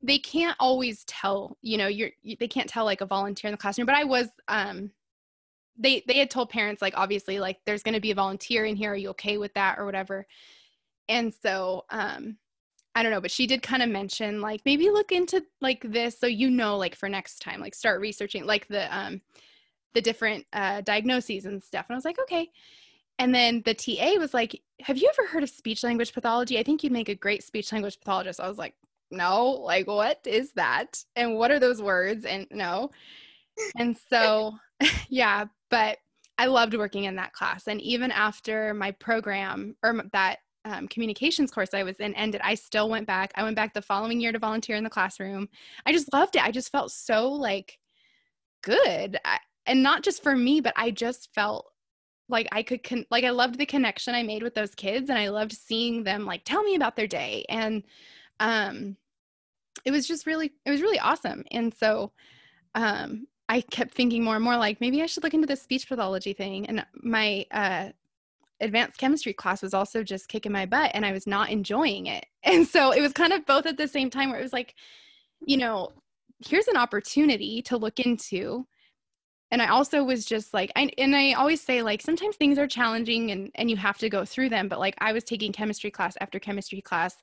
they 0.02 0.18
can't 0.18 0.56
always 0.58 1.04
tell 1.04 1.56
you 1.62 1.78
know 1.78 1.86
you're 1.86 2.10
they 2.38 2.48
can't 2.48 2.68
tell 2.68 2.84
like 2.84 3.00
a 3.00 3.06
volunteer 3.06 3.48
in 3.48 3.52
the 3.52 3.58
classroom 3.58 3.86
but 3.86 3.94
i 3.94 4.04
was 4.04 4.28
um 4.48 4.90
they 5.78 6.02
they 6.06 6.18
had 6.18 6.30
told 6.30 6.50
parents 6.50 6.82
like 6.82 6.94
obviously 6.96 7.38
like 7.38 7.58
there's 7.64 7.82
going 7.82 7.94
to 7.94 8.00
be 8.00 8.10
a 8.10 8.14
volunteer 8.14 8.64
in 8.64 8.76
here 8.76 8.92
are 8.92 8.96
you 8.96 9.10
okay 9.10 9.38
with 9.38 9.52
that 9.54 9.78
or 9.78 9.86
whatever 9.86 10.26
and 11.08 11.32
so 11.32 11.84
um 11.90 12.36
i 12.94 13.02
don't 13.02 13.12
know 13.12 13.20
but 13.20 13.30
she 13.30 13.46
did 13.46 13.62
kind 13.62 13.82
of 13.82 13.88
mention 13.88 14.40
like 14.40 14.60
maybe 14.64 14.90
look 14.90 15.12
into 15.12 15.42
like 15.60 15.82
this 15.90 16.18
so 16.18 16.26
you 16.26 16.50
know 16.50 16.76
like 16.76 16.94
for 16.94 17.08
next 17.08 17.40
time 17.40 17.60
like 17.60 17.74
start 17.74 18.00
researching 18.00 18.44
like 18.44 18.68
the 18.68 18.94
um 18.96 19.20
the 19.94 20.02
different 20.02 20.44
uh 20.52 20.80
diagnoses 20.82 21.46
and 21.46 21.62
stuff 21.62 21.86
and 21.88 21.94
i 21.94 21.96
was 21.96 22.04
like 22.04 22.18
okay 22.18 22.50
and 23.18 23.34
then 23.34 23.62
the 23.64 23.74
TA 23.74 24.18
was 24.18 24.34
like, 24.34 24.60
Have 24.80 24.98
you 24.98 25.08
ever 25.08 25.28
heard 25.28 25.42
of 25.42 25.50
speech 25.50 25.84
language 25.84 26.12
pathology? 26.12 26.58
I 26.58 26.62
think 26.62 26.82
you'd 26.82 26.92
make 26.92 27.08
a 27.08 27.14
great 27.14 27.44
speech 27.44 27.72
language 27.72 27.98
pathologist. 28.00 28.40
I 28.40 28.48
was 28.48 28.58
like, 28.58 28.74
No, 29.10 29.46
like, 29.46 29.86
what 29.86 30.20
is 30.26 30.52
that? 30.54 31.04
And 31.16 31.36
what 31.36 31.50
are 31.50 31.60
those 31.60 31.82
words? 31.82 32.24
And 32.24 32.46
no. 32.50 32.90
And 33.76 33.96
so, 34.10 34.54
yeah, 35.08 35.44
but 35.70 35.98
I 36.38 36.46
loved 36.46 36.74
working 36.74 37.04
in 37.04 37.16
that 37.16 37.32
class. 37.32 37.68
And 37.68 37.80
even 37.80 38.10
after 38.10 38.74
my 38.74 38.90
program 38.92 39.76
or 39.82 40.02
that 40.12 40.38
um, 40.64 40.88
communications 40.88 41.50
course 41.50 41.74
I 41.74 41.82
was 41.82 41.96
in 41.96 42.14
ended, 42.14 42.40
I 42.42 42.54
still 42.54 42.88
went 42.88 43.06
back. 43.06 43.32
I 43.34 43.42
went 43.42 43.56
back 43.56 43.74
the 43.74 43.82
following 43.82 44.20
year 44.20 44.32
to 44.32 44.38
volunteer 44.38 44.76
in 44.76 44.84
the 44.84 44.90
classroom. 44.90 45.48
I 45.86 45.92
just 45.92 46.12
loved 46.12 46.36
it. 46.36 46.44
I 46.44 46.50
just 46.50 46.72
felt 46.72 46.92
so 46.92 47.28
like 47.28 47.78
good. 48.62 49.18
I, 49.24 49.38
and 49.66 49.82
not 49.82 50.02
just 50.02 50.22
for 50.22 50.36
me, 50.36 50.60
but 50.60 50.74
I 50.76 50.90
just 50.90 51.28
felt 51.34 51.66
like 52.28 52.48
I 52.50 52.62
could 52.62 52.82
con- 52.82 53.06
like 53.10 53.24
I 53.24 53.30
loved 53.30 53.58
the 53.58 53.66
connection 53.66 54.14
I 54.14 54.22
made 54.22 54.42
with 54.42 54.54
those 54.54 54.74
kids 54.74 55.10
and 55.10 55.18
I 55.18 55.28
loved 55.28 55.52
seeing 55.52 56.02
them 56.02 56.24
like 56.24 56.42
tell 56.44 56.62
me 56.62 56.74
about 56.74 56.96
their 56.96 57.06
day 57.06 57.44
and 57.48 57.82
um 58.40 58.96
it 59.84 59.90
was 59.90 60.06
just 60.06 60.26
really 60.26 60.52
it 60.64 60.70
was 60.70 60.80
really 60.80 60.98
awesome 60.98 61.44
and 61.50 61.74
so 61.74 62.12
um 62.74 63.26
I 63.52 63.60
kept 63.60 63.94
thinking 63.94 64.24
more 64.24 64.36
and 64.36 64.44
more 64.44 64.56
like 64.56 64.80
maybe 64.80 65.02
I 65.02 65.06
should 65.06 65.22
look 65.22 65.34
into 65.34 65.46
this 65.46 65.62
speech 65.62 65.88
pathology 65.88 66.32
thing. 66.32 66.66
And 66.66 66.86
my 66.94 67.44
uh 67.50 67.90
advanced 68.60 68.98
chemistry 68.98 69.32
class 69.32 69.60
was 69.60 69.74
also 69.74 70.04
just 70.04 70.28
kicking 70.28 70.52
my 70.52 70.64
butt 70.66 70.92
and 70.94 71.04
I 71.04 71.12
was 71.12 71.26
not 71.26 71.50
enjoying 71.50 72.06
it. 72.06 72.26
And 72.44 72.66
so 72.66 72.90
it 72.90 73.00
was 73.00 73.12
kind 73.12 73.32
of 73.32 73.46
both 73.46 73.66
at 73.66 73.76
the 73.76 73.86
same 73.86 74.10
time 74.10 74.30
where 74.30 74.40
it 74.40 74.42
was 74.42 74.52
like 74.52 74.74
you 75.46 75.56
know 75.56 75.92
here's 76.46 76.68
an 76.68 76.76
opportunity 76.76 77.62
to 77.62 77.76
look 77.76 78.00
into. 78.00 78.66
And 79.50 79.60
i 79.60 79.66
also 79.66 80.02
was 80.02 80.24
just 80.24 80.54
like 80.54 80.72
I, 80.76 80.90
and 80.96 81.14
i 81.14 81.34
always 81.34 81.60
say 81.60 81.82
like 81.82 82.00
sometimes 82.00 82.36
things 82.36 82.58
are 82.58 82.66
challenging 82.66 83.32
and 83.32 83.50
and 83.54 83.70
you 83.70 83.76
have 83.76 83.98
to 83.98 84.08
go 84.08 84.24
through 84.24 84.48
them 84.48 84.66
but 84.66 84.78
like 84.80 84.94
i 84.98 85.12
was 85.12 85.24
taking 85.24 85.52
chemistry 85.52 85.90
class 85.90 86.14
after 86.22 86.38
chemistry 86.40 86.80
class 86.80 87.16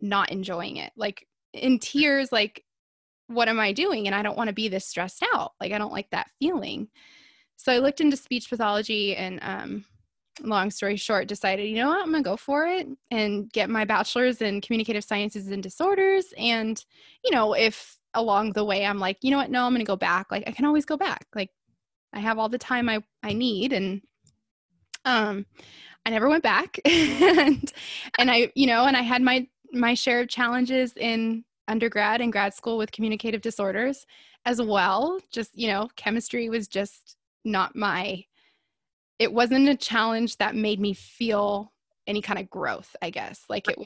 not 0.00 0.30
enjoying 0.30 0.76
it. 0.76 0.92
Like 0.96 1.26
in 1.52 1.78
tears 1.78 2.32
like 2.32 2.64
what 3.30 3.48
am 3.48 3.60
i 3.60 3.72
doing 3.72 4.06
and 4.06 4.14
i 4.14 4.22
don't 4.22 4.36
want 4.36 4.48
to 4.48 4.54
be 4.54 4.68
this 4.68 4.86
stressed 4.86 5.24
out 5.34 5.52
like 5.60 5.72
i 5.72 5.78
don't 5.78 5.92
like 5.92 6.10
that 6.10 6.30
feeling 6.38 6.88
so 7.56 7.72
i 7.72 7.78
looked 7.78 8.00
into 8.00 8.16
speech 8.16 8.48
pathology 8.48 9.16
and 9.16 9.38
um 9.42 9.84
long 10.42 10.70
story 10.70 10.96
short, 10.96 11.28
decided, 11.28 11.68
you 11.68 11.76
know 11.76 11.88
what, 11.88 12.02
I'm 12.02 12.10
gonna 12.10 12.22
go 12.22 12.36
for 12.36 12.66
it 12.66 12.88
and 13.10 13.50
get 13.52 13.70
my 13.70 13.84
bachelor's 13.84 14.40
in 14.40 14.60
communicative 14.60 15.04
sciences 15.04 15.48
and 15.48 15.62
disorders. 15.62 16.32
And, 16.36 16.82
you 17.24 17.30
know, 17.30 17.54
if 17.54 17.98
along 18.14 18.52
the 18.52 18.64
way 18.64 18.84
I'm 18.84 18.98
like, 18.98 19.18
you 19.22 19.30
know 19.30 19.38
what, 19.38 19.50
no, 19.50 19.64
I'm 19.64 19.72
gonna 19.72 19.84
go 19.84 19.96
back, 19.96 20.30
like 20.30 20.44
I 20.46 20.52
can 20.52 20.64
always 20.64 20.84
go 20.84 20.96
back. 20.96 21.26
Like 21.34 21.50
I 22.12 22.20
have 22.20 22.38
all 22.38 22.48
the 22.48 22.58
time 22.58 22.88
I, 22.88 23.02
I 23.22 23.32
need. 23.32 23.72
And 23.72 24.02
um 25.04 25.46
I 26.06 26.10
never 26.10 26.28
went 26.28 26.42
back. 26.42 26.78
and 26.84 27.72
and 28.18 28.30
I, 28.30 28.50
you 28.54 28.66
know, 28.66 28.86
and 28.86 28.96
I 28.96 29.02
had 29.02 29.22
my 29.22 29.46
my 29.72 29.94
share 29.94 30.20
of 30.20 30.28
challenges 30.28 30.92
in 30.96 31.44
undergrad 31.70 32.20
and 32.20 32.32
grad 32.32 32.52
school 32.54 32.76
with 32.76 32.92
communicative 32.92 33.40
disorders 33.40 34.06
as 34.44 34.60
well. 34.60 35.20
Just, 35.30 35.56
you 35.56 35.68
know, 35.68 35.88
chemistry 35.96 36.48
was 36.48 36.68
just 36.68 37.16
not 37.44 37.74
my 37.74 38.24
it 39.18 39.32
wasn't 39.32 39.68
a 39.68 39.76
challenge 39.76 40.38
that 40.38 40.54
made 40.54 40.80
me 40.80 40.94
feel 40.94 41.72
any 42.06 42.20
kind 42.20 42.38
of 42.38 42.50
growth 42.50 42.94
i 43.00 43.10
guess 43.10 43.44
like 43.48 43.68
it, 43.68 43.78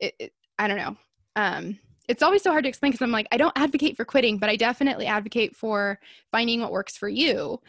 it, 0.00 0.14
it 0.18 0.32
i 0.58 0.66
don't 0.66 0.78
know 0.78 0.96
um 1.36 1.78
it's 2.08 2.22
always 2.22 2.42
so 2.42 2.50
hard 2.50 2.64
to 2.64 2.68
explain 2.68 2.90
because 2.90 3.04
i'm 3.04 3.12
like 3.12 3.28
i 3.30 3.36
don't 3.36 3.56
advocate 3.56 3.96
for 3.96 4.04
quitting 4.04 4.38
but 4.38 4.48
i 4.48 4.56
definitely 4.56 5.06
advocate 5.06 5.54
for 5.54 5.98
finding 6.32 6.60
what 6.60 6.72
works 6.72 6.96
for 6.96 7.08
you 7.08 7.60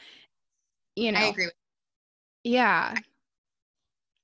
you 0.95 1.11
know 1.11 1.19
I 1.19 1.25
agree. 1.25 1.49
yeah 2.43 2.93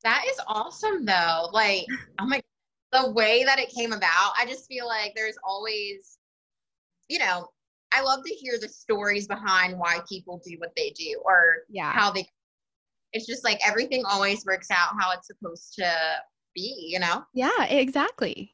That 0.03 0.25
is 0.29 0.39
awesome 0.47 1.05
though. 1.05 1.49
Like, 1.51 1.85
oh 2.19 2.25
my, 2.25 2.41
the 2.93 3.11
way 3.11 3.43
that 3.43 3.59
it 3.59 3.69
came 3.69 3.91
about, 3.91 4.33
I 4.37 4.45
just 4.47 4.67
feel 4.67 4.87
like 4.87 5.13
there's 5.15 5.35
always, 5.43 6.17
you 7.09 7.19
know, 7.19 7.47
I 7.91 8.01
love 8.01 8.23
to 8.23 8.33
hear 8.33 8.57
the 8.59 8.69
stories 8.69 9.27
behind 9.27 9.77
why 9.77 9.99
people 10.07 10.41
do 10.45 10.55
what 10.59 10.71
they 10.75 10.91
do 10.91 11.21
or 11.25 11.57
yeah 11.69 11.91
how 11.91 12.11
they. 12.11 12.27
It's 13.11 13.27
just 13.27 13.43
like 13.43 13.59
everything 13.67 14.03
always 14.09 14.45
works 14.45 14.71
out 14.71 14.95
how 14.99 15.11
it's 15.11 15.27
supposed 15.27 15.75
to 15.75 15.91
be, 16.55 16.87
you 16.89 16.99
know? 16.99 17.23
yeah 17.33 17.65
exactly 17.65 18.53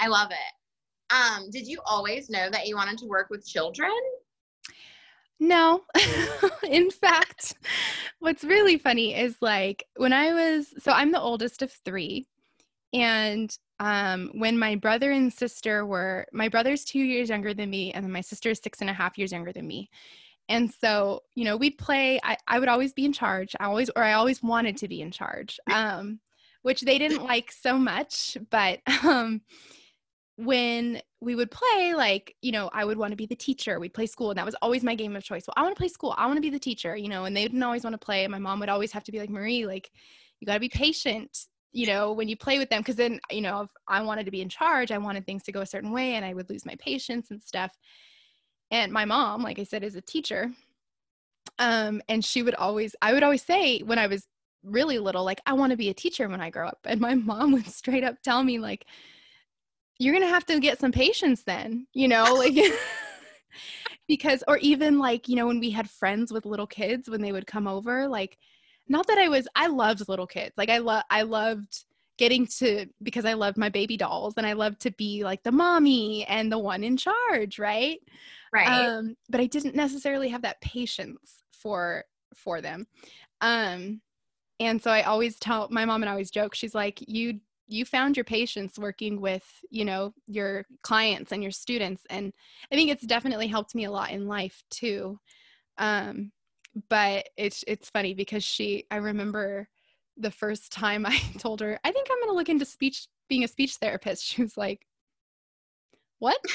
I 0.00 0.08
love 0.08 0.30
it. 0.30 1.14
Um, 1.14 1.50
did 1.50 1.66
you 1.66 1.80
always 1.86 2.28
know 2.28 2.50
that 2.50 2.66
you 2.66 2.76
wanted 2.76 2.98
to 2.98 3.06
work 3.06 3.28
with 3.30 3.46
children? 3.46 3.90
No. 5.38 5.84
in 6.68 6.90
fact, 6.90 7.54
what's 8.18 8.44
really 8.44 8.78
funny 8.78 9.14
is 9.14 9.36
like 9.40 9.84
when 9.96 10.12
I 10.12 10.32
was 10.32 10.74
so 10.78 10.92
I'm 10.92 11.12
the 11.12 11.20
oldest 11.20 11.62
of 11.62 11.72
3 11.84 12.26
and 12.92 13.56
um 13.80 14.30
when 14.34 14.58
my 14.58 14.74
brother 14.76 15.10
and 15.10 15.32
sister 15.32 15.84
were 15.84 16.26
my 16.32 16.48
brother's 16.48 16.84
2 16.84 16.98
years 16.98 17.28
younger 17.28 17.54
than 17.54 17.70
me 17.70 17.92
and 17.92 18.04
then 18.04 18.12
my 18.12 18.20
sister 18.20 18.50
is 18.50 18.60
six 18.62 18.80
and 18.80 18.90
a 18.90 18.94
half 18.94 19.18
years 19.18 19.32
younger 19.32 19.52
than 19.52 19.66
me. 19.66 19.90
And 20.48 20.72
so, 20.72 21.24
you 21.34 21.44
know, 21.44 21.56
we'd 21.56 21.78
play 21.78 22.20
I, 22.22 22.36
I 22.46 22.58
would 22.58 22.68
always 22.68 22.92
be 22.92 23.04
in 23.04 23.12
charge. 23.12 23.54
I 23.58 23.66
always 23.66 23.90
or 23.96 24.02
I 24.02 24.14
always 24.14 24.42
wanted 24.42 24.76
to 24.78 24.88
be 24.88 25.00
in 25.02 25.10
charge. 25.10 25.58
Um 25.72 26.20
which 26.62 26.80
they 26.80 26.98
didn't 26.98 27.22
like 27.22 27.52
so 27.52 27.78
much, 27.78 28.36
but 28.50 28.80
um 29.04 29.42
when 30.36 31.00
we 31.20 31.34
would 31.34 31.50
play, 31.50 31.94
like, 31.94 32.36
you 32.42 32.52
know, 32.52 32.68
I 32.72 32.84
would 32.84 32.98
want 32.98 33.12
to 33.12 33.16
be 33.16 33.26
the 33.26 33.34
teacher. 33.34 33.80
We'd 33.80 33.94
play 33.94 34.06
school, 34.06 34.30
and 34.30 34.38
that 34.38 34.44
was 34.44 34.54
always 34.60 34.84
my 34.84 34.94
game 34.94 35.16
of 35.16 35.24
choice. 35.24 35.44
Well, 35.46 35.54
I 35.56 35.62
want 35.62 35.74
to 35.74 35.80
play 35.80 35.88
school. 35.88 36.14
I 36.16 36.26
want 36.26 36.36
to 36.36 36.42
be 36.42 36.50
the 36.50 36.58
teacher, 36.58 36.94
you 36.94 37.08
know, 37.08 37.24
and 37.24 37.34
they 37.34 37.42
didn't 37.42 37.62
always 37.62 37.84
want 37.84 37.94
to 37.94 38.04
play. 38.04 38.24
And 38.24 38.30
my 38.30 38.38
mom 38.38 38.60
would 38.60 38.68
always 38.68 38.92
have 38.92 39.04
to 39.04 39.12
be 39.12 39.18
like, 39.18 39.30
Marie, 39.30 39.66
like, 39.66 39.90
you 40.38 40.46
got 40.46 40.54
to 40.54 40.60
be 40.60 40.68
patient, 40.68 41.46
you 41.76 41.86
know, 41.86 42.12
when 42.12 42.26
you 42.26 42.36
play 42.36 42.58
with 42.58 42.70
them. 42.70 42.82
Cause 42.82 42.96
then, 42.96 43.20
you 43.30 43.42
know, 43.42 43.60
if 43.60 43.70
I 43.86 44.00
wanted 44.00 44.24
to 44.24 44.30
be 44.30 44.40
in 44.40 44.48
charge, 44.48 44.90
I 44.90 44.96
wanted 44.96 45.26
things 45.26 45.42
to 45.44 45.52
go 45.52 45.60
a 45.60 45.66
certain 45.66 45.92
way, 45.92 46.14
and 46.14 46.24
I 46.24 46.32
would 46.32 46.48
lose 46.48 46.64
my 46.64 46.74
patience 46.76 47.30
and 47.30 47.42
stuff. 47.42 47.70
And 48.70 48.90
my 48.90 49.04
mom, 49.04 49.42
like 49.42 49.58
I 49.58 49.64
said, 49.64 49.84
is 49.84 49.94
a 49.94 50.00
teacher. 50.00 50.50
Um, 51.58 52.00
and 52.08 52.24
she 52.24 52.42
would 52.42 52.54
always, 52.54 52.96
I 53.02 53.12
would 53.12 53.22
always 53.22 53.44
say 53.44 53.80
when 53.80 53.98
I 53.98 54.06
was 54.06 54.26
really 54.64 54.98
little, 54.98 55.22
like, 55.22 55.40
I 55.44 55.52
want 55.52 55.70
to 55.70 55.76
be 55.76 55.90
a 55.90 55.94
teacher 55.94 56.26
when 56.28 56.40
I 56.40 56.48
grow 56.48 56.66
up. 56.66 56.78
And 56.84 56.98
my 56.98 57.14
mom 57.30 57.52
would 57.52 57.66
straight 57.66 58.04
up 58.04 58.22
tell 58.22 58.42
me, 58.42 58.58
like, 58.58 58.86
you're 59.98 60.14
gonna 60.14 60.26
have 60.26 60.46
to 60.46 60.60
get 60.60 60.78
some 60.78 60.92
patience 60.92 61.42
then 61.42 61.86
you 61.94 62.06
know 62.06 62.34
like 62.34 62.54
because 64.08 64.44
or 64.46 64.58
even 64.58 64.98
like 64.98 65.26
you 65.26 65.36
know 65.36 65.46
when 65.46 65.58
we 65.58 65.70
had 65.70 65.88
friends 65.88 66.30
with 66.30 66.44
little 66.44 66.66
kids 66.66 67.08
when 67.08 67.22
they 67.22 67.32
would 67.32 67.46
come 67.46 67.66
over 67.66 68.06
like 68.06 68.36
not 68.88 69.06
that 69.06 69.18
i 69.18 69.28
was 69.28 69.48
i 69.54 69.66
loved 69.66 70.08
little 70.08 70.26
kids. 70.26 70.54
Like 70.56 70.70
i 70.70 70.78
love 70.78 71.02
i 71.10 71.22
loved 71.22 71.84
getting 72.18 72.46
to 72.46 72.86
because 73.02 73.24
i 73.24 73.34
loved 73.34 73.58
my 73.58 73.68
baby 73.68 73.96
dolls 73.96 74.34
and 74.36 74.46
i 74.46 74.54
loved 74.54 74.80
to 74.80 74.90
be 74.92 75.22
like 75.22 75.42
the 75.42 75.52
mommy 75.52 76.24
and 76.26 76.50
the 76.50 76.58
one 76.58 76.82
in 76.82 76.96
charge 76.96 77.58
right? 77.58 77.98
Right. 78.52 78.88
um 78.88 79.16
but 79.28 79.40
i 79.40 79.46
didn't 79.46 79.74
necessarily 79.74 80.28
have 80.28 80.42
that 80.42 80.60
patience 80.60 81.42
for 81.52 82.04
for 82.34 82.60
them. 82.60 82.86
Um 83.40 84.00
and 84.60 84.82
so 84.82 84.90
i 84.90 85.02
always 85.02 85.38
tell 85.38 85.68
my 85.70 85.84
mom 85.84 86.02
and 86.02 86.08
I 86.08 86.12
always 86.12 86.30
joke 86.30 86.54
she's 86.54 86.74
like 86.74 87.02
you 87.06 87.40
you 87.68 87.84
found 87.84 88.16
your 88.16 88.24
patience 88.24 88.78
working 88.78 89.20
with 89.20 89.44
you 89.70 89.84
know 89.84 90.14
your 90.26 90.64
clients 90.82 91.32
and 91.32 91.42
your 91.42 91.52
students. 91.52 92.02
And 92.08 92.32
i 92.72 92.74
think 92.74 92.90
it's 92.90 93.06
definitely 93.06 93.48
helped 93.48 93.74
me 93.74 93.84
a 93.84 93.90
lot 93.90 94.10
in 94.10 94.26
life 94.26 94.62
too. 94.70 95.18
Um 95.78 96.32
but 96.88 97.28
it's 97.36 97.64
it's 97.66 97.90
funny 97.90 98.12
because 98.12 98.44
she 98.44 98.84
i 98.90 98.96
remember 98.96 99.68
the 100.18 100.30
first 100.30 100.70
time 100.70 101.06
i 101.06 101.18
told 101.38 101.60
her 101.60 101.78
i 101.84 101.90
think 101.90 102.08
i'm 102.10 102.18
going 102.18 102.28
to 102.28 102.36
look 102.36 102.48
into 102.48 102.64
speech 102.64 103.08
being 103.28 103.44
a 103.44 103.48
speech 103.48 103.76
therapist. 103.76 104.24
She 104.26 104.42
was 104.42 104.56
like 104.56 104.86
what? 106.18 106.38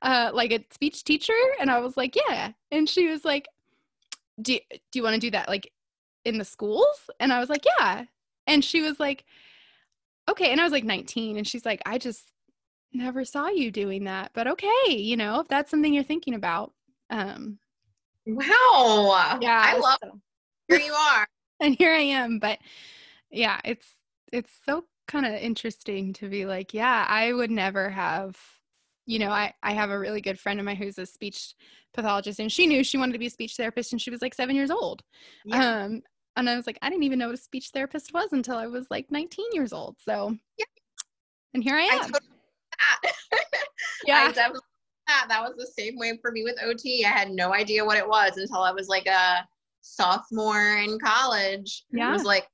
Uh 0.00 0.30
like 0.32 0.52
a 0.52 0.64
speech 0.70 1.02
teacher? 1.02 1.34
And 1.60 1.68
i 1.68 1.80
was 1.80 1.96
like 1.96 2.14
yeah. 2.14 2.52
And 2.70 2.88
she 2.88 3.08
was 3.08 3.24
like 3.24 3.48
do, 4.40 4.56
do 4.70 4.98
you 4.98 5.02
want 5.02 5.14
to 5.14 5.20
do 5.20 5.32
that 5.32 5.48
like 5.48 5.72
in 6.24 6.38
the 6.38 6.44
schools? 6.44 7.10
And 7.18 7.32
i 7.32 7.40
was 7.40 7.48
like 7.50 7.64
yeah. 7.78 8.04
And 8.46 8.64
she 8.64 8.80
was 8.80 9.00
like 9.00 9.24
okay. 10.30 10.52
And 10.52 10.60
i 10.60 10.64
was 10.64 10.72
like 10.72 10.84
19 10.84 11.36
and 11.36 11.46
she's 11.46 11.66
like 11.66 11.82
i 11.84 11.98
just 11.98 12.32
never 12.92 13.24
saw 13.24 13.48
you 13.48 13.70
doing 13.70 14.04
that 14.04 14.30
but 14.32 14.46
okay 14.46 14.86
you 14.88 15.16
know 15.16 15.40
if 15.40 15.48
that's 15.48 15.70
something 15.70 15.92
you're 15.92 16.04
thinking 16.04 16.34
about. 16.34 16.72
Um 17.10 17.58
wow. 18.28 19.38
yeah 19.40 19.62
I 19.64 19.78
love 19.78 19.98
so- 20.02 20.20
here 20.68 20.78
you 20.80 20.92
are. 20.92 21.26
and 21.60 21.74
here 21.76 21.92
i 21.92 21.98
am 22.00 22.38
but 22.38 22.58
yeah 23.30 23.60
it's 23.64 23.86
it's 24.32 24.52
so 24.64 24.84
kind 25.08 25.26
of 25.26 25.32
interesting 25.34 26.12
to 26.12 26.28
be 26.28 26.44
like 26.46 26.72
yeah 26.74 27.04
i 27.08 27.32
would 27.32 27.50
never 27.50 27.88
have 27.90 28.36
you 29.06 29.18
know 29.18 29.30
i 29.30 29.52
i 29.62 29.72
have 29.72 29.90
a 29.90 29.98
really 29.98 30.20
good 30.20 30.38
friend 30.38 30.60
of 30.60 30.66
mine 30.66 30.76
who's 30.76 30.98
a 30.98 31.06
speech 31.06 31.54
pathologist 31.94 32.38
and 32.38 32.52
she 32.52 32.66
knew 32.66 32.84
she 32.84 32.98
wanted 32.98 33.12
to 33.14 33.18
be 33.18 33.26
a 33.26 33.30
speech 33.30 33.56
therapist 33.56 33.92
and 33.92 34.00
she 34.02 34.10
was 34.10 34.20
like 34.22 34.34
seven 34.34 34.54
years 34.54 34.70
old 34.70 35.02
Yeah. 35.46 35.82
um 35.84 36.02
and 36.36 36.48
i 36.50 36.54
was 36.54 36.66
like 36.66 36.78
i 36.82 36.90
didn't 36.90 37.04
even 37.04 37.18
know 37.18 37.26
what 37.28 37.34
a 37.38 37.42
speech 37.42 37.70
therapist 37.72 38.12
was 38.12 38.32
until 38.32 38.56
i 38.56 38.66
was 38.66 38.86
like 38.90 39.10
19 39.10 39.46
years 39.52 39.72
old 39.72 39.96
so 39.98 40.36
Yeah. 40.58 40.66
and 41.54 41.64
here 41.64 41.74
i 41.76 41.80
I 41.90 41.94
am 41.94 42.00
totally 42.12 42.20
that. 42.78 43.12
I 43.32 43.64
yeah 44.06 44.32
definitely 44.32 44.60
that. 45.08 45.26
That 45.28 45.42
was 45.42 45.54
the 45.56 45.82
same 45.82 45.98
way 45.98 46.16
for 46.22 46.30
me 46.30 46.44
with 46.44 46.56
OT. 46.62 47.04
I 47.04 47.08
had 47.08 47.30
no 47.30 47.52
idea 47.52 47.84
what 47.84 47.98
it 47.98 48.06
was 48.08 48.36
until 48.36 48.62
I 48.62 48.70
was 48.70 48.88
like 48.88 49.06
a 49.06 49.46
sophomore 49.80 50.78
in 50.78 50.98
college. 51.00 51.84
Yeah. 51.90 52.10
It 52.10 52.12
was 52.12 52.24
like, 52.24 52.46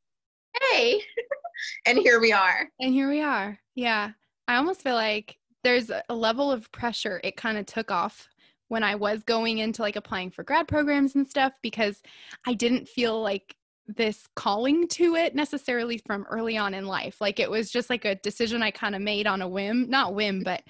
hey, 0.70 1.00
and 1.86 1.98
here 1.98 2.20
we 2.20 2.32
are. 2.32 2.68
And 2.80 2.94
here 2.94 3.11
we 3.11 3.20
are. 3.20 3.59
Yeah. 3.74 4.12
I 4.48 4.57
almost 4.57 4.82
feel 4.82 4.94
like 4.94 5.36
there's 5.62 5.90
a 6.09 6.14
level 6.14 6.50
of 6.50 6.70
pressure 6.72 7.20
it 7.24 7.36
kind 7.36 7.59
of 7.59 7.66
took 7.66 7.90
off 7.90 8.28
when 8.68 8.82
I 8.82 8.94
was 8.94 9.22
going 9.22 9.59
into 9.59 9.82
like 9.82 9.96
applying 9.96 10.30
for 10.30 10.42
grad 10.42 10.68
programs 10.68 11.14
and 11.14 11.26
stuff 11.28 11.52
because 11.62 12.02
I 12.46 12.55
didn't 12.55 12.88
feel 12.88 13.20
like 13.20 13.57
this 13.87 14.26
calling 14.35 14.89
to 14.89 15.14
it 15.14 15.35
necessarily 15.35 15.99
from 15.99 16.26
early 16.30 16.57
on 16.57 16.74
in 16.74 16.87
life. 16.87 17.20
Like 17.20 17.39
it 17.39 17.51
was 17.51 17.70
just 17.70 17.91
like 17.91 18.05
a 18.05 18.14
decision 18.16 18.62
I 18.62 18.70
kind 18.70 18.95
of 18.95 19.03
made 19.03 19.26
on 19.26 19.43
a 19.43 19.49
whim, 19.49 19.89
not 19.91 20.14
whim, 20.14 20.43
but 20.43 20.62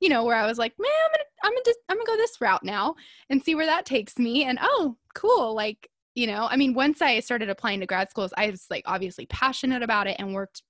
you 0.00 0.08
know, 0.08 0.24
where 0.24 0.36
I 0.36 0.46
was 0.46 0.58
like, 0.58 0.72
man, 0.78 0.90
I'm 1.04 1.10
gonna, 1.12 1.24
I'm 1.44 1.52
gonna, 1.52 1.64
just, 1.64 1.78
I'm 1.88 1.96
gonna 1.96 2.06
go 2.06 2.16
this 2.16 2.40
route 2.40 2.64
now 2.64 2.94
and 3.30 3.42
see 3.42 3.54
where 3.54 3.66
that 3.66 3.86
takes 3.86 4.18
me. 4.18 4.44
And 4.44 4.58
oh, 4.60 4.96
cool. 5.14 5.54
Like, 5.54 5.88
you 6.14 6.26
know, 6.26 6.46
I 6.50 6.56
mean, 6.56 6.74
once 6.74 7.02
I 7.02 7.20
started 7.20 7.50
applying 7.50 7.80
to 7.80 7.86
grad 7.86 8.10
schools, 8.10 8.32
I 8.36 8.50
was 8.50 8.66
like 8.70 8.84
obviously 8.86 9.26
passionate 9.26 9.82
about 9.82 10.06
it 10.06 10.16
and 10.18 10.34
worked 10.34 10.62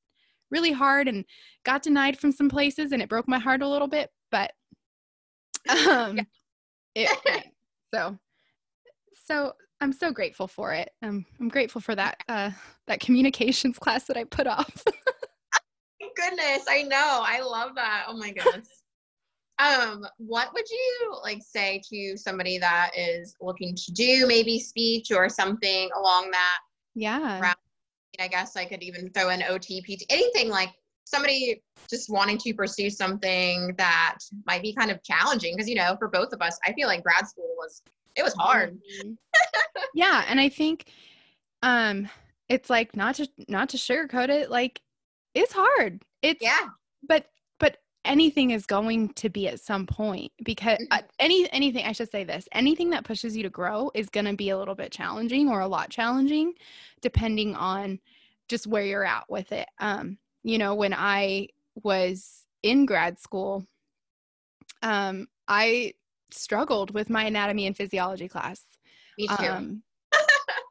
really 0.50 0.72
hard 0.72 1.08
and 1.08 1.24
got 1.64 1.82
denied 1.82 2.18
from 2.18 2.32
some 2.32 2.48
places 2.48 2.92
and 2.92 3.00
it 3.00 3.08
broke 3.08 3.28
my 3.28 3.38
heart 3.38 3.62
a 3.62 3.68
little 3.68 3.88
bit, 3.88 4.10
but 4.30 4.52
um 5.88 6.18
it 6.94 7.08
so 7.94 8.18
so 9.26 9.52
I'm 9.82 9.92
so 9.92 10.12
grateful 10.12 10.46
for 10.46 10.72
it. 10.72 10.92
Um, 11.02 11.26
I'm 11.40 11.48
grateful 11.48 11.80
for 11.80 11.96
that 11.96 12.22
uh 12.28 12.52
that 12.86 13.00
communications 13.00 13.78
class 13.80 14.04
that 14.04 14.16
I 14.16 14.22
put 14.22 14.46
off. 14.46 14.84
Goodness, 16.16 16.66
I 16.68 16.82
know. 16.82 17.22
I 17.24 17.40
love 17.40 17.74
that. 17.74 18.04
Oh 18.06 18.16
my 18.16 18.30
goodness. 18.30 18.68
um, 19.58 20.06
what 20.18 20.52
would 20.54 20.68
you 20.70 21.14
like 21.22 21.40
say 21.42 21.82
to 21.90 22.16
somebody 22.16 22.58
that 22.58 22.92
is 22.96 23.34
looking 23.40 23.74
to 23.74 23.92
do 23.92 24.26
maybe 24.28 24.60
speech 24.60 25.10
or 25.10 25.28
something 25.28 25.90
along 25.96 26.30
that? 26.30 26.58
yeah. 26.94 27.40
Right. 27.40 27.56
I 28.20 28.28
guess 28.28 28.56
I 28.56 28.66
could 28.66 28.82
even 28.82 29.10
throw 29.10 29.30
in 29.30 29.40
OTPT, 29.40 30.02
anything 30.10 30.48
like 30.48 30.70
somebody 31.04 31.62
just 31.88 32.10
wanting 32.10 32.38
to 32.38 32.54
pursue 32.54 32.90
something 32.90 33.74
that 33.78 34.18
might 34.46 34.62
be 34.62 34.74
kind 34.74 34.90
of 34.90 35.02
challenging 35.02 35.54
because 35.56 35.68
you 35.68 35.74
know 35.74 35.96
for 35.98 36.08
both 36.08 36.32
of 36.32 36.40
us 36.40 36.58
i 36.64 36.72
feel 36.72 36.88
like 36.88 37.02
grad 37.02 37.26
school 37.28 37.54
was 37.58 37.82
it 38.16 38.22
was 38.22 38.34
hard 38.38 38.78
yeah, 39.94 40.24
and 40.28 40.40
I 40.40 40.48
think 40.48 40.86
um 41.62 42.08
it's 42.48 42.68
like 42.68 42.96
not 42.96 43.16
to 43.16 43.28
not 43.48 43.70
to 43.70 43.76
sugarcoat 43.76 44.28
it, 44.28 44.50
like 44.50 44.80
it's 45.34 45.52
hard. 45.52 46.02
It's 46.20 46.42
Yeah. 46.42 46.68
but 47.08 47.26
but 47.58 47.78
anything 48.04 48.50
is 48.50 48.66
going 48.66 49.10
to 49.10 49.28
be 49.28 49.48
at 49.48 49.60
some 49.60 49.86
point 49.86 50.32
because 50.44 50.78
uh, 50.90 51.02
any 51.18 51.50
anything 51.52 51.86
I 51.86 51.92
should 51.92 52.10
say 52.10 52.24
this 52.24 52.48
anything 52.52 52.90
that 52.90 53.04
pushes 53.04 53.36
you 53.36 53.42
to 53.44 53.50
grow 53.50 53.90
is 53.94 54.08
going 54.08 54.26
to 54.26 54.34
be 54.34 54.50
a 54.50 54.58
little 54.58 54.74
bit 54.74 54.92
challenging 54.92 55.48
or 55.48 55.60
a 55.60 55.68
lot 55.68 55.90
challenging 55.90 56.54
depending 57.00 57.54
on 57.54 58.00
just 58.48 58.66
where 58.66 58.84
you're 58.84 59.04
at 59.04 59.24
with 59.30 59.52
it. 59.52 59.68
Um, 59.78 60.18
you 60.42 60.58
know, 60.58 60.74
when 60.74 60.92
I 60.92 61.48
was 61.82 62.42
in 62.62 62.84
grad 62.84 63.18
school, 63.18 63.64
um, 64.82 65.28
I 65.48 65.94
struggled 66.32 66.92
with 66.92 67.10
my 67.10 67.24
anatomy 67.24 67.66
and 67.66 67.76
physiology 67.76 68.28
class. 68.28 68.64
Me 69.18 69.28
too. 69.28 69.48
Um, 69.48 69.82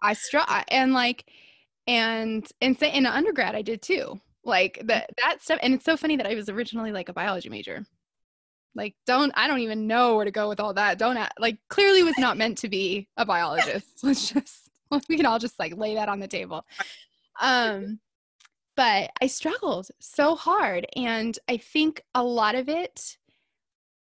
I 0.04 0.14
struck 0.14 0.66
and 0.70 0.94
like, 0.94 1.26
and 1.88 2.48
and 2.62 2.78
say 2.78 2.94
in 2.94 3.06
undergrad 3.06 3.56
I 3.56 3.62
did 3.62 3.82
too. 3.82 4.20
Like 4.44 4.82
that 4.86 5.12
that 5.22 5.42
stuff, 5.42 5.60
and 5.62 5.74
it's 5.74 5.86
so 5.86 5.98
funny 5.98 6.18
that 6.18 6.28
I 6.28 6.36
was 6.36 6.50
originally 6.50 6.92
like 6.92 7.10
a 7.10 7.14
biology 7.14 7.50
major. 7.50 7.86
Like, 8.74 8.96
don't 9.06 9.32
I 9.36 9.48
don't 9.48 9.60
even 9.60 9.88
know 9.88 10.16
where 10.16 10.26
to 10.26 10.32
go 10.32 10.50
with 10.50 10.60
all 10.60 10.74
that. 10.74 10.98
Don't 10.98 11.20
like 11.40 11.58
clearly 11.68 12.04
was 12.04 12.18
not 12.18 12.38
meant 12.38 12.58
to 12.60 12.70
be 12.70 13.08
a 13.18 13.26
biologist. 13.26 13.88
Let's 14.04 14.32
just 14.32 14.70
we 15.10 15.18
can 15.18 15.26
all 15.26 15.40
just 15.40 15.60
like 15.60 15.78
lay 15.78 15.96
that 15.96 16.10
on 16.10 16.20
the 16.20 16.28
table. 16.28 16.66
Um, 17.40 18.00
but 18.76 19.12
I 19.22 19.28
struggled 19.28 19.90
so 20.00 20.36
hard, 20.36 20.88
and 20.96 21.38
I 21.48 21.58
think 21.58 22.02
a 22.16 22.24
lot 22.24 22.56
of 22.56 22.70
it 22.70 23.18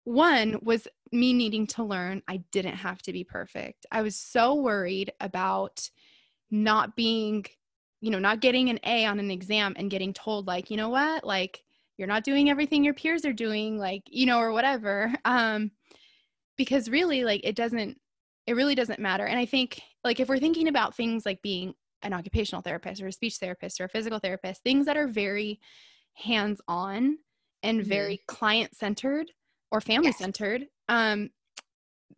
one 0.04 0.58
was 0.62 0.88
me 1.12 1.32
needing 1.32 1.66
to 1.68 1.84
learn 1.84 2.22
I 2.28 2.38
didn't 2.52 2.76
have 2.76 3.02
to 3.02 3.12
be 3.12 3.24
perfect. 3.24 3.86
I 3.90 4.02
was 4.02 4.16
so 4.16 4.54
worried 4.54 5.12
about 5.20 5.90
not 6.50 6.96
being, 6.96 7.46
you 8.00 8.10
know, 8.10 8.18
not 8.18 8.40
getting 8.40 8.70
an 8.70 8.80
A 8.84 9.06
on 9.06 9.20
an 9.20 9.30
exam 9.30 9.74
and 9.78 9.90
getting 9.90 10.12
told, 10.12 10.46
like, 10.46 10.70
you 10.70 10.76
know 10.76 10.90
what, 10.90 11.24
like, 11.24 11.64
you're 11.98 12.08
not 12.08 12.24
doing 12.24 12.50
everything 12.50 12.84
your 12.84 12.94
peers 12.94 13.24
are 13.24 13.32
doing, 13.32 13.78
like, 13.78 14.02
you 14.08 14.26
know, 14.26 14.38
or 14.40 14.52
whatever. 14.52 15.14
Um, 15.24 15.72
because 16.56 16.88
really, 16.90 17.24
like, 17.24 17.40
it 17.44 17.56
doesn't, 17.56 17.98
it 18.46 18.54
really 18.54 18.74
doesn't 18.74 19.00
matter. 19.00 19.26
And 19.26 19.38
I 19.38 19.46
think, 19.46 19.80
like, 20.04 20.20
if 20.20 20.28
we're 20.28 20.38
thinking 20.38 20.68
about 20.68 20.94
things 20.94 21.24
like 21.24 21.42
being 21.42 21.74
an 22.02 22.12
occupational 22.12 22.62
therapist 22.62 23.02
or 23.02 23.06
a 23.08 23.12
speech 23.12 23.36
therapist 23.36 23.80
or 23.80 23.84
a 23.84 23.88
physical 23.88 24.18
therapist, 24.18 24.62
things 24.62 24.86
that 24.86 24.96
are 24.96 25.08
very 25.08 25.60
hands 26.14 26.60
on 26.68 27.18
and 27.62 27.82
Mhm. 27.82 27.84
very 27.84 28.20
client 28.26 28.74
centered 28.76 29.30
or 29.70 29.80
family 29.80 30.06
Yes. 30.06 30.18
centered 30.18 30.66
um 30.88 31.30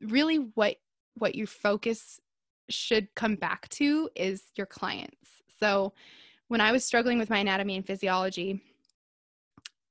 really 0.00 0.36
what 0.54 0.76
what 1.14 1.34
your 1.34 1.46
focus 1.46 2.20
should 2.70 3.14
come 3.14 3.34
back 3.34 3.68
to 3.68 4.08
is 4.16 4.44
your 4.56 4.66
clients. 4.66 5.42
So 5.60 5.92
when 6.48 6.60
i 6.60 6.70
was 6.70 6.84
struggling 6.84 7.18
with 7.18 7.30
my 7.30 7.38
anatomy 7.38 7.76
and 7.76 7.86
physiology 7.86 8.60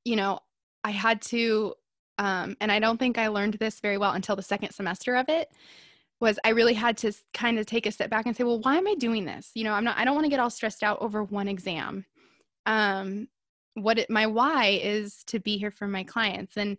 you 0.06 0.16
know 0.16 0.40
i 0.84 0.92
had 0.92 1.20
to 1.20 1.74
um 2.20 2.56
and 2.62 2.72
i 2.72 2.78
don't 2.80 3.00
think 3.00 3.18
i 3.18 3.28
learned 3.28 3.56
this 3.56 3.80
very 3.80 3.98
well 3.98 4.12
until 4.12 4.36
the 4.36 4.44
second 4.44 4.72
semester 4.72 5.16
of 5.16 5.28
it 5.28 5.50
was 6.20 6.38
i 6.46 6.50
really 6.50 6.76
had 6.76 6.96
to 6.98 7.12
kind 7.34 7.58
of 7.58 7.66
take 7.66 7.88
a 7.88 7.92
step 7.92 8.12
back 8.12 8.28
and 8.28 8.36
say 8.38 8.44
well 8.44 8.62
why 8.62 8.78
am 8.78 8.88
i 8.88 8.94
doing 8.94 9.26
this? 9.26 9.50
You 9.56 9.64
know 9.64 9.74
i'm 9.74 9.84
not 9.84 9.98
i 9.98 10.06
don't 10.06 10.14
want 10.14 10.26
to 10.26 10.30
get 10.30 10.40
all 10.40 10.52
stressed 10.52 10.84
out 10.84 11.02
over 11.02 11.24
one 11.24 11.48
exam. 11.48 12.06
Um 12.68 13.28
what 13.74 13.98
it, 13.98 14.10
my 14.10 14.28
why 14.28 14.80
is 14.84 15.24
to 15.28 15.40
be 15.40 15.58
here 15.58 15.72
for 15.72 15.88
my 15.88 16.04
clients. 16.04 16.58
And 16.58 16.78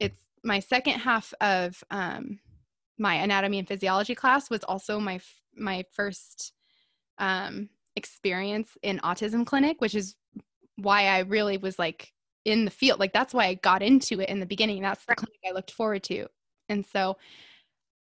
it's 0.00 0.22
my 0.44 0.60
second 0.60 0.94
half 0.94 1.34
of 1.40 1.82
um, 1.90 2.38
my 2.98 3.14
anatomy 3.14 3.58
and 3.58 3.68
physiology 3.68 4.14
class 4.14 4.50
was 4.50 4.64
also 4.64 4.98
my 4.98 5.16
f- 5.16 5.42
my 5.56 5.84
first 5.92 6.52
um, 7.18 7.68
experience 7.96 8.76
in 8.82 8.98
autism 9.00 9.44
clinic 9.44 9.80
which 9.80 9.94
is 9.94 10.14
why 10.76 11.06
i 11.06 11.18
really 11.20 11.58
was 11.58 11.78
like 11.78 12.12
in 12.48 12.64
the 12.64 12.70
field. 12.70 12.98
Like 12.98 13.12
that's 13.12 13.34
why 13.34 13.46
i 13.46 13.54
got 13.54 13.82
into 13.82 14.20
it 14.20 14.28
in 14.28 14.40
the 14.40 14.46
beginning. 14.46 14.82
That's 14.82 15.04
the 15.04 15.14
clinic 15.14 15.38
i 15.46 15.52
looked 15.52 15.70
forward 15.70 16.02
to. 16.04 16.26
And 16.68 16.84
so 16.84 17.16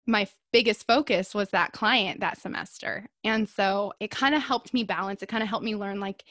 my 0.08 0.28
biggest 0.52 0.88
focus 0.88 1.34
was 1.34 1.50
that 1.50 1.74
client 1.74 2.20
that 2.22 2.40
semester. 2.40 3.08
And 3.24 3.48
so 3.48 3.94
it 4.00 4.10
kind 4.12 4.36
of 4.36 4.42
helped 4.42 4.74
me 4.74 4.84
balance. 4.84 5.22
It 5.22 5.30
kind 5.30 5.44
of 5.44 5.50
helped 5.50 5.66
me 5.66 5.76
learn 5.76 6.00
like 6.00 6.24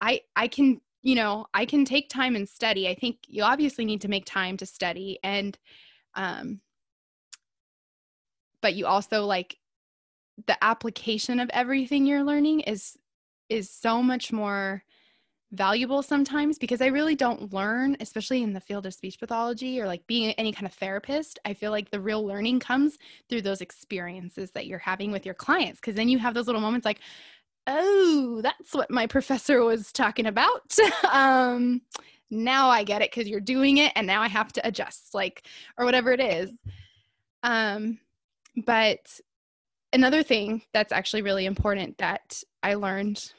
i 0.00 0.20
i 0.36 0.48
can 0.48 0.80
you 1.02 1.14
know 1.14 1.46
i 1.52 1.64
can 1.64 1.84
take 1.84 2.08
time 2.08 2.36
and 2.36 2.48
study 2.48 2.88
i 2.88 2.94
think 2.94 3.18
you 3.26 3.42
obviously 3.42 3.84
need 3.84 4.00
to 4.00 4.08
make 4.08 4.24
time 4.24 4.56
to 4.56 4.66
study 4.66 5.18
and 5.22 5.58
um 6.14 6.60
but 8.60 8.74
you 8.74 8.86
also 8.86 9.24
like 9.24 9.58
the 10.46 10.64
application 10.64 11.40
of 11.40 11.50
everything 11.52 12.06
you're 12.06 12.24
learning 12.24 12.60
is 12.60 12.96
is 13.48 13.68
so 13.68 14.02
much 14.02 14.32
more 14.32 14.82
valuable 15.52 16.02
sometimes 16.02 16.58
because 16.58 16.80
I 16.80 16.86
really 16.86 17.14
don't 17.14 17.52
learn, 17.52 17.96
especially 18.00 18.42
in 18.42 18.54
the 18.54 18.60
field 18.60 18.86
of 18.86 18.94
speech 18.94 19.20
pathology 19.20 19.80
or 19.80 19.86
like 19.86 20.06
being 20.06 20.32
any 20.32 20.50
kind 20.50 20.66
of 20.66 20.72
therapist. 20.72 21.38
I 21.44 21.52
feel 21.52 21.70
like 21.70 21.90
the 21.90 22.00
real 22.00 22.24
learning 22.26 22.60
comes 22.60 22.98
through 23.28 23.42
those 23.42 23.60
experiences 23.60 24.50
that 24.52 24.66
you're 24.66 24.78
having 24.78 25.12
with 25.12 25.26
your 25.26 25.34
clients 25.34 25.78
because 25.78 25.94
then 25.94 26.08
you 26.08 26.18
have 26.18 26.32
those 26.32 26.46
little 26.46 26.62
moments 26.62 26.86
like, 26.86 27.00
oh, 27.66 28.40
that's 28.42 28.74
what 28.74 28.90
my 28.90 29.06
professor 29.06 29.62
was 29.64 29.92
talking 29.92 30.26
about. 30.26 30.76
um, 31.12 31.82
now 32.30 32.68
I 32.68 32.84
get 32.84 33.02
it 33.02 33.10
because 33.10 33.28
you're 33.28 33.40
doing 33.40 33.78
it 33.78 33.92
and 33.94 34.06
now 34.06 34.22
I 34.22 34.28
have 34.28 34.52
to 34.54 34.66
adjust, 34.66 35.14
like, 35.14 35.46
or 35.76 35.84
whatever 35.84 36.12
it 36.12 36.20
is. 36.20 36.50
Um, 37.42 37.98
but 38.64 39.20
another 39.92 40.22
thing 40.22 40.62
that's 40.72 40.92
actually 40.92 41.22
really 41.22 41.46
important 41.46 41.98
that 41.98 42.42
I 42.62 42.74
learned, 42.74 43.32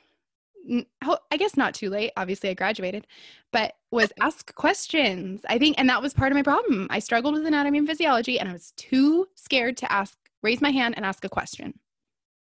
I 1.02 1.38
guess 1.38 1.58
not 1.58 1.74
too 1.74 1.90
late. 1.90 2.12
Obviously, 2.16 2.50
I 2.50 2.54
graduated, 2.54 3.08
but 3.52 3.74
was 3.92 4.14
ask 4.22 4.54
questions. 4.56 5.42
I 5.50 5.58
think, 5.58 5.78
and 5.78 5.90
that 5.90 6.02
was 6.02 6.14
part 6.14 6.32
of 6.32 6.36
my 6.36 6.44
problem. 6.44 6.88
I 6.90 7.00
struggled 7.00 7.34
with 7.34 7.46
anatomy 7.46 7.80
and 7.80 7.88
physiology, 7.88 8.40
and 8.40 8.48
I 8.48 8.54
was 8.54 8.72
too 8.78 9.28
scared 9.36 9.78
to 9.78 9.92
ask, 9.92 10.18
raise 10.42 10.62
my 10.62 10.72
hand, 10.72 10.96
and 10.96 11.06
ask 11.06 11.26
a 11.26 11.30
question. 11.30 11.80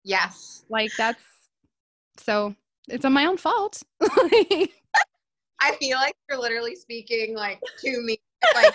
Yes. 0.04 0.64
Like 0.68 0.90
that's 0.96 1.20
so 2.16 2.54
it's 2.88 3.04
on 3.04 3.12
my 3.12 3.26
own 3.26 3.36
fault. 3.36 3.82
I 4.02 5.76
feel 5.78 5.96
like 5.96 6.16
you're 6.28 6.40
literally 6.40 6.76
speaking 6.76 7.34
like 7.34 7.60
to 7.80 8.02
me, 8.02 8.18
like 8.54 8.74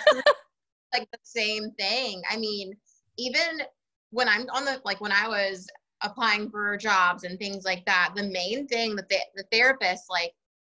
like 0.92 1.10
the 1.10 1.18
same 1.22 1.70
thing. 1.72 2.22
I 2.28 2.36
mean, 2.36 2.76
even 3.16 3.62
when 4.10 4.28
I'm 4.28 4.46
on 4.52 4.64
the 4.64 4.80
like 4.84 5.00
when 5.00 5.12
I 5.12 5.28
was 5.28 5.68
applying 6.02 6.50
for 6.50 6.76
jobs 6.76 7.24
and 7.24 7.38
things 7.38 7.64
like 7.64 7.84
that, 7.86 8.12
the 8.14 8.24
main 8.24 8.66
thing 8.66 8.96
that 8.96 9.08
the, 9.08 9.18
the 9.36 9.44
therapists, 9.56 10.08
like 10.10 10.32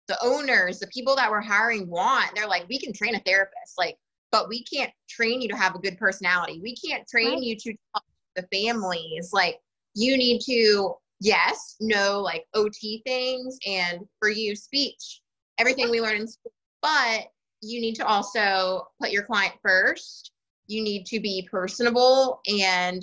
the 0.08 0.16
owners, 0.22 0.78
the 0.78 0.86
people 0.88 1.16
that 1.16 1.30
we're 1.30 1.40
hiring 1.40 1.88
want, 1.90 2.34
they're 2.34 2.46
like, 2.46 2.68
we 2.68 2.78
can 2.78 2.92
train 2.92 3.14
a 3.14 3.20
therapist, 3.20 3.74
like, 3.76 3.96
but 4.32 4.48
we 4.48 4.62
can't 4.64 4.92
train 5.08 5.40
you 5.40 5.48
to 5.48 5.56
have 5.56 5.74
a 5.74 5.78
good 5.78 5.98
personality. 5.98 6.60
We 6.62 6.76
can't 6.76 7.06
train 7.08 7.34
Right. 7.34 7.42
you 7.42 7.56
to 7.56 7.74
talk 7.92 8.04
to 8.36 8.42
the 8.42 8.56
families. 8.56 9.30
Like, 9.32 9.58
you 9.94 10.16
need 10.16 10.40
to, 10.42 10.94
yes, 11.20 11.76
no, 11.80 12.20
like 12.20 12.46
OT 12.54 13.02
things 13.06 13.58
and 13.66 14.00
for 14.18 14.28
you, 14.28 14.54
speech, 14.56 15.20
everything 15.58 15.90
we 15.90 16.00
learn 16.00 16.16
in 16.16 16.28
school, 16.28 16.52
but 16.82 17.26
you 17.62 17.80
need 17.80 17.94
to 17.96 18.06
also 18.06 18.86
put 19.00 19.10
your 19.10 19.22
client 19.22 19.54
first. 19.62 20.32
You 20.66 20.82
need 20.82 21.06
to 21.06 21.20
be 21.20 21.48
personable 21.50 22.40
and 22.60 23.02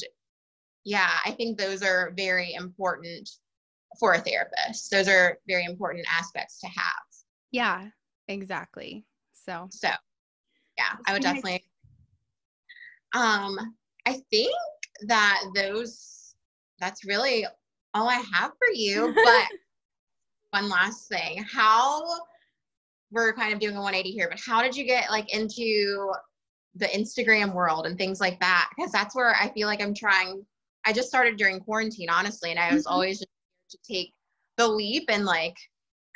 yeah, 0.86 1.12
I 1.26 1.32
think 1.32 1.58
those 1.58 1.82
are 1.82 2.14
very 2.18 2.54
important 2.54 3.30
for 4.00 4.14
a 4.14 4.20
therapist. 4.20 4.92
Those 4.92 5.08
are 5.08 5.38
very 5.48 5.64
important 5.64 6.06
aspects 6.12 6.60
to 6.60 6.68
have. 6.68 7.04
yeah, 7.52 7.88
exactly. 8.28 9.06
So 9.32 9.68
So, 9.72 9.90
yeah, 10.78 10.96
I 11.08 11.14
would 11.14 11.22
definitely. 11.22 11.64
Um, 13.16 13.58
I 14.06 14.22
think 14.32 14.56
that 15.08 15.44
those 15.56 16.36
that's 16.80 17.06
really 17.06 17.46
all 17.94 18.10
I 18.10 18.24
have 18.34 18.52
for 18.58 18.70
you. 18.74 19.14
But 19.24 19.48
one 20.52 20.70
last 20.70 21.08
thing, 21.08 21.44
how 21.52 22.04
we're 23.12 23.34
kind 23.34 23.54
of 23.54 23.60
doing 23.60 23.76
a 23.76 23.80
180 23.82 24.12
here, 24.12 24.28
but 24.30 24.40
how 24.40 24.62
did 24.62 24.76
you 24.76 24.84
get 24.86 25.10
like 25.12 25.34
into 25.34 26.12
the 26.76 26.88
Instagram 26.88 27.54
world 27.54 27.86
and 27.86 27.98
things 27.98 28.20
like 28.20 28.40
that? 28.40 28.70
Because 28.76 28.92
that's 28.92 29.16
where 29.16 29.36
I 29.36 29.50
feel 29.54 29.68
like 29.68 29.82
I'm 29.82 29.94
trying. 29.94 30.46
I 30.86 30.94
just 30.94 31.08
started 31.08 31.38
during 31.38 31.60
quarantine, 31.60 32.10
honestly, 32.10 32.50
and 32.50 32.60
I 32.60 32.74
was 32.74 32.86
Mhm. 32.86 32.92
always 32.92 33.20
just 33.20 33.30
to 33.72 33.78
take 33.88 34.14
the 34.58 34.68
leap 34.68 35.06
and 35.10 35.26
like 35.26 35.56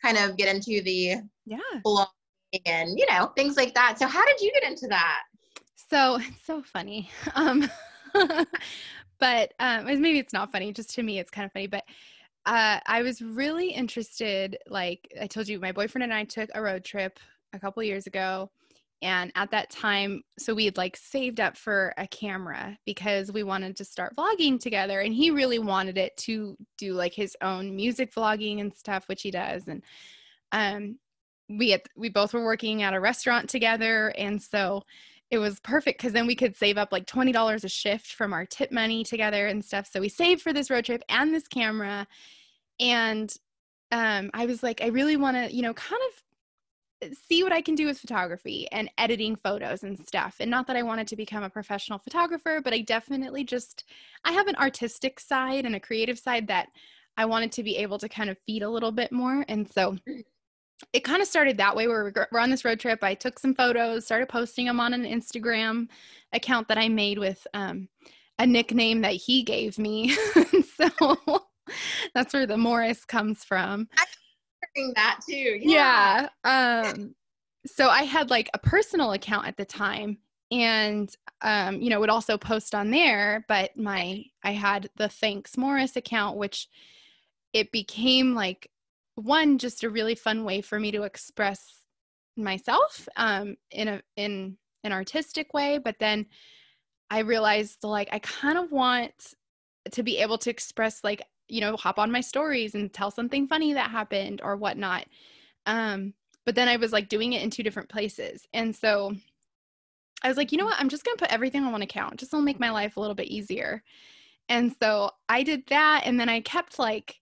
kind 0.03 0.17
of 0.17 0.38
get 0.38 0.53
into 0.53 0.82
the 0.84 1.17
yeah. 1.45 1.57
blogging 1.86 2.07
and 2.65 2.97
you 2.97 3.05
know 3.09 3.28
things 3.36 3.57
like 3.57 3.73
that. 3.75 3.99
So 3.99 4.07
how 4.07 4.25
did 4.25 4.41
you 4.41 4.51
get 4.53 4.63
into 4.63 4.88
that? 4.88 5.21
So 5.75 6.17
it's 6.17 6.45
so 6.45 6.61
funny. 6.63 7.09
Um, 7.36 7.69
but 9.20 9.53
um, 9.59 9.86
maybe 9.86 10.20
it's 10.20 10.34
not 10.34 10.51
funny. 10.51 10.72
Just 10.74 10.93
to 10.95 11.03
me, 11.03 11.20
it's 11.20 11.32
kind 11.32 11.45
of 11.45 11.51
funny. 11.51 11.68
But 11.68 11.84
uh, 12.45 12.80
I 12.86 13.01
was 13.01 13.22
really 13.22 13.70
interested. 13.70 14.57
Like 14.70 15.11
I 15.22 15.28
told 15.28 15.47
you, 15.47 15.59
my 15.59 15.72
boyfriend 15.72 16.03
and 16.03 16.13
I 16.13 16.24
took 16.24 16.49
a 16.53 16.61
road 16.61 16.84
trip 16.84 17.20
a 17.53 17.59
couple 17.59 17.84
years 17.84 18.07
ago, 18.07 18.49
and 19.01 19.32
at 19.36 19.51
that 19.51 19.70
time 19.70 20.24
so 20.39 20.53
we 20.53 20.65
had 20.65 20.78
like 20.78 20.97
saved 20.97 21.39
up 21.39 21.55
for 21.55 21.93
a 21.97 22.07
camera 22.07 22.78
because 22.86 23.32
we 23.32 23.43
wanted 23.43 23.76
to 23.76 23.86
start 23.86 24.15
vlogging 24.15 24.59
together 24.59 25.01
and 25.01 25.13
he 25.13 25.30
really 25.30 25.59
wanted 25.59 25.97
it 25.97 26.15
to 26.18 26.57
do 26.78 26.93
like 26.93 27.13
his 27.13 27.36
own 27.41 27.76
music 27.76 28.13
vlogging 28.13 28.59
and 28.59 28.74
stuff 28.74 29.07
which 29.07 29.22
he 29.22 29.30
does 29.30 29.68
and 29.68 29.84
um 30.51 30.97
we 31.49 31.70
had 31.70 31.82
we 31.95 32.09
both 32.09 32.34
were 32.34 32.43
working 32.43 32.82
at 32.82 32.93
a 32.93 32.99
restaurant 32.99 33.49
together 33.49 34.09
and 34.18 34.41
so 34.41 34.82
it 35.30 35.38
was 35.38 35.59
perfect 35.59 35.99
because 35.99 36.13
then 36.13 36.28
we 36.28 36.36
could 36.36 36.55
save 36.55 36.78
up 36.78 36.91
like 36.91 37.05
$20 37.05 37.63
a 37.63 37.69
shift 37.69 38.13
from 38.13 38.34
our 38.34 38.45
tip 38.45 38.71
money 38.71 39.03
together 39.03 39.47
and 39.47 39.63
stuff 39.63 39.88
so 39.91 39.99
we 39.99 40.09
saved 40.09 40.41
for 40.41 40.53
this 40.53 40.69
road 40.69 40.86
trip 40.86 41.03
and 41.09 41.34
this 41.34 41.47
camera 41.47 42.07
and 42.80 43.36
um 43.91 44.30
i 44.34 44.45
was 44.45 44.63
like 44.63 44.82
i 44.82 44.88
really 44.88 45.17
want 45.17 45.36
to 45.36 45.53
you 45.53 45.61
know 45.61 45.73
kind 45.73 46.01
of 46.09 46.23
see 47.28 47.43
what 47.43 47.53
I 47.53 47.61
can 47.61 47.75
do 47.75 47.86
with 47.86 47.99
photography 47.99 48.67
and 48.71 48.89
editing 48.97 49.36
photos 49.36 49.84
and 49.84 49.97
stuff. 50.07 50.38
And 50.39 50.49
not 50.49 50.67
that 50.67 50.75
I 50.75 50.84
wanted 50.84 51.07
to 51.07 51.15
become 51.15 51.43
a 51.43 51.49
professional 51.49 51.99
photographer, 51.99 52.61
but 52.63 52.73
I 52.73 52.82
definitely 52.82 53.43
just 53.43 53.84
I 54.23 54.32
have 54.32 54.47
an 54.47 54.55
artistic 54.55 55.19
side 55.19 55.65
and 55.65 55.75
a 55.75 55.80
creative 55.80 56.17
side 56.17 56.47
that 56.47 56.69
I 57.15 57.25
wanted 57.25 57.51
to 57.53 57.63
be 57.63 57.78
able 57.78 57.97
to 57.99 58.09
kind 58.09 58.30
of 58.30 58.38
feed 58.45 58.63
a 58.63 58.69
little 58.69 58.91
bit 58.91 59.11
more. 59.11 59.45
And 59.47 59.71
so 59.71 59.97
it 60.93 61.03
kind 61.03 61.21
of 61.21 61.28
started 61.28 61.57
that 61.57 61.75
way 61.75 61.88
where 61.88 62.28
we're 62.32 62.39
on 62.39 62.49
this 62.49 62.65
road 62.65 62.80
trip. 62.80 63.03
I 63.03 63.13
took 63.13 63.39
some 63.39 63.55
photos, 63.55 64.05
started 64.05 64.30
posting 64.30 64.65
them 64.65 64.80
on 64.80 64.93
an 64.93 65.03
Instagram 65.03 65.88
account 66.34 66.67
that 66.67 66.78
I 66.78 66.88
made 66.88 67.17
with 67.17 67.45
um, 67.53 67.89
a 68.39 68.45
nickname 68.45 69.01
that 69.01 69.13
he 69.13 69.43
gave 69.43 69.80
me. 69.80 70.09
so 70.75 71.41
that's 72.13 72.34
where 72.34 72.45
the 72.45 72.57
Morris 72.57 73.05
comes 73.05 73.43
from 73.43 73.88
that 74.95 75.19
too. 75.28 75.59
Yeah. 75.61 76.30
yeah. 76.45 76.91
Um, 76.93 77.15
so 77.65 77.89
I 77.89 78.03
had 78.03 78.30
like 78.30 78.49
a 78.53 78.59
personal 78.59 79.13
account 79.13 79.47
at 79.47 79.57
the 79.57 79.65
time 79.65 80.17
and 80.51 81.13
um, 81.41 81.82
you 81.82 81.89
know, 81.89 81.99
would 81.99 82.09
also 82.09 82.38
post 82.38 82.73
on 82.73 82.89
there, 82.89 83.45
but 83.47 83.75
my 83.78 84.23
I 84.43 84.51
had 84.51 84.89
the 84.95 85.09
Thanks 85.09 85.57
Morris 85.57 85.95
account, 85.95 86.38
which 86.38 86.67
it 87.53 87.71
became 87.71 88.34
like 88.34 88.69
one 89.18 89.57
just 89.57 89.84
a 89.84 89.89
really 89.89 90.15
fun 90.15 90.43
way 90.43 90.61
for 90.61 90.80
me 90.80 90.91
to 90.91 91.03
express 91.03 91.84
myself 92.36 93.09
um 93.15 93.55
in 93.72 93.88
a 93.88 94.01
in 94.15 94.57
an 94.84 94.93
artistic 94.93 95.53
way, 95.53 95.80
but 95.80 95.97
then 95.99 96.26
I 97.09 97.20
realized 97.20 97.84
like 97.84 98.09
I 98.11 98.20
kind 98.20 98.57
of 98.57 98.72
want 98.72 99.34
to 99.91 100.03
be 100.03 100.18
able 100.20 100.38
to 100.39 100.49
express 100.49 101.03
like 101.03 101.24
you 101.49 101.61
know, 101.61 101.78
hop 101.78 101.99
on 101.99 102.11
my 102.11 102.22
stories 102.22 102.76
and 102.76 102.91
tell 102.91 103.11
something 103.11 103.47
funny 103.47 103.74
that 103.74 103.89
happened 103.89 104.41
or 104.43 104.57
whatnot. 104.57 105.05
Um, 105.65 106.13
but 106.45 106.55
then 106.55 106.68
I 106.68 106.78
was 106.78 106.91
like 106.91 107.09
doing 107.09 107.34
it 107.34 107.41
in 107.41 107.49
two 107.49 107.63
different 107.63 107.89
places. 107.89 108.47
And 108.53 108.76
so 108.76 109.13
I 110.24 110.28
was 110.28 110.38
like, 110.38 110.51
you 110.51 110.57
know 110.57 110.65
what? 110.65 110.80
I'm 110.80 110.89
just 110.89 111.05
going 111.05 111.18
to 111.18 111.24
put 111.24 111.32
everything 111.32 111.63
on 111.63 111.72
one 111.72 111.82
account. 111.82 112.20
Just 112.20 112.34
will 112.34 112.41
make 112.41 112.59
my 112.59 112.72
life 112.72 112.97
a 112.97 112.99
little 112.99 113.15
bit 113.15 113.28
easier. 113.28 113.84
And 114.49 114.76
so 114.82 115.11
I 115.30 115.43
did 115.43 115.63
that. 115.68 116.03
And 116.05 116.20
then 116.20 116.30
I 116.30 116.41
kept 116.41 116.80
like, 116.80 117.20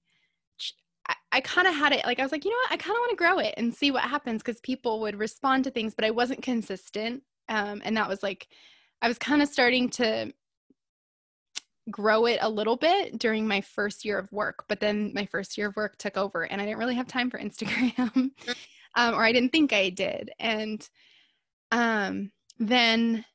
I, 1.10 1.16
I 1.34 1.42
kind 1.42 1.68
of 1.68 1.76
had 1.76 1.92
it 1.94 2.06
like, 2.06 2.20
I 2.20 2.24
was 2.24 2.32
like, 2.32 2.46
you 2.46 2.52
know 2.52 2.58
what? 2.64 2.72
I 2.72 2.78
kind 2.78 2.96
of 2.96 3.00
want 3.00 3.12
to 3.12 3.16
grow 3.16 3.40
it 3.40 3.54
and 3.58 3.74
see 3.74 3.92
what 3.92 4.04
happens 4.04 4.42
because 4.42 4.60
people 4.62 5.02
would 5.02 5.18
respond 5.18 5.64
to 5.66 5.72
things, 5.72 5.94
but 5.96 6.06
I 6.06 6.12
wasn't 6.12 6.42
consistent. 6.42 7.24
Um, 7.50 7.82
and 7.86 7.98
that 7.98 8.10
was 8.10 8.24
like, 8.24 8.48
I 9.02 9.08
was 9.08 9.18
kind 9.18 9.42
of 9.42 9.50
starting 9.50 9.90
to 9.92 10.32
grow 11.92 12.26
it 12.26 12.40
a 12.42 12.50
little 12.50 12.78
bit 12.78 13.20
during 13.20 13.48
my 13.48 13.62
first 13.62 14.06
year 14.06 14.18
of 14.18 14.32
work, 14.32 14.66
but 14.68 14.80
then 14.80 15.12
my 15.14 15.26
first 15.26 15.58
year 15.58 15.68
of 15.68 15.76
work 15.76 15.98
took 15.98 16.18
over 16.18 16.44
and 16.44 16.62
I 16.62 16.66
didn't 16.66 16.80
really 16.80 16.96
have 16.96 17.08
time 17.08 17.30
for 17.30 17.40
Instagram, 17.40 17.94
mm. 17.96 18.32
um, 18.96 19.14
or 19.14 19.24
I 19.24 19.32
didn't 19.32 19.52
think 19.52 19.74
I 19.74 19.90
did. 19.90 20.32
And 20.40 20.88
um, 21.72 22.32
then 22.58 23.26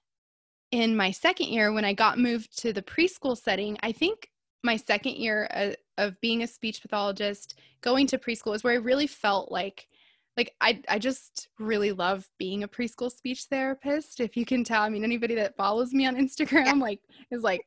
in 0.73 0.97
my 0.97 1.11
second 1.11 1.49
year, 1.49 1.73
when 1.73 1.85
I 1.85 1.93
got 1.93 2.19
moved 2.19 2.59
to 2.61 2.73
the 2.73 2.83
preschool 2.83 3.37
setting, 3.37 3.77
I 3.83 3.93
think 3.93 4.31
my 4.63 4.77
second 4.77 5.17
year 5.17 5.49
of, 5.51 5.77
of 5.99 6.21
being 6.21 6.43
a 6.43 6.47
speech 6.47 6.83
pathologist, 6.83 7.59
going 7.81 8.07
to 8.09 8.19
preschool 8.19 8.55
is 8.55 8.65
where 8.65 8.73
I 8.73 8.77
really 8.77 9.07
felt 9.07 9.51
like 9.51 9.89
like 10.37 10.55
I 10.61 10.81
I 10.89 10.99
just 10.99 11.49
really 11.59 11.93
love 11.93 12.29
being 12.39 12.63
a 12.63 12.69
preschool 12.69 13.11
speech 13.11 13.45
therapist. 13.51 14.21
If 14.21 14.37
you 14.37 14.45
can 14.45 14.65
tell, 14.65 14.83
I 14.83 14.89
mean 14.89 15.05
anybody 15.05 15.35
that 15.37 15.57
follows 15.57 15.93
me 15.93 16.07
on 16.07 16.17
Instagram 16.17 16.67
yeah. 16.67 16.73
like 16.73 17.01
is 17.31 17.43
like 17.43 17.61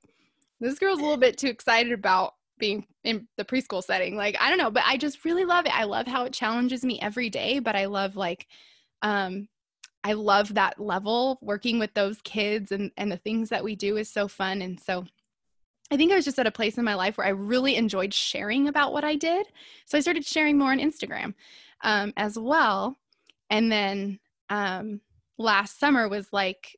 this 0.59 0.79
girl's 0.79 0.99
a 0.99 1.01
little 1.01 1.17
bit 1.17 1.37
too 1.37 1.47
excited 1.47 1.91
about 1.91 2.33
being 2.57 2.85
in 3.03 3.27
the 3.37 3.43
preschool 3.43 3.83
setting. 3.83 4.15
Like, 4.15 4.37
I 4.39 4.49
don't 4.49 4.57
know, 4.57 4.71
but 4.71 4.83
I 4.85 4.97
just 4.97 5.25
really 5.25 5.43
love 5.43 5.65
it. 5.65 5.77
I 5.77 5.83
love 5.83 6.07
how 6.07 6.23
it 6.23 6.33
challenges 6.33 6.85
me 6.85 6.99
every 7.01 7.29
day, 7.29 7.59
but 7.59 7.75
I 7.75 7.85
love 7.85 8.15
like 8.15 8.47
um 9.01 9.47
I 10.03 10.13
love 10.13 10.53
that 10.55 10.79
level 10.79 11.39
working 11.41 11.79
with 11.79 11.93
those 11.93 12.21
kids 12.23 12.71
and 12.71 12.91
and 12.97 13.11
the 13.11 13.17
things 13.17 13.49
that 13.49 13.63
we 13.63 13.75
do 13.75 13.97
is 13.97 14.09
so 14.09 14.27
fun 14.27 14.61
and 14.61 14.79
so 14.79 15.05
I 15.93 15.97
think 15.97 16.11
I 16.11 16.15
was 16.15 16.25
just 16.25 16.39
at 16.39 16.47
a 16.47 16.51
place 16.51 16.79
in 16.79 16.83
my 16.83 16.95
life 16.95 17.17
where 17.19 17.27
I 17.27 17.29
really 17.29 17.75
enjoyed 17.75 18.15
sharing 18.15 18.67
about 18.67 18.93
what 18.93 19.03
I 19.03 19.15
did. 19.15 19.45
So 19.85 19.95
I 19.95 20.01
started 20.01 20.25
sharing 20.25 20.57
more 20.57 20.71
on 20.71 20.79
Instagram 20.79 21.35
um, 21.83 22.13
as 22.17 22.37
well. 22.37 22.97
And 23.51 23.71
then 23.71 24.19
um, 24.49 25.01
last 25.37 25.79
summer 25.79 26.09
was 26.09 26.33
like, 26.33 26.75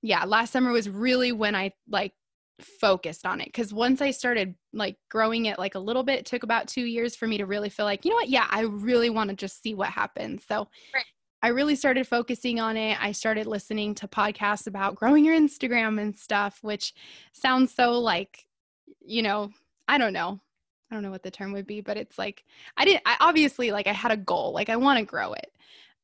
yeah, 0.00 0.24
last 0.24 0.50
summer 0.50 0.72
was 0.72 0.88
really 0.88 1.30
when 1.30 1.54
I 1.54 1.72
like 1.90 2.14
focused 2.58 3.24
on 3.24 3.40
it 3.40 3.46
because 3.46 3.72
once 3.72 4.02
i 4.02 4.10
started 4.10 4.54
like 4.74 4.94
growing 5.08 5.46
it 5.46 5.58
like 5.58 5.76
a 5.76 5.78
little 5.78 6.02
bit 6.02 6.18
it 6.18 6.26
took 6.26 6.42
about 6.42 6.68
two 6.68 6.82
years 6.82 7.16
for 7.16 7.26
me 7.26 7.38
to 7.38 7.46
really 7.46 7.70
feel 7.70 7.86
like 7.86 8.04
you 8.04 8.10
know 8.10 8.16
what 8.16 8.28
yeah 8.28 8.46
i 8.50 8.60
really 8.60 9.08
want 9.08 9.30
to 9.30 9.34
just 9.34 9.62
see 9.62 9.72
what 9.72 9.88
happens 9.88 10.44
so 10.46 10.68
right. 10.94 11.04
I 11.42 11.48
really 11.48 11.74
started 11.74 12.06
focusing 12.06 12.60
on 12.60 12.76
it. 12.76 13.02
I 13.02 13.12
started 13.12 13.46
listening 13.46 13.94
to 13.96 14.08
podcasts 14.08 14.66
about 14.66 14.94
growing 14.94 15.24
your 15.24 15.38
instagram 15.38 16.00
and 16.00 16.16
stuff 16.16 16.58
which 16.62 16.94
sounds 17.32 17.74
so 17.74 17.98
like 17.98 18.46
you 19.00 19.22
know 19.22 19.50
i 19.88 19.98
don't 19.98 20.12
know. 20.12 20.40
I 20.90 20.94
don't 20.94 21.04
know 21.04 21.10
what 21.12 21.22
the 21.22 21.30
term 21.30 21.52
would 21.52 21.66
be 21.66 21.80
but 21.80 21.96
it's 21.96 22.18
like 22.18 22.44
i 22.76 22.84
didn't 22.84 23.02
i 23.06 23.16
obviously 23.20 23.70
like 23.70 23.86
i 23.86 23.92
had 23.92 24.12
a 24.12 24.16
goal 24.16 24.52
like 24.52 24.68
i 24.68 24.76
want 24.76 24.98
to 24.98 25.04
grow 25.04 25.32
it. 25.34 25.52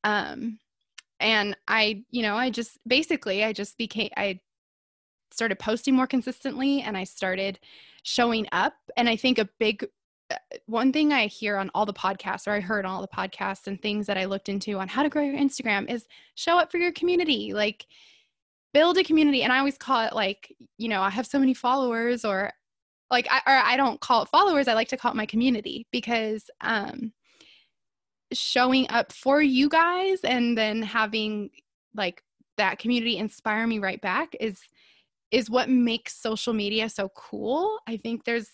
Um 0.05 0.59
and 1.18 1.57
i 1.66 2.05
you 2.11 2.22
know 2.22 2.37
i 2.37 2.51
just 2.51 2.78
basically 2.87 3.43
i 3.43 3.53
just 3.53 3.78
became 3.78 4.11
i 4.16 4.39
started 5.37 5.59
posting 5.59 5.95
more 5.95 6.07
consistently 6.07 6.82
and 6.82 6.97
I 6.97 7.05
started 7.05 7.59
showing 8.03 8.47
up. 8.53 8.74
And 8.97 9.09
I 9.09 9.16
think 9.16 9.39
a 9.39 9.49
big 9.59 9.87
one 10.66 10.92
thing 10.92 11.12
I 11.12 11.26
hear 11.26 11.56
on 11.56 11.70
all 11.74 11.86
the 11.86 11.92
podcasts, 11.92 12.46
or 12.46 12.52
I 12.52 12.60
heard 12.60 12.84
on 12.84 12.92
all 12.92 13.00
the 13.00 13.08
podcasts 13.08 13.66
and 13.66 13.80
things 13.80 14.06
that 14.06 14.18
I 14.18 14.24
looked 14.24 14.48
into 14.48 14.78
on 14.78 14.88
how 14.88 15.02
to 15.02 15.08
grow 15.08 15.22
your 15.22 15.38
Instagram 15.38 15.90
is 15.90 16.06
show 16.34 16.58
up 16.58 16.70
for 16.70 16.78
your 16.78 16.92
community. 16.92 17.52
Like, 17.52 17.86
build 18.74 18.98
a 18.98 19.04
community. 19.04 19.42
And 19.42 19.52
I 19.52 19.58
always 19.58 19.78
call 19.78 20.04
it 20.06 20.12
like, 20.12 20.54
you 20.78 20.88
know, 20.88 21.00
I 21.00 21.10
have 21.10 21.26
so 21.26 21.38
many 21.38 21.54
followers, 21.54 22.24
or 22.24 22.50
like, 23.10 23.26
I, 23.30 23.38
or 23.46 23.54
I 23.54 23.76
don't 23.76 24.00
call 24.00 24.22
it 24.22 24.28
followers. 24.28 24.68
I 24.68 24.74
like 24.74 24.88
to 24.88 24.96
call 24.96 25.12
it 25.12 25.16
my 25.16 25.26
community 25.26 25.86
because 25.92 26.50
um, 26.60 27.12
showing 28.32 28.86
up 28.90 29.12
for 29.12 29.40
you 29.40 29.68
guys 29.68 30.20
and 30.24 30.58
then 30.58 30.82
having 30.82 31.50
like 31.94 32.22
that 32.56 32.78
community 32.78 33.18
inspire 33.18 33.66
me 33.66 33.78
right 33.78 34.00
back 34.00 34.34
is 34.40 34.60
is 35.32 35.50
what 35.50 35.68
makes 35.68 36.14
social 36.14 36.52
media 36.52 36.88
so 36.88 37.08
cool. 37.16 37.78
I 37.88 37.96
think 37.96 38.24
there's 38.24 38.48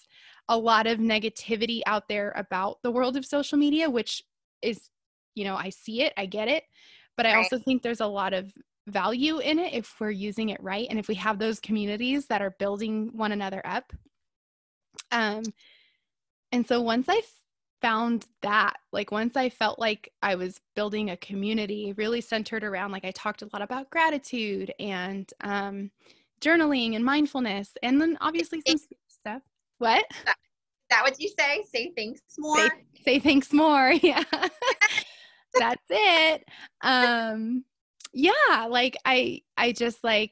a 0.48 0.58
lot 0.58 0.86
of 0.86 0.98
negativity 0.98 1.80
out 1.86 2.08
there 2.08 2.32
about 2.36 2.78
the 2.82 2.90
world 2.90 3.16
of 3.16 3.24
social 3.24 3.56
media, 3.56 3.88
which 3.88 4.22
is, 4.60 4.90
you 5.34 5.44
know, 5.44 5.56
I 5.56 5.70
see 5.70 6.02
it, 6.02 6.12
I 6.16 6.26
get 6.26 6.48
it, 6.48 6.64
but 7.16 7.26
I 7.26 7.34
also 7.34 7.58
think 7.58 7.82
there's 7.82 8.00
a 8.00 8.06
lot 8.06 8.32
of 8.32 8.52
value 8.88 9.38
in 9.38 9.58
it 9.58 9.72
if 9.72 9.94
we're 10.00 10.10
using 10.10 10.48
it 10.48 10.62
right 10.62 10.86
and 10.90 10.98
if 10.98 11.06
we 11.08 11.14
have 11.14 11.38
those 11.38 11.60
communities 11.60 12.26
that 12.26 12.42
are 12.42 12.56
building 12.58 13.10
one 13.12 13.32
another 13.32 13.62
up. 13.64 13.92
Um, 15.10 15.44
and 16.50 16.66
so 16.66 16.82
once 16.82 17.06
I 17.08 17.22
found 17.80 18.26
that, 18.42 18.74
like 18.92 19.10
once 19.10 19.36
I 19.36 19.48
felt 19.48 19.78
like 19.78 20.12
I 20.22 20.34
was 20.34 20.60
building 20.74 21.10
a 21.10 21.16
community 21.16 21.94
really 21.96 22.20
centered 22.20 22.64
around, 22.64 22.90
like 22.92 23.04
I 23.04 23.12
talked 23.12 23.42
a 23.42 23.48
lot 23.52 23.62
about 23.62 23.90
gratitude 23.90 24.72
and, 24.78 25.32
um, 25.42 25.90
journaling 26.40 26.96
and 26.96 27.04
mindfulness, 27.04 27.72
and 27.84 28.00
then 28.00 28.18
obviously 28.20 28.60
some. 28.66 28.80
What? 29.82 30.04
Is 30.12 30.24
that, 30.26 30.36
is 30.36 30.86
that 30.90 31.02
what 31.02 31.20
you 31.20 31.28
say? 31.36 31.64
Say 31.74 31.92
thanks 31.96 32.20
more. 32.38 32.56
Say, 32.56 32.70
say 33.04 33.18
thanks 33.18 33.52
more. 33.52 33.92
Yeah. 34.02 34.22
That's 35.58 35.82
it. 35.90 36.44
Um, 36.82 37.64
yeah, 38.14 38.66
like 38.70 38.96
I, 39.04 39.42
I 39.56 39.72
just 39.72 40.04
like 40.04 40.30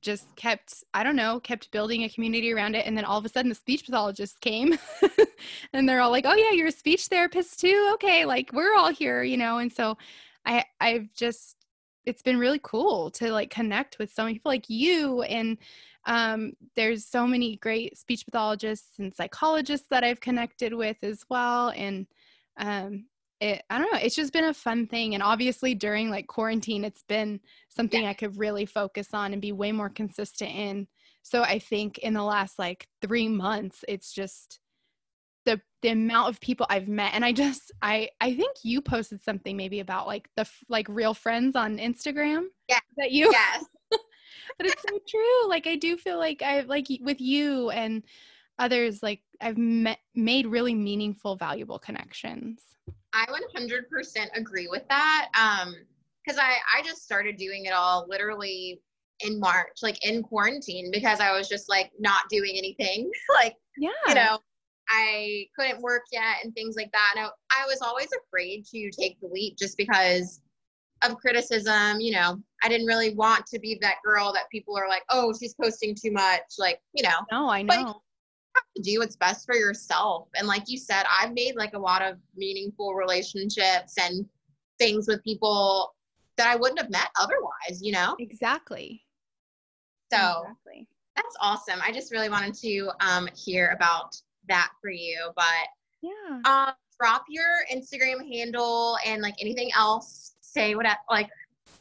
just 0.00 0.34
kept 0.36 0.82
i 0.94 1.02
don't 1.02 1.16
know 1.16 1.38
kept 1.38 1.70
building 1.70 2.04
a 2.04 2.08
community 2.08 2.50
around 2.50 2.74
it 2.74 2.86
and 2.86 2.96
then 2.96 3.04
all 3.04 3.18
of 3.18 3.26
a 3.26 3.28
sudden 3.28 3.50
the 3.50 3.54
speech 3.54 3.84
pathologist 3.84 4.40
came 4.40 4.78
and 5.74 5.86
they're 5.86 6.00
all 6.00 6.10
like 6.10 6.24
oh 6.26 6.34
yeah 6.34 6.50
you're 6.52 6.68
a 6.68 6.72
speech 6.72 7.06
therapist 7.08 7.60
too 7.60 7.90
okay 7.92 8.24
like 8.24 8.50
we're 8.54 8.74
all 8.74 8.90
here 8.90 9.22
you 9.22 9.36
know 9.36 9.58
and 9.58 9.70
so 9.70 9.96
i 10.46 10.64
i've 10.80 11.12
just 11.12 11.56
it's 12.06 12.22
been 12.22 12.38
really 12.38 12.60
cool 12.62 13.10
to 13.10 13.30
like 13.30 13.50
connect 13.50 13.98
with 13.98 14.10
so 14.10 14.22
many 14.22 14.34
people 14.34 14.50
like 14.50 14.70
you 14.70 15.20
and 15.22 15.58
um, 16.06 16.52
there's 16.74 17.06
so 17.06 17.26
many 17.26 17.56
great 17.56 17.96
speech 17.98 18.24
pathologists 18.24 18.98
and 18.98 19.14
psychologists 19.14 19.86
that 19.90 20.04
I've 20.04 20.20
connected 20.20 20.72
with 20.72 20.96
as 21.02 21.24
well. 21.28 21.72
And 21.76 22.06
um, 22.58 23.06
it 23.40 23.62
i 23.68 23.78
don't 23.78 23.92
know 23.92 23.98
it's 24.00 24.16
just 24.16 24.32
been 24.32 24.44
a 24.44 24.54
fun 24.54 24.86
thing 24.86 25.14
and 25.14 25.22
obviously 25.22 25.74
during 25.74 26.10
like 26.10 26.26
quarantine 26.26 26.84
it's 26.84 27.02
been 27.08 27.40
something 27.68 28.02
yeah. 28.02 28.10
i 28.10 28.14
could 28.14 28.38
really 28.38 28.64
focus 28.64 29.08
on 29.12 29.32
and 29.32 29.42
be 29.42 29.52
way 29.52 29.72
more 29.72 29.90
consistent 29.90 30.50
in 30.50 30.86
so 31.22 31.42
i 31.42 31.58
think 31.58 31.98
in 31.98 32.14
the 32.14 32.22
last 32.22 32.58
like 32.58 32.86
three 33.02 33.28
months 33.28 33.84
it's 33.88 34.12
just 34.12 34.58
the 35.44 35.60
the 35.82 35.90
amount 35.90 36.28
of 36.28 36.40
people 36.40 36.66
i've 36.70 36.88
met 36.88 37.12
and 37.14 37.24
i 37.24 37.32
just 37.32 37.72
i 37.82 38.08
i 38.20 38.34
think 38.34 38.56
you 38.62 38.80
posted 38.80 39.22
something 39.22 39.56
maybe 39.56 39.80
about 39.80 40.06
like 40.06 40.28
the 40.36 40.48
like 40.68 40.86
real 40.88 41.12
friends 41.12 41.54
on 41.56 41.76
instagram 41.76 42.44
yeah 42.68 42.80
that 42.96 43.12
you 43.12 43.30
yes 43.30 43.64
but 44.58 44.66
it's 44.66 44.82
so 44.88 44.98
true 45.08 45.48
like 45.48 45.66
i 45.66 45.76
do 45.76 45.96
feel 45.96 46.18
like 46.18 46.42
i 46.42 46.60
like 46.62 46.86
with 47.00 47.20
you 47.20 47.70
and 47.70 48.02
others 48.58 49.02
like 49.02 49.20
i've 49.40 49.58
met 49.58 49.98
made 50.14 50.46
really 50.46 50.74
meaningful 50.74 51.36
valuable 51.36 51.78
connections 51.78 52.60
I 53.16 53.24
100% 53.56 54.26
agree 54.34 54.68
with 54.68 54.86
that. 54.88 55.28
Um, 55.34 55.74
because 56.24 56.38
I 56.40 56.56
I 56.76 56.82
just 56.82 57.04
started 57.04 57.36
doing 57.36 57.66
it 57.66 57.72
all 57.72 58.04
literally 58.08 58.80
in 59.20 59.38
March, 59.38 59.78
like 59.82 60.04
in 60.04 60.22
quarantine, 60.22 60.90
because 60.92 61.20
I 61.20 61.32
was 61.32 61.48
just 61.48 61.68
like 61.68 61.92
not 61.98 62.28
doing 62.28 62.54
anything. 62.56 63.10
like, 63.34 63.54
yeah, 63.78 63.90
you 64.08 64.14
know, 64.14 64.38
I 64.88 65.46
couldn't 65.56 65.80
work 65.80 66.02
yet 66.12 66.36
and 66.42 66.52
things 66.54 66.74
like 66.76 66.90
that. 66.92 67.14
And 67.16 67.26
I, 67.26 67.62
I 67.62 67.66
was 67.66 67.80
always 67.80 68.08
afraid 68.24 68.66
to 68.66 68.90
take 68.90 69.20
the 69.20 69.28
leap 69.28 69.56
just 69.56 69.76
because 69.76 70.40
of 71.02 71.16
criticism. 71.16 72.00
You 72.00 72.12
know, 72.12 72.42
I 72.62 72.68
didn't 72.68 72.86
really 72.86 73.14
want 73.14 73.46
to 73.46 73.58
be 73.58 73.78
that 73.82 73.96
girl 74.04 74.32
that 74.32 74.50
people 74.50 74.76
are 74.76 74.88
like, 74.88 75.02
oh, 75.10 75.32
she's 75.38 75.54
posting 75.54 75.94
too 75.94 76.12
much. 76.12 76.42
Like, 76.58 76.80
you 76.94 77.02
know. 77.02 77.16
No, 77.30 77.48
I 77.48 77.62
know 77.62 78.00
to 78.76 78.82
do 78.82 78.98
what's 78.98 79.16
best 79.16 79.46
for 79.46 79.54
yourself. 79.54 80.28
And 80.36 80.46
like 80.46 80.64
you 80.66 80.78
said, 80.78 81.04
I've 81.10 81.32
made 81.32 81.56
like 81.56 81.74
a 81.74 81.78
lot 81.78 82.02
of 82.02 82.16
meaningful 82.36 82.94
relationships 82.94 83.94
and 84.00 84.26
things 84.78 85.08
with 85.08 85.22
people 85.24 85.94
that 86.36 86.48
I 86.48 86.56
wouldn't 86.56 86.80
have 86.80 86.90
met 86.90 87.08
otherwise, 87.18 87.80
you 87.80 87.92
know? 87.92 88.14
Exactly. 88.18 89.02
So 90.12 90.42
exactly. 90.42 90.88
that's 91.16 91.36
awesome. 91.40 91.80
I 91.82 91.90
just 91.90 92.12
really 92.12 92.28
wanted 92.28 92.54
to 92.54 92.90
um, 93.00 93.28
hear 93.34 93.74
about 93.74 94.14
that 94.48 94.70
for 94.80 94.90
you. 94.90 95.30
But 95.34 95.44
yeah. 96.02 96.40
Um, 96.44 96.74
drop 97.00 97.24
your 97.28 97.44
Instagram 97.74 98.26
handle 98.32 98.96
and 99.04 99.22
like 99.22 99.34
anything 99.40 99.70
else. 99.76 100.35
Say 100.56 100.74
what 100.74 100.86
I, 100.86 100.96
like 101.10 101.28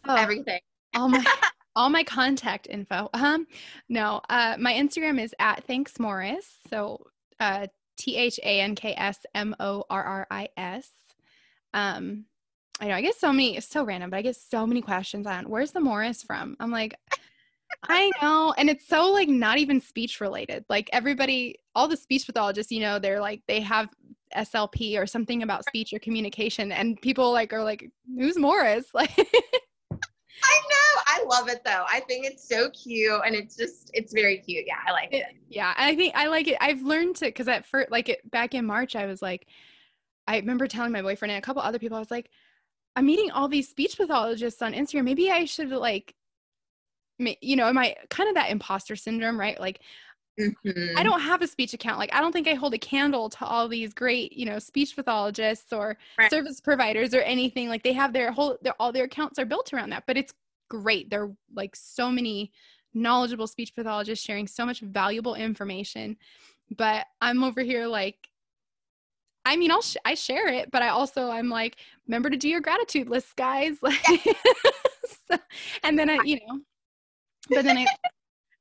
oh, 0.07 0.15
everything. 0.15 0.59
Oh 0.95 1.07
my 1.07 1.23
all 1.75 1.89
my 1.89 2.03
contact 2.03 2.67
info. 2.69 3.09
Um, 3.13 3.47
no, 3.89 4.21
uh, 4.29 4.55
my 4.59 4.73
Instagram 4.73 5.21
is 5.21 5.33
at 5.39 5.63
Thanks 5.65 5.99
Morris. 5.99 6.45
So 6.69 7.05
uh, 7.39 7.67
T 7.97 8.17
H 8.17 8.39
A 8.43 8.61
N 8.61 8.75
K 8.75 8.93
S 8.95 9.19
M 9.33 9.55
O 9.59 9.83
R 9.89 10.03
R 10.03 10.27
I 10.29 10.49
S. 10.57 10.89
Um, 11.73 12.25
I 12.79 12.87
know 12.87 12.95
I 12.95 13.01
get 13.01 13.15
so 13.15 13.31
many, 13.31 13.55
it's 13.55 13.67
so 13.67 13.83
random, 13.83 14.09
but 14.09 14.17
I 14.17 14.21
get 14.21 14.35
so 14.35 14.67
many 14.67 14.81
questions 14.81 15.25
on 15.25 15.49
where's 15.49 15.71
the 15.71 15.79
Morris 15.79 16.23
from? 16.23 16.57
I'm 16.59 16.71
like, 16.71 16.97
I 17.83 18.11
know. 18.21 18.53
And 18.57 18.69
it's 18.69 18.87
so 18.87 19.11
like 19.11 19.29
not 19.29 19.57
even 19.57 19.79
speech 19.79 20.19
related. 20.19 20.65
Like 20.69 20.89
everybody, 20.91 21.59
all 21.73 21.87
the 21.87 21.97
speech 21.97 22.25
pathologists, 22.25 22.71
you 22.71 22.81
know, 22.81 22.99
they're 22.99 23.21
like, 23.21 23.41
they 23.47 23.61
have 23.61 23.89
SLP 24.35 24.97
or 24.99 25.05
something 25.05 25.43
about 25.43 25.65
speech 25.65 25.93
or 25.93 25.99
communication. 25.99 26.71
And 26.71 26.99
people 27.01 27.31
like 27.31 27.53
are 27.53 27.63
like, 27.63 27.89
who's 28.17 28.37
Morris? 28.37 28.85
Like 28.93 29.11
I 30.43 30.59
know. 30.69 31.01
I 31.07 31.23
love 31.27 31.47
it 31.47 31.63
though. 31.63 31.85
I 31.87 32.01
think 32.01 32.25
it's 32.25 32.47
so 32.47 32.69
cute 32.71 33.21
and 33.25 33.33
it's 33.33 33.55
just 33.55 33.89
it's 33.93 34.13
very 34.13 34.37
cute. 34.37 34.65
Yeah, 34.67 34.75
I 34.85 34.91
like 34.91 35.13
it. 35.13 35.25
Yeah, 35.49 35.73
I 35.77 35.95
think 35.95 36.13
I 36.15 36.27
like 36.27 36.47
it. 36.47 36.57
I've 36.59 36.81
learned 36.81 37.15
to 37.17 37.25
because 37.25 37.47
at 37.47 37.65
first 37.65 37.89
like 37.89 38.09
it 38.09 38.29
back 38.29 38.53
in 38.53 38.65
March 38.65 38.95
I 38.95 39.05
was 39.05 39.21
like 39.21 39.47
I 40.27 40.37
remember 40.37 40.67
telling 40.67 40.91
my 40.91 41.01
boyfriend 41.01 41.31
and 41.31 41.41
a 41.41 41.45
couple 41.45 41.61
other 41.61 41.79
people 41.79 41.95
I 41.95 42.01
was 42.01 42.11
like 42.11 42.29
I'm 42.97 43.05
meeting 43.05 43.31
all 43.31 43.47
these 43.47 43.69
speech 43.69 43.97
pathologists 43.97 44.61
on 44.61 44.73
Instagram. 44.73 45.05
Maybe 45.05 45.31
I 45.31 45.45
should 45.45 45.69
like 45.69 46.15
you 47.17 47.55
know, 47.55 47.67
am 47.67 47.77
I 47.77 47.95
kind 48.09 48.27
of 48.27 48.35
that 48.35 48.49
imposter 48.49 48.95
syndrome, 48.95 49.39
right? 49.39 49.59
Like 49.59 49.79
Mm-hmm. 50.39 50.97
I 50.97 51.03
don't 51.03 51.21
have 51.21 51.41
a 51.41 51.47
speech 51.47 51.73
account. 51.73 51.97
Like, 51.97 52.13
I 52.13 52.19
don't 52.19 52.31
think 52.31 52.47
I 52.47 52.53
hold 52.53 52.73
a 52.73 52.77
candle 52.77 53.29
to 53.29 53.45
all 53.45 53.67
these 53.67 53.93
great, 53.93 54.33
you 54.33 54.45
know, 54.45 54.59
speech 54.59 54.95
pathologists 54.95 55.71
or 55.71 55.97
right. 56.17 56.29
service 56.29 56.59
providers 56.59 57.13
or 57.13 57.21
anything. 57.21 57.69
Like, 57.69 57.83
they 57.83 57.93
have 57.93 58.11
their 58.11 58.31
whole, 58.31 58.57
their, 58.61 58.73
all 58.79 58.91
their 58.91 59.05
accounts 59.05 59.39
are 59.39 59.45
built 59.45 59.73
around 59.73 59.91
that. 59.91 60.03
But 60.05 60.17
it's 60.17 60.33
great. 60.69 61.09
There 61.09 61.23
are 61.23 61.31
like 61.53 61.75
so 61.75 62.11
many 62.11 62.51
knowledgeable 62.93 63.47
speech 63.47 63.75
pathologists 63.75 64.25
sharing 64.25 64.47
so 64.47 64.65
much 64.65 64.79
valuable 64.81 65.35
information. 65.35 66.17
But 66.75 67.05
I'm 67.21 67.43
over 67.43 67.61
here 67.61 67.87
like, 67.87 68.29
I 69.45 69.55
mean, 69.57 69.69
I'll 69.69 69.81
sh- 69.81 69.97
I 70.03 70.15
share 70.15 70.47
it, 70.47 70.71
but 70.71 70.81
I 70.81 70.89
also 70.89 71.29
I'm 71.29 71.49
like, 71.49 71.77
remember 72.07 72.31
to 72.31 72.37
do 72.37 72.49
your 72.49 72.61
gratitude 72.61 73.09
list, 73.09 73.35
guys. 73.35 73.77
Like, 73.81 74.01
so, 75.29 75.37
and 75.83 75.97
then 75.97 76.09
I, 76.09 76.19
you 76.23 76.35
know, 76.35 76.59
but 77.49 77.63
then 77.63 77.79
I, 77.79 77.87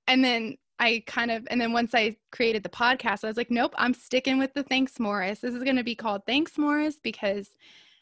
and 0.06 0.24
then 0.24 0.56
I 0.78 1.02
kind 1.06 1.30
of, 1.30 1.46
and 1.50 1.60
then 1.60 1.72
once 1.72 1.94
I 1.94 2.16
created 2.32 2.62
the 2.62 2.68
podcast, 2.68 3.24
I 3.24 3.28
was 3.28 3.36
like, 3.36 3.50
nope, 3.50 3.74
I'm 3.76 3.94
sticking 3.94 4.38
with 4.38 4.54
the 4.54 4.64
Thanks 4.64 4.98
Morris. 4.98 5.40
This 5.40 5.54
is 5.54 5.62
going 5.62 5.76
to 5.76 5.84
be 5.84 5.94
called 5.94 6.22
Thanks 6.26 6.58
Morris 6.58 6.96
because 7.02 7.50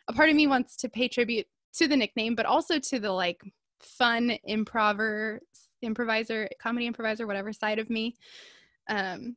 a 0.08 0.12
part 0.12 0.30
of 0.30 0.36
me 0.36 0.46
wants 0.46 0.76
to 0.76 0.88
pay 0.88 1.08
tribute 1.08 1.46
to 1.74 1.86
the 1.86 1.96
nickname, 1.96 2.34
but 2.34 2.46
also 2.46 2.78
to 2.78 2.98
the 2.98 3.10
like 3.10 3.42
fun 3.80 4.36
improver, 4.44 5.40
improviser, 5.82 6.48
comedy 6.60 6.86
improviser, 6.86 7.26
whatever 7.26 7.52
side 7.52 7.78
of 7.78 7.90
me. 7.90 8.16
Um, 8.88 9.36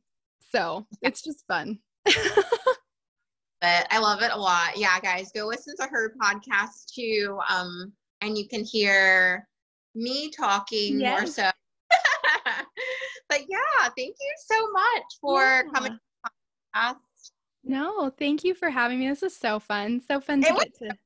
so 0.52 0.86
it's 1.02 1.22
just 1.22 1.46
fun. 1.46 1.78
but 2.04 2.14
I 3.90 3.98
love 3.98 4.22
it 4.22 4.30
a 4.32 4.38
lot. 4.38 4.76
Yeah, 4.76 4.98
guys, 5.00 5.30
go 5.34 5.46
listen 5.46 5.74
to 5.78 5.86
her 5.86 6.14
podcast 6.22 6.92
too. 6.94 7.38
Um, 7.50 7.92
and 8.22 8.38
you 8.38 8.48
can 8.48 8.64
hear 8.64 9.46
me 9.94 10.30
talking 10.30 11.00
yes. 11.00 11.20
more 11.20 11.26
so 11.26 11.50
but 13.28 13.40
yeah, 13.48 13.88
thank 13.96 14.16
you 14.20 14.34
so 14.38 14.70
much 14.72 15.02
for 15.20 15.42
yeah. 15.42 15.62
coming. 15.74 15.98
No, 17.64 18.10
thank 18.18 18.44
you 18.44 18.54
for 18.54 18.70
having 18.70 19.00
me. 19.00 19.08
This 19.08 19.22
is 19.22 19.36
so 19.36 19.58
fun. 19.58 20.00
So 20.06 20.20
fun 20.20 20.40
to 20.42 20.52
get 20.52 20.74
to 20.78 20.96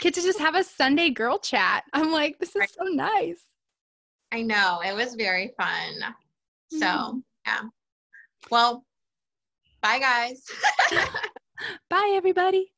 get 0.00 0.14
to 0.14 0.22
just 0.22 0.38
have 0.38 0.54
a 0.54 0.64
Sunday 0.64 1.10
girl 1.10 1.38
chat. 1.38 1.84
I'm 1.92 2.12
like, 2.12 2.38
this 2.38 2.54
is 2.54 2.70
so 2.78 2.84
nice. 2.84 3.46
I 4.32 4.42
know. 4.42 4.80
It 4.84 4.94
was 4.94 5.14
very 5.14 5.52
fun. 5.56 6.14
So, 6.70 6.86
mm. 6.86 7.22
yeah. 7.46 7.62
Well, 8.50 8.84
bye 9.82 9.98
guys. 9.98 10.44
bye 11.90 12.12
everybody. 12.14 12.72